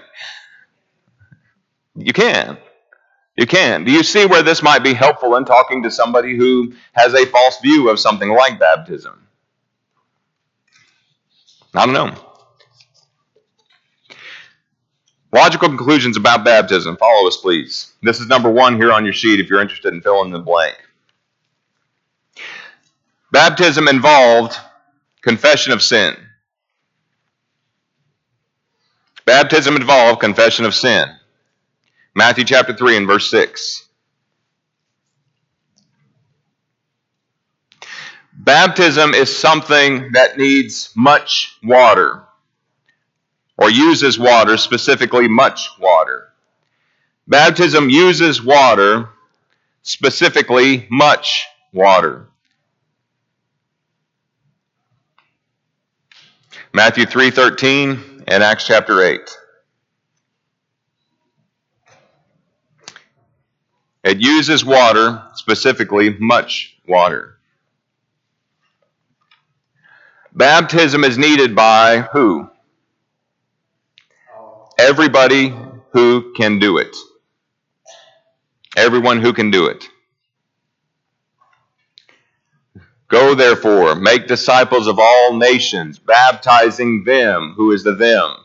you 1.94 2.12
can. 2.12 2.58
You 3.36 3.46
can. 3.46 3.84
Do 3.84 3.92
you 3.92 4.02
see 4.02 4.26
where 4.26 4.42
this 4.42 4.62
might 4.62 4.84
be 4.84 4.92
helpful 4.92 5.36
in 5.36 5.44
talking 5.44 5.82
to 5.84 5.90
somebody 5.90 6.36
who 6.36 6.74
has 6.92 7.14
a 7.14 7.24
false 7.26 7.58
view 7.60 7.88
of 7.88 7.98
something 7.98 8.28
like 8.28 8.58
baptism? 8.58 9.26
I 11.74 11.86
don't 11.86 11.94
know. 11.94 12.14
Logical 15.32 15.68
conclusions 15.68 16.18
about 16.18 16.44
baptism. 16.44 16.98
Follow 16.98 17.26
us, 17.26 17.38
please. 17.38 17.94
This 18.02 18.20
is 18.20 18.26
number 18.26 18.50
one 18.50 18.76
here 18.76 18.92
on 18.92 19.04
your 19.04 19.14
sheet 19.14 19.40
if 19.40 19.48
you're 19.48 19.62
interested 19.62 19.94
in 19.94 20.02
filling 20.02 20.26
in 20.26 20.32
the 20.32 20.38
blank. 20.40 20.76
Baptism 23.32 23.88
involved 23.88 24.54
confession 25.22 25.72
of 25.72 25.82
sin. 25.82 26.14
Baptism 29.24 29.74
involved 29.74 30.20
confession 30.20 30.66
of 30.66 30.74
sin. 30.74 31.08
Matthew 32.14 32.44
chapter 32.44 32.74
3 32.74 32.98
and 32.98 33.06
verse 33.06 33.30
6. 33.30 33.88
Baptism 38.34 39.14
is 39.14 39.34
something 39.34 40.12
that 40.12 40.36
needs 40.36 40.90
much 40.94 41.56
water 41.62 42.24
or 43.56 43.70
uses 43.70 44.18
water, 44.18 44.58
specifically 44.58 45.26
much 45.26 45.70
water. 45.80 46.28
Baptism 47.26 47.88
uses 47.88 48.42
water, 48.42 49.08
specifically 49.82 50.86
much 50.90 51.46
water. 51.72 52.28
Matthew 56.74 57.04
3:13 57.04 58.24
and 58.26 58.42
Acts 58.42 58.66
chapter 58.66 59.02
8. 59.02 59.20
It 64.04 64.20
uses 64.20 64.64
water, 64.64 65.22
specifically 65.34 66.16
much 66.18 66.78
water. 66.88 67.36
Baptism 70.32 71.04
is 71.04 71.18
needed 71.18 71.54
by 71.54 72.08
who? 72.12 72.50
Everybody 74.78 75.54
who 75.92 76.32
can 76.34 76.58
do 76.58 76.78
it. 76.78 76.96
Everyone 78.78 79.20
who 79.20 79.34
can 79.34 79.50
do 79.50 79.66
it. 79.66 79.84
Go 83.12 83.34
therefore, 83.34 83.94
make 83.94 84.26
disciples 84.26 84.86
of 84.86 84.98
all 84.98 85.36
nations, 85.36 85.98
baptizing 85.98 87.04
them. 87.04 87.52
Who 87.58 87.72
is 87.72 87.84
the 87.84 87.94
them? 87.94 88.36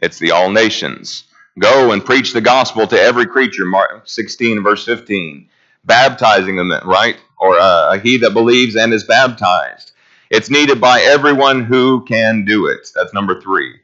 It's 0.00 0.18
the 0.18 0.30
all 0.30 0.50
nations. 0.50 1.24
Go 1.58 1.92
and 1.92 2.02
preach 2.02 2.32
the 2.32 2.40
gospel 2.40 2.86
to 2.86 2.98
every 2.98 3.26
creature. 3.26 3.66
Mark 3.66 4.08
16, 4.08 4.62
verse 4.62 4.86
15. 4.86 5.50
Baptizing 5.84 6.56
them, 6.56 6.72
right? 6.86 7.18
Or 7.38 7.58
uh, 7.58 7.98
he 7.98 8.16
that 8.16 8.30
believes 8.32 8.76
and 8.76 8.94
is 8.94 9.04
baptized. 9.04 9.92
It's 10.30 10.48
needed 10.48 10.80
by 10.80 11.02
everyone 11.02 11.62
who 11.62 12.02
can 12.06 12.46
do 12.46 12.68
it. 12.68 12.88
That's 12.94 13.12
number 13.12 13.42
three. 13.42 13.74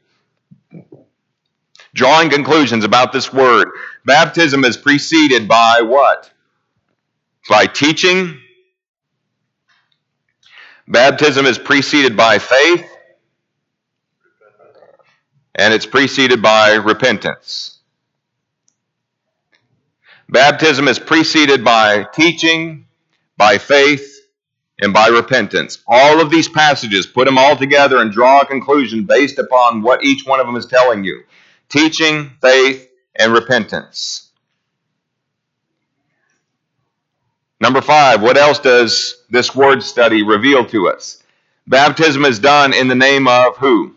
Drawing 1.93 2.31
conclusions 2.31 2.83
about 2.83 3.13
this 3.13 3.31
word. 3.31 3.67
Baptism 4.05 4.65
is 4.65 4.75
preceded 4.75 5.47
by 5.47 5.81
what? 5.83 6.31
By 7.47 7.67
teaching, 7.67 8.39
Baptism 10.87 11.45
is 11.45 11.57
preceded 11.57 12.17
by 12.17 12.39
faith, 12.39 12.85
and 15.55 15.73
it's 15.73 15.85
preceded 15.85 16.41
by 16.41 16.73
repentance. 16.73 17.79
Baptism 20.29 20.87
is 20.87 20.99
preceded 20.99 21.63
by 21.63 22.05
teaching, 22.13 22.87
by 23.37 23.57
faith, 23.57 24.13
and 24.81 24.91
by 24.93 25.07
repentance. 25.07 25.79
All 25.87 26.19
of 26.19 26.29
these 26.29 26.49
passages, 26.49 27.05
put 27.05 27.25
them 27.25 27.37
all 27.37 27.55
together 27.55 27.99
and 27.99 28.11
draw 28.11 28.41
a 28.41 28.45
conclusion 28.45 29.05
based 29.05 29.39
upon 29.39 29.81
what 29.81 30.03
each 30.03 30.25
one 30.25 30.39
of 30.39 30.45
them 30.47 30.55
is 30.55 30.65
telling 30.65 31.03
you 31.03 31.23
teaching, 31.69 32.31
faith, 32.41 32.89
and 33.17 33.33
repentance. 33.33 34.31
Number 37.63 37.79
five, 37.79 38.21
what 38.21 38.35
else 38.35 38.59
does 38.59 39.23
this 39.29 39.55
word 39.55 39.81
study 39.81 40.21
reveal 40.21 40.65
to 40.65 40.89
us? 40.89 41.23
Baptism 41.65 42.25
is 42.25 42.37
done 42.37 42.73
in 42.73 42.89
the 42.89 42.93
name 42.93 43.25
of 43.25 43.55
who? 43.55 43.95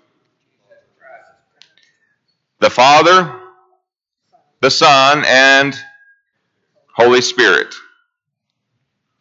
The 2.61 2.71
Father, 2.71 3.41
the 4.61 4.71
Son, 4.71 5.25
and 5.27 5.77
Holy 6.95 7.21
Spirit. 7.21 7.75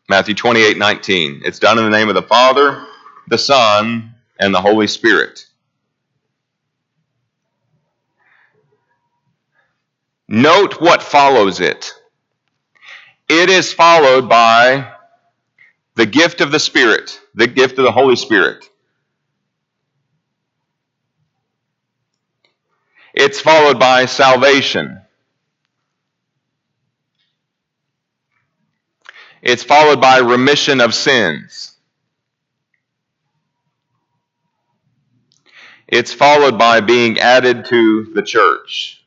Matthew 0.10 0.36
28 0.36 0.78
19. 0.78 1.42
It's 1.44 1.58
done 1.58 1.80
in 1.80 1.84
the 1.84 1.90
name 1.90 2.10
of 2.10 2.14
the 2.14 2.22
Father, 2.22 2.86
the 3.28 3.40
Son, 3.40 4.14
and 4.40 4.54
the 4.54 4.62
Holy 4.62 4.86
Spirit. 4.86 5.44
Note 10.28 10.80
what 10.80 11.02
follows 11.02 11.60
it. 11.60 11.92
It 13.30 13.50
is 13.50 13.74
followed 13.74 14.30
by 14.30 14.94
the 15.96 16.06
gift 16.06 16.42
of 16.42 16.52
the 16.52 16.60
Spirit, 16.60 17.20
the 17.34 17.48
gift 17.48 17.78
of 17.80 17.86
the 17.86 17.92
Holy 17.92 18.16
Spirit. 18.16 18.70
It's 23.14 23.40
followed 23.40 23.80
by 23.80 24.06
salvation. 24.06 25.02
It's 29.42 29.64
followed 29.64 30.02
by 30.02 30.20
remission 30.20 30.82
of 30.82 30.94
sins. 30.94 31.78
It's 35.88 36.14
followed 36.14 36.58
by 36.58 36.82
being 36.82 37.20
added 37.20 37.66
to 37.66 38.06
the 38.14 38.24
church. 38.24 39.06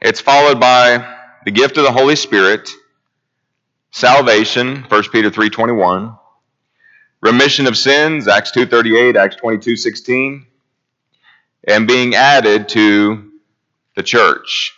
It's 0.00 0.20
followed 0.20 0.60
by 0.60 1.19
the 1.44 1.50
gift 1.50 1.76
of 1.76 1.84
the 1.84 1.92
Holy 1.92 2.16
Spirit, 2.16 2.68
salvation, 3.90 4.82
1 4.88 5.02
Peter 5.10 5.30
3.21, 5.30 6.18
remission 7.20 7.66
of 7.66 7.76
sins, 7.76 8.28
Acts 8.28 8.52
2.38, 8.52 9.16
Acts 9.16 9.36
22.16, 9.36 10.44
and 11.68 11.86
being 11.86 12.14
added 12.14 12.68
to 12.70 13.30
the 13.96 14.02
church, 14.02 14.74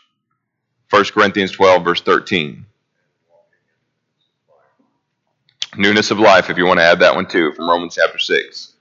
1 0.91 1.05
Corinthians 1.07 1.53
12, 1.53 1.85
verse 1.85 2.01
13. 2.03 2.67
Newness 5.77 6.11
of 6.11 6.19
life, 6.19 6.51
if 6.51 6.59
you 6.59 6.67
want 6.67 6.79
to 6.79 6.85
add 6.85 7.01
that 7.01 7.15
one 7.15 7.27
too, 7.27 7.53
from 7.55 7.69
Romans 7.69 7.95
chapter 7.95 8.19
6, 8.19 8.75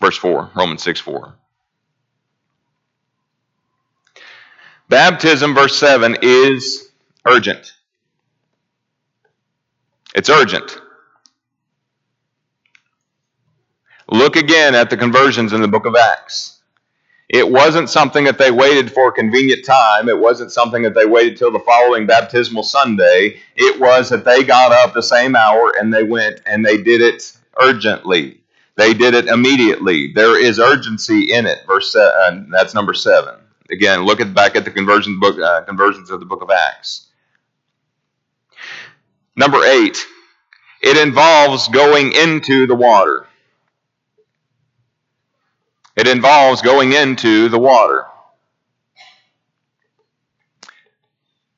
verse 0.00 0.16
4, 0.18 0.50
Romans 0.54 0.82
6, 0.82 1.00
4. 1.00 1.34
Baptism, 4.88 5.54
verse 5.54 5.76
7, 5.76 6.18
is 6.22 6.90
urgent. 7.26 7.72
It's 10.14 10.30
urgent. 10.30 10.80
Look 14.10 14.36
again 14.36 14.74
at 14.74 14.90
the 14.90 14.96
conversions 14.96 15.52
in 15.52 15.60
the 15.60 15.68
book 15.68 15.86
of 15.86 15.96
Acts. 15.96 16.60
It 17.28 17.50
wasn't 17.50 17.88
something 17.88 18.24
that 18.24 18.38
they 18.38 18.50
waited 18.50 18.92
for 18.92 19.08
a 19.08 19.12
convenient 19.12 19.64
time. 19.64 20.08
It 20.08 20.18
wasn't 20.18 20.52
something 20.52 20.82
that 20.82 20.94
they 20.94 21.06
waited 21.06 21.36
till 21.36 21.50
the 21.50 21.58
following 21.60 22.06
baptismal 22.06 22.62
Sunday. 22.62 23.40
It 23.56 23.80
was 23.80 24.10
that 24.10 24.24
they 24.24 24.44
got 24.44 24.72
up 24.72 24.92
the 24.92 25.02
same 25.02 25.34
hour 25.34 25.72
and 25.80 25.92
they 25.92 26.04
went 26.04 26.42
and 26.46 26.64
they 26.64 26.82
did 26.82 27.00
it 27.00 27.36
urgently. 27.60 28.40
They 28.76 28.92
did 28.92 29.14
it 29.14 29.26
immediately. 29.26 30.12
There 30.12 30.38
is 30.38 30.58
urgency 30.58 31.32
in 31.32 31.46
it. 31.46 31.60
Verse 31.66 31.92
seven, 31.92 32.46
uh, 32.52 32.56
that's 32.56 32.74
number 32.74 32.92
seven. 32.92 33.34
Again, 33.70 34.04
look 34.04 34.20
at 34.20 34.34
back 34.34 34.56
at 34.56 34.64
the 34.64 34.70
conversion 34.70 35.18
book, 35.18 35.38
uh, 35.38 35.62
conversions 35.62 36.10
of 36.10 36.20
the 36.20 36.26
book 36.26 36.42
of 36.42 36.50
Acts. 36.50 37.06
Number 39.36 39.58
eight, 39.64 39.98
it 40.82 40.96
involves 40.96 41.68
going 41.68 42.12
into 42.12 42.66
the 42.66 42.74
water. 42.74 43.26
It 45.96 46.06
involves 46.06 46.60
going 46.60 46.92
into 46.92 47.48
the 47.48 47.58
water. 47.58 48.06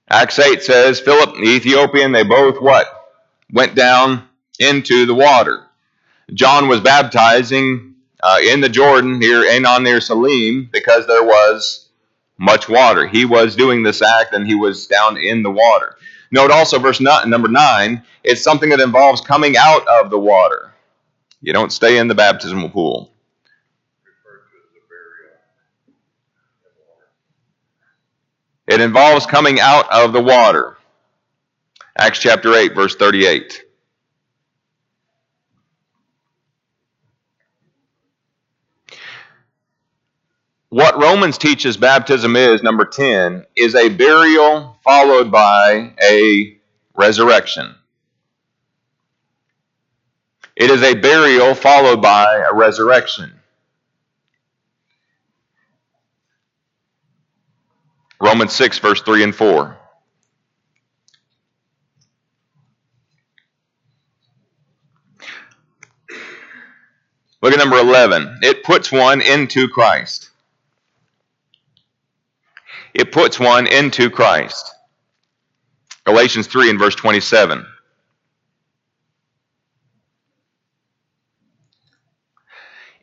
Acts 0.08 0.38
8 0.38 0.62
says, 0.62 1.00
Philip 1.00 1.34
the 1.34 1.48
Ethiopian, 1.48 2.12
they 2.12 2.22
both 2.22 2.60
what? 2.60 2.86
Went 3.52 3.74
down 3.74 4.28
into 4.58 5.04
the 5.06 5.14
water. 5.14 5.66
John 6.32 6.68
was 6.68 6.80
baptizing 6.80 7.94
uh, 8.22 8.38
in 8.42 8.60
the 8.60 8.68
Jordan 8.68 9.20
here 9.20 9.44
and 9.48 9.66
on 9.66 9.82
near 9.82 10.00
Salim 10.00 10.68
because 10.72 11.06
there 11.06 11.24
was 11.24 11.85
much 12.38 12.68
water. 12.68 13.06
He 13.06 13.24
was 13.24 13.56
doing 13.56 13.82
this 13.82 14.02
act 14.02 14.34
and 14.34 14.46
he 14.46 14.54
was 14.54 14.86
down 14.86 15.16
in 15.16 15.42
the 15.42 15.50
water. 15.50 15.96
Note 16.30 16.50
also 16.50 16.78
verse 16.78 17.00
number 17.00 17.48
9, 17.48 18.02
it's 18.24 18.42
something 18.42 18.70
that 18.70 18.80
involves 18.80 19.20
coming 19.20 19.56
out 19.58 19.86
of 19.88 20.10
the 20.10 20.18
water. 20.18 20.72
You 21.40 21.52
don't 21.52 21.72
stay 21.72 21.98
in 21.98 22.08
the 22.08 22.14
baptismal 22.14 22.70
pool. 22.70 23.10
It 28.66 28.80
involves 28.80 29.26
coming 29.26 29.60
out 29.60 29.90
of 29.92 30.12
the 30.12 30.20
water. 30.20 30.76
Acts 31.96 32.18
chapter 32.18 32.52
8, 32.52 32.74
verse 32.74 32.96
38. 32.96 33.62
What 40.76 41.00
Romans 41.00 41.38
teaches 41.38 41.78
baptism 41.78 42.36
is, 42.36 42.62
number 42.62 42.84
10, 42.84 43.46
is 43.56 43.74
a 43.74 43.88
burial 43.88 44.76
followed 44.84 45.32
by 45.32 45.94
a 46.02 46.58
resurrection. 46.94 47.74
It 50.54 50.70
is 50.70 50.82
a 50.82 50.92
burial 50.92 51.54
followed 51.54 52.02
by 52.02 52.44
a 52.46 52.54
resurrection. 52.54 53.32
Romans 58.20 58.52
6, 58.52 58.78
verse 58.80 59.00
3 59.00 59.22
and 59.22 59.34
4. 59.34 59.78
Look 67.40 67.54
at 67.54 67.58
number 67.58 67.78
11. 67.78 68.40
It 68.42 68.62
puts 68.62 68.92
one 68.92 69.22
into 69.22 69.68
Christ. 69.68 70.32
It 72.96 73.12
puts 73.12 73.38
one 73.38 73.66
into 73.66 74.08
Christ. 74.08 74.74
Galatians 76.04 76.46
3 76.46 76.70
and 76.70 76.78
verse 76.78 76.94
27. 76.94 77.66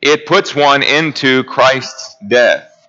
It 0.02 0.26
puts 0.26 0.52
one 0.52 0.82
into 0.82 1.44
Christ's 1.44 2.16
death. 2.26 2.88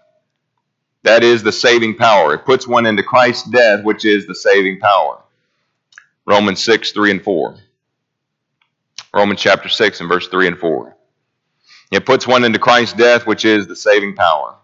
That 1.03 1.24
is 1.24 1.43
the 1.43 1.51
saving 1.51 1.95
power. 1.95 2.34
It 2.34 2.43
puts 2.43 2.68
one 2.68 2.88
into 2.88 3.03
Christ's 3.03 3.51
death, 3.51 3.84
which 3.84 4.03
is 4.03 4.26
the 4.26 4.34
saving 4.34 4.80
power. 4.80 5.22
Romans 6.26 6.64
6, 6.64 6.91
3 6.91 7.12
and 7.12 7.24
4. 7.24 7.56
Romans 9.14 9.39
chapter 9.39 9.70
6 9.70 9.99
and 9.99 10.10
verse 10.10 10.28
3 10.28 10.47
and 10.47 10.58
4. 10.58 10.97
It 11.91 12.03
puts 12.08 12.26
one 12.26 12.43
into 12.43 12.58
Christ's 12.58 12.95
death, 12.95 13.28
which 13.28 13.45
is 13.45 13.68
the 13.68 13.76
saving 13.76 14.16
power. 14.16 14.56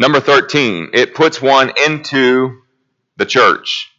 Number 0.00 0.18
13, 0.18 0.92
it 0.94 1.14
puts 1.14 1.42
one 1.42 1.72
into 1.76 2.62
the 3.18 3.26
church. 3.26 3.92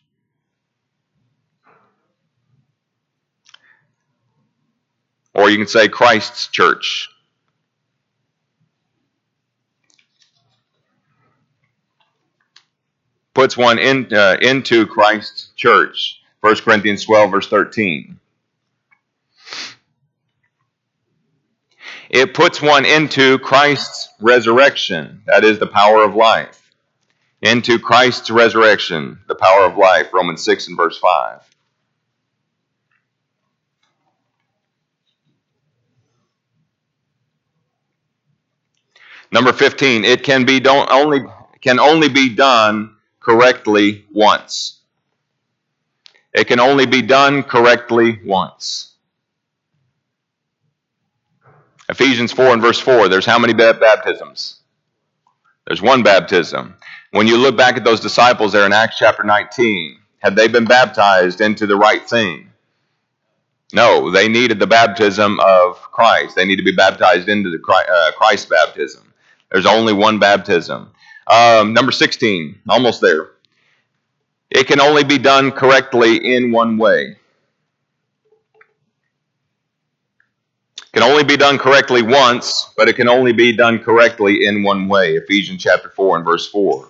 Or 5.35 5.47
you 5.51 5.57
can 5.57 5.67
say 5.67 5.87
Christ's 5.89 6.47
church. 6.47 7.07
Puts 13.35 13.55
one 13.55 13.77
in, 13.77 14.11
uh, 14.11 14.37
into 14.41 14.87
Christ's 14.87 15.49
church. 15.55 16.19
1 16.39 16.55
Corinthians 16.61 17.05
12, 17.05 17.29
verse 17.29 17.47
13. 17.47 18.19
It 22.11 22.33
puts 22.33 22.61
one 22.61 22.83
into 22.83 23.39
Christ's 23.39 24.09
resurrection. 24.19 25.23
That 25.27 25.45
is 25.45 25.59
the 25.59 25.67
power 25.67 26.03
of 26.03 26.13
life. 26.13 26.69
Into 27.41 27.79
Christ's 27.79 28.29
resurrection, 28.29 29.19
the 29.29 29.35
power 29.35 29.63
of 29.63 29.77
life. 29.77 30.13
Romans 30.13 30.43
6 30.43 30.67
and 30.67 30.77
verse 30.77 30.97
5. 30.97 31.41
Number 39.31 39.53
15, 39.53 40.03
it 40.03 40.23
can 40.23 40.45
be 40.45 40.59
don't 40.59 40.91
only 40.91 41.21
can 41.61 41.79
only 41.79 42.09
be 42.09 42.35
done 42.35 42.97
correctly 43.21 44.03
once. 44.11 44.81
It 46.33 46.47
can 46.47 46.59
only 46.59 46.85
be 46.85 47.01
done 47.01 47.43
correctly 47.43 48.19
once. 48.25 48.90
Ephesians 51.91 52.31
4 52.31 52.53
and 52.53 52.61
verse 52.61 52.79
4, 52.79 53.09
there's 53.09 53.25
how 53.25 53.37
many 53.37 53.53
baptisms? 53.53 54.61
There's 55.67 55.81
one 55.81 56.03
baptism. 56.03 56.75
When 57.11 57.27
you 57.27 57.35
look 57.37 57.57
back 57.57 57.75
at 57.75 57.83
those 57.83 57.99
disciples 57.99 58.53
there 58.53 58.65
in 58.65 58.71
Acts 58.71 58.97
chapter 58.97 59.23
19, 59.23 59.99
had 60.19 60.37
they 60.37 60.47
been 60.47 60.63
baptized 60.63 61.41
into 61.41 61.67
the 61.67 61.75
right 61.75 62.07
thing? 62.07 62.49
No, 63.73 64.09
they 64.09 64.29
needed 64.29 64.57
the 64.57 64.67
baptism 64.67 65.37
of 65.41 65.81
Christ. 65.91 66.35
They 66.35 66.45
need 66.45 66.55
to 66.57 66.63
be 66.63 66.75
baptized 66.75 67.27
into 67.27 67.49
the 67.49 67.61
uh, 67.61 68.11
Christ 68.17 68.49
baptism. 68.49 69.13
There's 69.51 69.65
only 69.65 69.91
one 69.91 70.17
baptism. 70.17 70.91
Um, 71.27 71.73
number 71.73 71.91
16, 71.91 72.59
almost 72.69 73.01
there. 73.01 73.31
It 74.49 74.67
can 74.67 74.79
only 74.79 75.03
be 75.03 75.17
done 75.17 75.51
correctly 75.51 76.35
in 76.35 76.53
one 76.53 76.77
way. 76.77 77.17
Can 80.93 81.03
only 81.03 81.23
be 81.23 81.37
done 81.37 81.57
correctly 81.57 82.01
once, 82.01 82.73
but 82.75 82.89
it 82.89 82.95
can 82.95 83.07
only 83.07 83.31
be 83.31 83.55
done 83.55 83.79
correctly 83.79 84.45
in 84.45 84.63
one 84.63 84.87
way. 84.87 85.13
Ephesians 85.15 85.63
chapter 85.63 85.89
4 85.89 86.17
and 86.17 86.25
verse 86.25 86.49
4. 86.49 86.87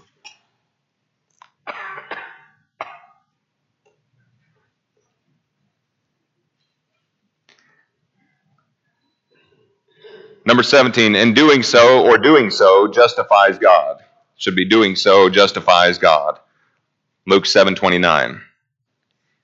Number 10.46 10.64
17, 10.64 11.16
in 11.16 11.34
doing 11.36 11.62
so 11.62 12.04
or 12.04 12.18
doing 12.18 12.50
so 12.50 12.88
justifies 12.88 13.60
God. 13.60 13.98
Should 14.38 14.56
be 14.56 14.66
doing 14.66 14.96
so 14.96 15.30
justifies 15.30 16.00
God. 16.00 16.40
Luke 17.28 17.46
7:29. 17.46 18.42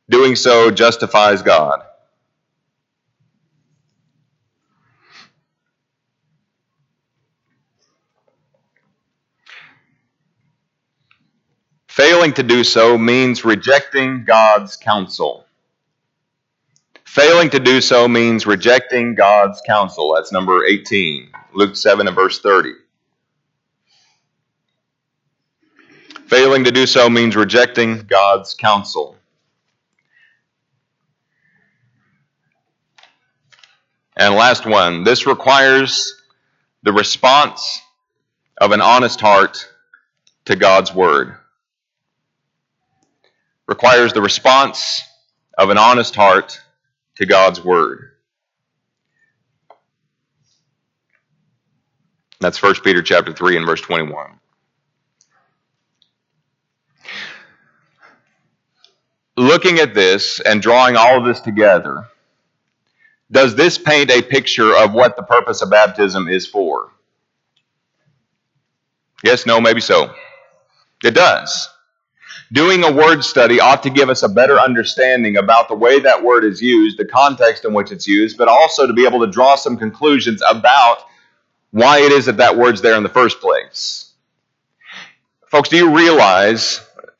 Doing 0.10 0.36
so 0.36 0.72
justifies 0.72 1.44
God. 1.44 1.84
Failing 11.98 12.32
to 12.34 12.44
do 12.44 12.64
so 12.64 12.96
means 12.96 13.44
rejecting 13.44 14.24
God's 14.24 14.76
counsel. 14.76 15.48
Failing 17.06 17.50
to 17.50 17.60
do 17.60 17.82
so 17.82 18.08
means 18.08 18.46
rejecting 18.46 19.16
God's 19.16 19.60
counsel. 19.66 20.14
That's 20.14 20.32
number 20.32 20.64
18, 20.64 21.32
Luke 21.56 21.76
7 21.76 22.06
and 22.06 22.16
verse 22.16 22.40
30. 22.40 22.74
Failing 26.28 26.66
to 26.66 26.72
do 26.72 26.86
so 26.86 27.10
means 27.10 27.36
rejecting 27.36 28.02
God's 28.02 28.54
counsel. 28.54 29.16
And 34.16 34.36
last 34.36 34.68
one, 34.68 35.04
this 35.04 35.26
requires 35.26 36.14
the 36.84 36.94
response 36.94 37.82
of 38.62 38.72
an 38.72 38.82
honest 38.82 39.20
heart 39.20 39.68
to 40.46 40.56
God's 40.56 40.94
word. 40.94 41.36
Requires 43.68 44.14
the 44.14 44.22
response 44.22 45.04
of 45.58 45.70
an 45.70 45.78
honest 45.78 46.16
heart 46.16 46.60
to 47.18 47.26
God's 47.26 47.64
word. 47.64 48.12
That's 52.40 52.62
1 52.62 52.76
Peter 52.84 53.02
chapter 53.02 53.34
3 53.34 53.58
and 53.58 53.66
verse 53.66 53.82
21. 53.82 54.40
Looking 59.36 59.80
at 59.80 59.94
this 59.94 60.40
and 60.40 60.62
drawing 60.62 60.96
all 60.96 61.20
of 61.20 61.26
this 61.26 61.40
together, 61.42 62.06
does 63.32 63.56
this 63.56 63.78
paint 63.78 64.10
a 64.10 64.22
picture 64.22 64.76
of 64.76 64.94
what 64.94 65.16
the 65.16 65.24
purpose 65.24 65.62
of 65.62 65.70
baptism 65.70 66.28
is 66.28 66.48
for? 66.48 66.92
Yes, 69.24 69.46
no, 69.46 69.60
maybe 69.60 69.82
so. 69.82 70.14
It 71.04 71.12
does. 71.12 71.70
Doing 72.54 72.86
a 72.86 72.92
word 72.92 73.26
study 73.26 73.60
ought 73.60 73.84
to 73.84 73.90
give 73.90 74.10
us 74.10 74.24
a 74.24 74.30
better 74.30 74.58
understanding 74.58 75.36
about 75.36 75.68
the 75.68 75.76
way 75.76 76.00
that 76.00 76.24
word 76.24 76.46
is 76.46 76.62
used, 76.62 76.98
the 76.98 77.04
context 77.04 77.66
in 77.66 77.74
which 77.74 77.92
it's 77.92 78.08
used, 78.08 78.38
but 78.38 78.48
also 78.48 78.88
to 78.88 78.94
be 78.94 79.06
able 79.06 79.20
to 79.20 79.32
draw 79.32 79.56
some 79.56 79.76
conclusions 79.76 80.42
about 80.50 81.00
why 81.72 82.00
it 82.00 82.14
is 82.14 82.26
that 82.28 82.38
that 82.38 82.58
word's 82.58 82.82
there 82.82 82.96
in 82.96 83.04
the 83.04 83.10
first 83.10 83.42
place. 83.42 84.14
Folks, 85.48 85.68
do 85.68 85.76
you 85.76 85.94
realize 85.94 86.80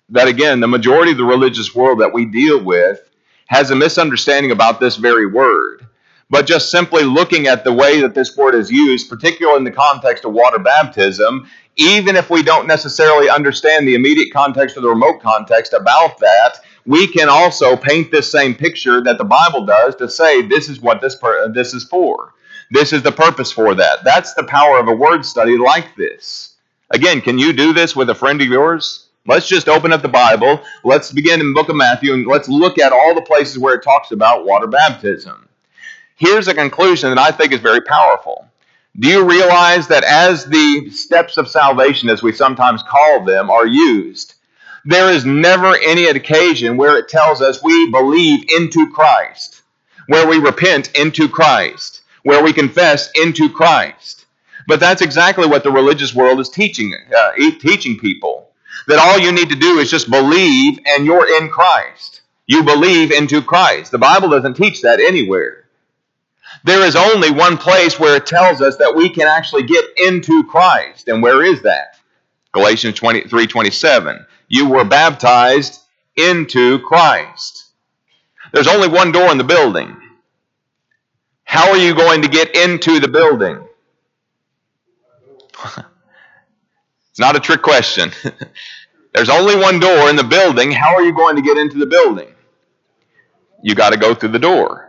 that, 0.10 0.30
again, 0.30 0.62
the 0.62 0.68
majority 0.68 1.12
of 1.12 1.18
the 1.18 1.26
religious 1.26 1.76
world 1.76 2.00
that 2.00 2.14
we 2.14 2.26
deal 2.26 2.64
with 2.64 3.02
has 3.48 3.70
a 3.70 3.76
misunderstanding 3.76 4.52
about 4.52 4.80
this 4.80 4.96
very 4.96 5.26
word? 5.26 5.86
But 6.30 6.46
just 6.46 6.72
simply 6.72 7.04
looking 7.04 7.48
at 7.48 7.66
the 7.66 7.74
way 7.74 8.02
that 8.02 8.14
this 8.14 8.36
word 8.36 8.56
is 8.56 8.72
used, 8.72 9.10
particularly 9.10 9.58
in 9.58 9.64
the 9.66 9.72
context 9.72 10.24
of 10.24 10.34
water 10.34 10.60
baptism, 10.60 11.50
even 11.78 12.16
if 12.16 12.30
we 12.30 12.44
don't 12.44 12.68
necessarily 12.68 13.30
understand 13.30 13.88
the 13.88 13.96
immediate 13.96 14.34
context 14.34 14.78
or 14.78 14.82
the 14.82 14.90
remote 14.90 15.22
context 15.22 15.74
about 15.74 16.18
that, 16.20 16.60
we 16.86 17.08
can 17.08 17.30
also 17.30 17.76
paint 17.76 18.12
this 18.12 18.32
same 18.32 18.56
picture 18.56 19.02
that 19.04 19.18
the 19.18 19.24
Bible 19.24 19.66
does 19.66 19.96
to 19.96 20.10
say 20.10 20.42
this 20.42 20.70
is 20.70 20.80
what 20.80 21.02
this 21.02 21.16
per- 21.16 21.50
this 21.50 21.74
is 21.74 21.84
for. 21.84 22.34
This 22.72 22.92
is 22.94 23.04
the 23.04 23.12
purpose 23.12 23.52
for 23.52 23.76
that. 23.76 24.04
That's 24.04 24.34
the 24.34 24.44
power 24.44 24.80
of 24.80 24.88
a 24.88 24.96
word 24.96 25.26
study 25.26 25.58
like 25.58 25.96
this. 25.96 26.56
Again, 26.90 27.22
can 27.22 27.38
you 27.38 27.54
do 27.54 27.74
this 27.74 27.96
with 27.96 28.10
a 28.10 28.16
friend 28.16 28.42
of 28.42 28.48
yours? 28.48 29.08
Let's 29.26 29.48
just 29.48 29.68
open 29.68 29.92
up 29.92 30.02
the 30.02 30.08
Bible. 30.08 30.62
Let's 30.86 31.12
begin 31.12 31.42
in 31.42 31.50
the 31.50 31.54
book 31.54 31.70
of 31.70 31.76
Matthew 31.76 32.14
and 32.14 32.26
let's 32.26 32.48
look 32.48 32.80
at 32.80 32.94
all 32.94 33.14
the 33.14 33.22
places 33.22 33.60
where 33.60 33.76
it 33.76 33.84
talks 33.84 34.12
about 34.12 34.46
water 34.46 34.68
baptism. 34.68 35.50
Here's 36.16 36.48
a 36.48 36.54
conclusion 36.54 37.10
that 37.10 37.20
I 37.20 37.32
think 37.32 37.52
is 37.52 37.60
very 37.60 37.82
powerful. 37.82 38.47
Do 39.00 39.08
you 39.08 39.30
realize 39.30 39.88
that 39.90 40.04
as 40.04 40.46
the 40.46 40.90
steps 40.90 41.38
of 41.38 41.48
salvation, 41.48 42.10
as 42.10 42.24
we 42.24 42.32
sometimes 42.32 42.82
call 42.82 43.24
them, 43.24 43.52
are 43.52 43.68
used, 43.68 44.34
there 44.86 45.12
is 45.12 45.24
never 45.24 45.76
any 45.76 46.08
occasion 46.08 46.78
where 46.78 46.98
it 46.98 47.08
tells 47.08 47.42
us 47.42 47.62
we 47.62 47.92
believe 47.92 48.50
into 48.58 48.90
Christ, 48.92 49.62
where 50.08 50.28
we 50.28 50.40
repent 50.40 50.98
into 50.98 51.30
Christ, 51.30 52.02
where 52.24 52.44
we 52.44 52.54
confess 52.54 53.12
into 53.22 53.50
Christ. 53.50 54.26
But 54.68 54.80
that's 54.80 55.04
exactly 55.04 55.46
what 55.46 55.64
the 55.64 55.72
religious 55.72 56.16
world 56.16 56.40
is 56.40 56.50
teaching, 56.50 56.96
uh, 57.16 57.32
teaching 57.60 58.00
people. 58.00 58.50
That 58.88 59.00
all 59.00 59.20
you 59.20 59.32
need 59.32 59.50
to 59.50 59.56
do 59.56 59.78
is 59.80 59.92
just 59.92 60.10
believe 60.10 60.80
and 60.88 61.06
you're 61.06 61.38
in 61.42 61.50
Christ. 61.50 62.22
You 62.48 62.64
believe 62.64 63.12
into 63.12 63.42
Christ. 63.42 63.92
The 63.92 63.98
Bible 63.98 64.30
doesn't 64.30 64.56
teach 64.56 64.82
that 64.82 65.00
anywhere. 65.00 65.67
There 66.64 66.86
is 66.86 66.96
only 66.96 67.32
one 67.32 67.58
place 67.58 68.00
where 68.00 68.16
it 68.18 68.26
tells 68.26 68.62
us 68.62 68.78
that 68.78 68.96
we 68.96 69.10
can 69.10 69.28
actually 69.28 69.64
get 69.64 69.86
into 69.98 70.44
Christ. 70.44 71.08
And 71.08 71.22
where 71.24 71.44
is 71.44 71.62
that? 71.64 71.98
Galatians 72.52 72.96
23 72.96 73.48
27. 73.48 74.26
You 74.50 74.70
were 74.70 74.86
baptized 74.86 75.82
into 76.16 76.80
Christ. 76.80 77.66
There's 78.54 78.68
only 78.68 78.88
one 78.88 79.12
door 79.12 79.30
in 79.32 79.38
the 79.38 79.44
building. 79.44 79.96
How 81.44 81.70
are 81.70 81.78
you 81.78 81.96
going 81.96 82.22
to 82.24 82.28
get 82.28 82.56
into 82.56 83.00
the 83.00 83.08
building? 83.08 83.66
it's 87.10 87.20
not 87.20 87.36
a 87.36 87.40
trick 87.40 87.62
question. 87.62 88.12
There's 89.14 89.30
only 89.30 89.56
one 89.56 89.80
door 89.80 90.10
in 90.10 90.16
the 90.16 90.24
building. 90.24 90.72
How 90.72 90.96
are 90.96 91.02
you 91.02 91.16
going 91.16 91.36
to 91.38 91.42
get 91.42 91.58
into 91.58 91.78
the 91.78 91.86
building? 91.86 92.30
You 93.64 93.76
got 93.76 93.92
to 93.92 93.98
go 93.98 94.14
through 94.14 94.30
the 94.30 94.40
door. 94.40 94.87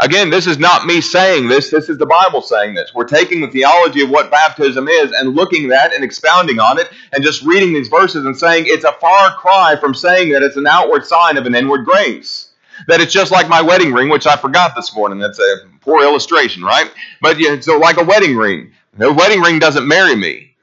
Again, 0.00 0.30
this 0.30 0.46
is 0.46 0.58
not 0.58 0.86
me 0.86 1.02
saying 1.02 1.48
this, 1.48 1.70
this 1.70 1.90
is 1.90 1.98
the 1.98 2.06
Bible 2.06 2.40
saying 2.40 2.74
this. 2.74 2.94
We're 2.94 3.04
taking 3.04 3.42
the 3.42 3.48
theology 3.48 4.00
of 4.00 4.08
what 4.08 4.30
baptism 4.30 4.88
is 4.88 5.12
and 5.12 5.34
looking 5.34 5.70
at 5.72 5.92
and 5.94 6.02
expounding 6.02 6.58
on 6.58 6.78
it 6.78 6.88
and 7.12 7.22
just 7.22 7.42
reading 7.42 7.74
these 7.74 7.88
verses 7.88 8.24
and 8.24 8.36
saying 8.36 8.64
it's 8.66 8.84
a 8.84 8.92
far 8.92 9.34
cry 9.36 9.76
from 9.78 9.94
saying 9.94 10.32
that 10.32 10.42
it's 10.42 10.56
an 10.56 10.66
outward 10.66 11.04
sign 11.04 11.36
of 11.36 11.44
an 11.44 11.54
inward 11.54 11.84
grace. 11.84 12.48
That 12.88 13.02
it's 13.02 13.12
just 13.12 13.30
like 13.30 13.50
my 13.50 13.60
wedding 13.60 13.92
ring, 13.92 14.08
which 14.08 14.26
I 14.26 14.36
forgot 14.36 14.74
this 14.74 14.96
morning. 14.96 15.18
That's 15.18 15.38
a 15.38 15.56
poor 15.82 16.02
illustration, 16.02 16.62
right? 16.62 16.90
But 17.20 17.38
yeah, 17.38 17.60
so 17.60 17.78
like 17.78 17.98
a 17.98 18.04
wedding 18.04 18.36
ring. 18.36 18.72
A 18.98 19.12
wedding 19.12 19.40
ring 19.42 19.58
doesn't 19.58 19.86
marry 19.86 20.16
me. 20.16 20.56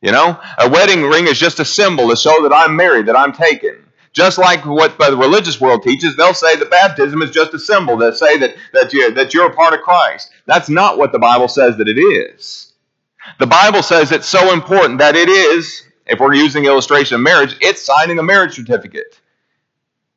You 0.00 0.12
know, 0.12 0.40
a 0.58 0.70
wedding 0.70 1.02
ring 1.02 1.26
is 1.26 1.38
just 1.38 1.58
a 1.58 1.64
symbol 1.64 2.08
to 2.08 2.16
show 2.16 2.42
that 2.44 2.54
I'm 2.54 2.76
married, 2.76 3.06
that 3.06 3.16
I'm 3.16 3.32
taken. 3.32 3.84
Just 4.12 4.38
like 4.38 4.66
what 4.66 4.98
the 4.98 5.16
religious 5.16 5.60
world 5.60 5.82
teaches, 5.82 6.16
they'll 6.16 6.34
say 6.34 6.56
that 6.56 6.70
baptism 6.70 7.22
is 7.22 7.30
just 7.30 7.54
a 7.54 7.58
symbol. 7.58 7.96
They'll 7.96 8.12
say 8.12 8.38
that, 8.38 8.56
that, 8.72 8.92
you, 8.92 9.12
that 9.14 9.32
you're 9.32 9.50
a 9.50 9.54
part 9.54 9.72
of 9.72 9.80
Christ. 9.80 10.30
That's 10.46 10.68
not 10.68 10.98
what 10.98 11.12
the 11.12 11.18
Bible 11.18 11.46
says 11.48 11.76
that 11.76 11.88
it 11.88 11.98
is. 11.98 12.72
The 13.38 13.46
Bible 13.46 13.82
says 13.82 14.10
it's 14.10 14.26
so 14.26 14.52
important 14.52 14.98
that 14.98 15.14
it 15.14 15.28
is, 15.28 15.84
if 16.06 16.18
we're 16.18 16.34
using 16.34 16.64
illustration 16.64 17.14
of 17.16 17.20
marriage, 17.20 17.56
it's 17.60 17.82
signing 17.82 18.18
a 18.18 18.22
marriage 18.22 18.56
certificate. 18.56 19.19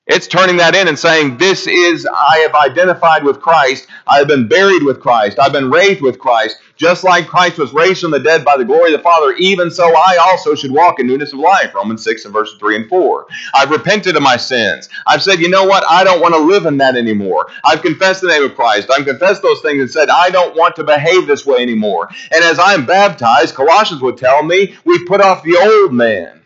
It's 0.06 0.28
turning 0.28 0.58
that 0.58 0.76
in 0.76 0.90
and 0.90 1.00
saying, 1.00 1.38
This 1.38 1.66
is, 1.66 2.06
I 2.06 2.40
have 2.40 2.54
identified 2.56 3.24
with 3.24 3.40
Christ. 3.40 3.88
I 4.06 4.18
have 4.18 4.28
been 4.28 4.50
buried 4.50 4.84
with 4.84 5.00
Christ. 5.00 5.40
I've 5.40 5.54
been 5.54 5.72
raised 5.72 6.02
with 6.02 6.20
Christ. 6.20 6.58
Just 6.76 7.06
like 7.06 7.26
Christ 7.26 7.58
was 7.58 7.72
raised 7.72 8.02
from 8.02 8.12
the 8.12 8.20
dead 8.20 8.44
by 8.44 8.58
the 8.58 8.66
glory 8.66 8.94
of 8.94 9.00
the 9.00 9.04
Father, 9.04 9.32
even 9.38 9.72
so 9.72 9.86
I 9.96 10.18
also 10.20 10.56
should 10.56 10.72
walk 10.74 11.00
in 11.00 11.08
newness 11.08 11.32
of 11.32 11.40
life. 11.40 11.74
Romans 11.74 12.04
6 12.04 12.26
and 12.26 12.34
verses 12.34 12.60
3 12.60 12.76
and 12.76 12.90
4. 12.90 13.28
I've 13.56 13.72
repented 13.72 14.18
of 14.18 14.24
my 14.24 14.36
sins. 14.36 14.90
I've 15.08 15.24
said, 15.24 15.40
You 15.40 15.48
know 15.48 15.64
what? 15.64 15.86
I 15.90 16.04
don't 16.04 16.20
want 16.20 16.34
to 16.34 16.42
live 16.42 16.66
in 16.66 16.76
that 16.80 16.98
anymore. 16.98 17.48
I've 17.64 17.82
confessed 17.82 18.20
the 18.20 18.28
name 18.28 18.44
of 18.44 18.56
Christ. 18.56 18.92
I've 18.92 19.06
confessed 19.06 19.42
those 19.42 19.62
things 19.62 19.80
and 19.80 19.90
said, 19.90 20.10
I 20.10 20.30
don't 20.32 20.58
want 20.58 20.76
to 20.76 20.84
behave 20.84 21.28
this 21.28 21.46
way 21.46 21.62
anymore. 21.62 22.10
And 22.34 22.44
as 22.44 22.60
I'm 22.60 22.86
baptized, 22.86 23.56
Colossians 23.56 24.02
would 24.02 24.18
tell 24.18 24.44
me, 24.44 24.76
we've 24.84 25.08
put 25.08 25.22
off 25.22 25.44
the 25.44 25.58
old 25.58 25.94
man. 25.94 26.42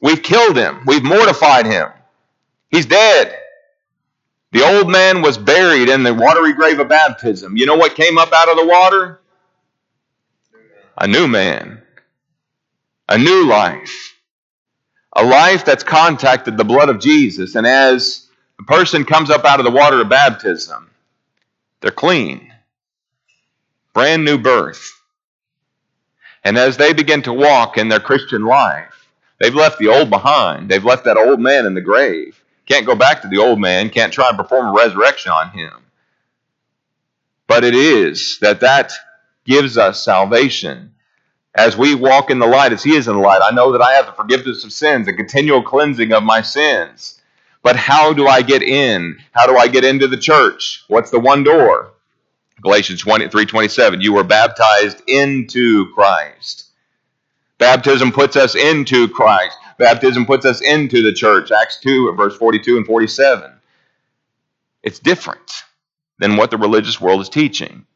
We've 0.00 0.20
killed 0.20 0.56
him. 0.56 0.80
We've 0.84 1.04
mortified 1.04 1.66
him. 1.66 1.90
He's 2.72 2.86
dead. 2.86 3.38
The 4.52 4.64
old 4.64 4.90
man 4.90 5.22
was 5.22 5.38
buried 5.38 5.88
in 5.88 6.02
the 6.02 6.14
watery 6.14 6.54
grave 6.54 6.80
of 6.80 6.88
baptism. 6.88 7.56
You 7.56 7.66
know 7.66 7.76
what 7.76 7.94
came 7.94 8.18
up 8.18 8.32
out 8.32 8.48
of 8.50 8.56
the 8.56 8.66
water? 8.66 9.20
A 10.98 11.06
new 11.06 11.28
man. 11.28 11.82
A 13.08 13.18
new 13.18 13.46
life. 13.46 14.16
A 15.14 15.24
life 15.24 15.64
that's 15.64 15.84
contacted 15.84 16.56
the 16.56 16.64
blood 16.64 16.88
of 16.88 17.00
Jesus. 17.00 17.54
And 17.54 17.66
as 17.66 18.26
a 18.58 18.64
person 18.64 19.04
comes 19.04 19.30
up 19.30 19.44
out 19.44 19.60
of 19.60 19.64
the 19.64 19.70
water 19.70 20.00
of 20.00 20.08
baptism, 20.08 20.90
they're 21.80 21.90
clean. 21.90 22.52
Brand 23.94 24.24
new 24.24 24.38
birth. 24.38 24.92
And 26.44 26.58
as 26.58 26.76
they 26.76 26.92
begin 26.92 27.22
to 27.22 27.32
walk 27.32 27.78
in 27.78 27.88
their 27.88 28.00
Christian 28.00 28.44
life, 28.44 29.08
they've 29.38 29.54
left 29.54 29.78
the 29.78 29.88
old 29.88 30.10
behind. 30.10 30.70
They've 30.70 30.84
left 30.84 31.04
that 31.04 31.18
old 31.18 31.40
man 31.40 31.66
in 31.66 31.74
the 31.74 31.80
grave. 31.80 32.41
Can't 32.66 32.86
go 32.86 32.94
back 32.94 33.22
to 33.22 33.28
the 33.28 33.38
old 33.38 33.60
man, 33.60 33.90
can't 33.90 34.12
try 34.12 34.28
and 34.28 34.38
perform 34.38 34.68
a 34.68 34.72
resurrection 34.72 35.32
on 35.32 35.50
him. 35.50 35.72
But 37.46 37.64
it 37.64 37.74
is 37.74 38.38
that 38.40 38.60
that 38.60 38.92
gives 39.44 39.76
us 39.76 40.02
salvation. 40.02 40.94
As 41.54 41.76
we 41.76 41.94
walk 41.94 42.30
in 42.30 42.38
the 42.38 42.46
light, 42.46 42.72
as 42.72 42.82
he 42.82 42.94
is 42.96 43.08
in 43.08 43.14
the 43.14 43.20
light, 43.20 43.42
I 43.44 43.54
know 43.54 43.72
that 43.72 43.82
I 43.82 43.92
have 43.92 44.06
the 44.06 44.12
forgiveness 44.12 44.64
of 44.64 44.72
sins, 44.72 45.06
a 45.08 45.12
continual 45.12 45.62
cleansing 45.62 46.12
of 46.12 46.22
my 46.22 46.40
sins. 46.40 47.20
But 47.62 47.76
how 47.76 48.12
do 48.12 48.26
I 48.26 48.42
get 48.42 48.62
in? 48.62 49.18
How 49.32 49.46
do 49.46 49.56
I 49.56 49.68
get 49.68 49.84
into 49.84 50.08
the 50.08 50.16
church? 50.16 50.84
What's 50.88 51.10
the 51.10 51.20
one 51.20 51.44
door? 51.44 51.92
Galatians 52.62 53.00
23 53.00 53.46
27. 53.46 54.00
You 54.00 54.14
were 54.14 54.24
baptized 54.24 55.02
into 55.06 55.92
Christ. 55.94 56.66
Baptism 57.58 58.12
puts 58.12 58.36
us 58.36 58.54
into 58.54 59.08
Christ. 59.08 59.56
Baptism 59.78 60.26
puts 60.26 60.46
us 60.46 60.60
into 60.60 61.02
the 61.02 61.12
church. 61.12 61.50
Acts 61.50 61.78
2, 61.80 62.12
verse 62.14 62.36
42 62.36 62.76
and 62.76 62.86
47. 62.86 63.50
It's 64.82 64.98
different 64.98 65.62
than 66.18 66.36
what 66.36 66.50
the 66.50 66.58
religious 66.58 67.00
world 67.00 67.20
is 67.20 67.28
teaching. 67.28 67.86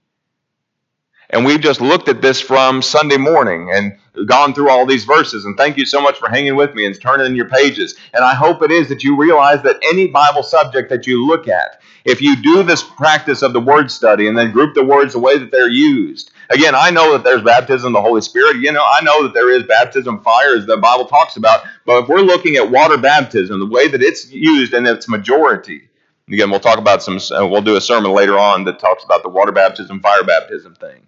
And 1.30 1.44
we've 1.44 1.60
just 1.60 1.80
looked 1.80 2.08
at 2.08 2.22
this 2.22 2.40
from 2.40 2.82
Sunday 2.82 3.16
morning 3.16 3.70
and 3.72 3.98
gone 4.28 4.54
through 4.54 4.70
all 4.70 4.86
these 4.86 5.04
verses. 5.04 5.44
And 5.44 5.56
thank 5.56 5.76
you 5.76 5.84
so 5.84 6.00
much 6.00 6.18
for 6.18 6.28
hanging 6.28 6.54
with 6.54 6.74
me 6.74 6.86
and 6.86 6.98
turning 7.00 7.26
in 7.26 7.34
your 7.34 7.48
pages. 7.48 7.96
And 8.14 8.24
I 8.24 8.34
hope 8.34 8.62
it 8.62 8.70
is 8.70 8.88
that 8.88 9.02
you 9.02 9.16
realize 9.16 9.62
that 9.62 9.82
any 9.90 10.06
Bible 10.06 10.44
subject 10.44 10.88
that 10.90 11.06
you 11.06 11.26
look 11.26 11.48
at, 11.48 11.82
if 12.04 12.22
you 12.22 12.40
do 12.40 12.62
this 12.62 12.82
practice 12.82 13.42
of 13.42 13.52
the 13.52 13.60
word 13.60 13.90
study 13.90 14.28
and 14.28 14.38
then 14.38 14.52
group 14.52 14.74
the 14.74 14.84
words 14.84 15.14
the 15.14 15.18
way 15.18 15.36
that 15.36 15.50
they're 15.50 15.68
used, 15.68 16.30
again, 16.50 16.74
I 16.74 16.90
know 16.90 17.12
that 17.12 17.24
there's 17.24 17.42
baptism 17.42 17.88
of 17.88 17.92
the 17.92 18.08
Holy 18.08 18.20
Spirit. 18.20 18.56
You 18.56 18.72
know, 18.72 18.84
I 18.84 19.00
know 19.02 19.22
that 19.24 19.34
there 19.34 19.50
is 19.50 19.62
baptism 19.64 20.20
fire, 20.20 20.56
as 20.56 20.66
the 20.66 20.76
Bible 20.76 21.06
talks 21.06 21.36
about. 21.36 21.64
But 21.84 22.02
if 22.02 22.08
we're 22.08 22.20
looking 22.20 22.56
at 22.56 22.70
water 22.70 22.96
baptism, 22.98 23.58
the 23.58 23.66
way 23.66 23.88
that 23.88 24.02
it's 24.02 24.30
used 24.30 24.74
in 24.74 24.86
its 24.86 25.08
majority, 25.08 25.88
again, 26.28 26.50
we'll 26.50 26.60
talk 26.60 26.78
about 26.78 27.02
some, 27.02 27.16
uh, 27.16 27.46
we'll 27.46 27.62
do 27.62 27.76
a 27.76 27.80
sermon 27.80 28.12
later 28.12 28.38
on 28.38 28.64
that 28.64 28.78
talks 28.78 29.04
about 29.04 29.22
the 29.22 29.28
water 29.28 29.52
baptism, 29.52 30.00
fire 30.00 30.24
baptism 30.24 30.74
thing. 30.74 31.06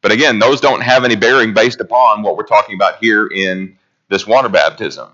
But 0.00 0.12
again, 0.12 0.38
those 0.38 0.60
don't 0.60 0.82
have 0.82 1.04
any 1.04 1.14
bearing 1.14 1.54
based 1.54 1.80
upon 1.80 2.22
what 2.22 2.36
we're 2.36 2.44
talking 2.44 2.74
about 2.74 2.98
here 3.00 3.26
in 3.26 3.78
this 4.08 4.26
water 4.26 4.48
baptism. 4.48 5.08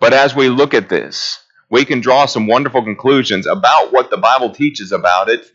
But 0.00 0.12
as 0.12 0.34
we 0.34 0.48
look 0.48 0.74
at 0.74 0.88
this, 0.88 1.42
we 1.70 1.84
can 1.84 2.00
draw 2.00 2.26
some 2.26 2.46
wonderful 2.46 2.82
conclusions 2.82 3.46
about 3.46 3.92
what 3.92 4.10
the 4.10 4.16
Bible 4.16 4.50
teaches 4.50 4.92
about 4.92 5.28
it 5.28 5.52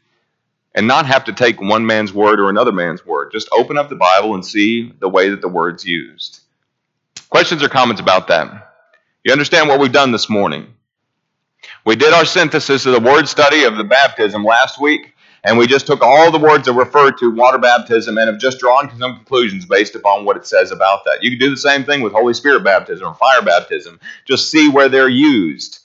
and 0.75 0.87
not 0.87 1.05
have 1.05 1.25
to 1.25 1.33
take 1.33 1.61
one 1.61 1.85
man's 1.85 2.13
word 2.13 2.39
or 2.39 2.49
another 2.49 2.71
man's 2.71 3.05
word. 3.05 3.31
Just 3.31 3.49
open 3.51 3.77
up 3.77 3.89
the 3.89 3.95
Bible 3.95 4.33
and 4.33 4.45
see 4.45 4.91
the 4.99 5.09
way 5.09 5.29
that 5.29 5.41
the 5.41 5.47
word's 5.47 5.85
used. 5.85 6.41
Questions 7.29 7.63
or 7.63 7.69
comments 7.69 8.01
about 8.01 8.27
that? 8.27 8.73
You 9.23 9.31
understand 9.31 9.69
what 9.69 9.79
we've 9.79 9.91
done 9.91 10.11
this 10.11 10.29
morning? 10.29 10.73
We 11.85 11.95
did 11.95 12.13
our 12.13 12.25
synthesis 12.25 12.85
of 12.85 12.93
the 12.93 12.99
word 12.99 13.27
study 13.27 13.63
of 13.63 13.77
the 13.77 13.83
baptism 13.83 14.43
last 14.43 14.81
week, 14.81 15.13
and 15.43 15.57
we 15.57 15.67
just 15.67 15.87
took 15.87 16.01
all 16.01 16.31
the 16.31 16.39
words 16.39 16.65
that 16.65 16.73
refer 16.73 17.11
to 17.11 17.31
water 17.31 17.57
baptism 17.57 18.17
and 18.17 18.29
have 18.29 18.39
just 18.39 18.59
drawn 18.59 18.89
some 18.97 19.15
conclusions 19.15 19.65
based 19.65 19.95
upon 19.95 20.25
what 20.25 20.37
it 20.37 20.45
says 20.45 20.71
about 20.71 21.05
that. 21.05 21.19
You 21.21 21.31
can 21.31 21.39
do 21.39 21.49
the 21.49 21.57
same 21.57 21.83
thing 21.83 22.01
with 22.01 22.13
Holy 22.13 22.33
Spirit 22.33 22.63
baptism 22.63 23.07
or 23.07 23.15
fire 23.15 23.41
baptism. 23.41 23.99
Just 24.25 24.49
see 24.51 24.69
where 24.69 24.89
they're 24.89 25.09
used 25.09 25.79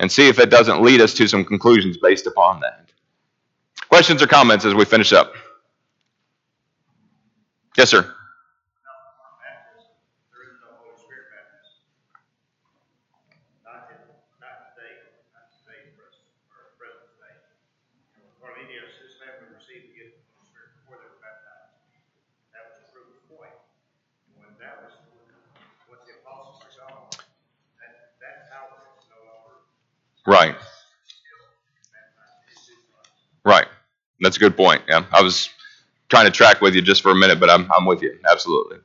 and 0.00 0.10
see 0.10 0.28
if 0.28 0.38
it 0.38 0.50
doesn't 0.50 0.82
lead 0.82 1.00
us 1.00 1.14
to 1.14 1.28
some 1.28 1.44
conclusions 1.44 1.96
based 1.96 2.26
upon 2.26 2.60
that. 2.60 2.87
Questions 3.88 4.22
or 4.22 4.26
comments 4.26 4.64
as 4.64 4.74
we 4.74 4.84
finish 4.84 5.12
up? 5.12 5.32
Yes, 7.76 7.90
sir. 7.90 8.14
Right. 30.26 30.56
Right. 33.44 33.66
That's 34.20 34.36
a 34.36 34.40
good 34.40 34.56
point. 34.56 34.82
Yeah, 34.88 35.04
I 35.12 35.22
was 35.22 35.50
trying 36.08 36.26
to 36.26 36.30
track 36.30 36.60
with 36.60 36.74
you 36.74 36.82
just 36.82 37.02
for 37.02 37.10
a 37.10 37.16
minute, 37.16 37.38
but 37.40 37.50
I'm 37.50 37.70
I'm 37.72 37.86
with 37.86 38.02
you 38.02 38.18
absolutely. 38.28 38.78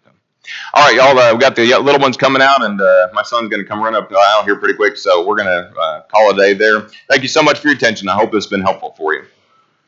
All 0.73 0.83
right, 0.83 0.95
y'all. 0.95 1.17
Uh, 1.17 1.33
we 1.33 1.39
got 1.39 1.55
the 1.55 1.65
little 1.77 2.01
ones 2.01 2.17
coming 2.17 2.41
out, 2.41 2.63
and 2.63 2.79
uh, 2.81 3.07
my 3.13 3.23
son's 3.23 3.49
going 3.49 3.61
to 3.61 3.67
come 3.67 3.81
run 3.81 3.95
up 3.95 4.09
the 4.09 4.17
aisle 4.17 4.43
here 4.43 4.57
pretty 4.57 4.73
quick. 4.73 4.97
So 4.97 5.25
we're 5.25 5.37
going 5.37 5.47
to 5.47 5.79
uh, 5.79 6.01
call 6.11 6.29
it 6.31 6.33
a 6.33 6.37
day 6.37 6.53
there. 6.53 6.81
Thank 7.09 7.21
you 7.21 7.29
so 7.29 7.41
much 7.41 7.59
for 7.59 7.69
your 7.69 7.77
attention. 7.77 8.09
I 8.09 8.15
hope 8.15 8.33
it's 8.35 8.47
been 8.47 8.61
helpful 8.61 8.93
for 8.97 9.13
you. 9.13 9.23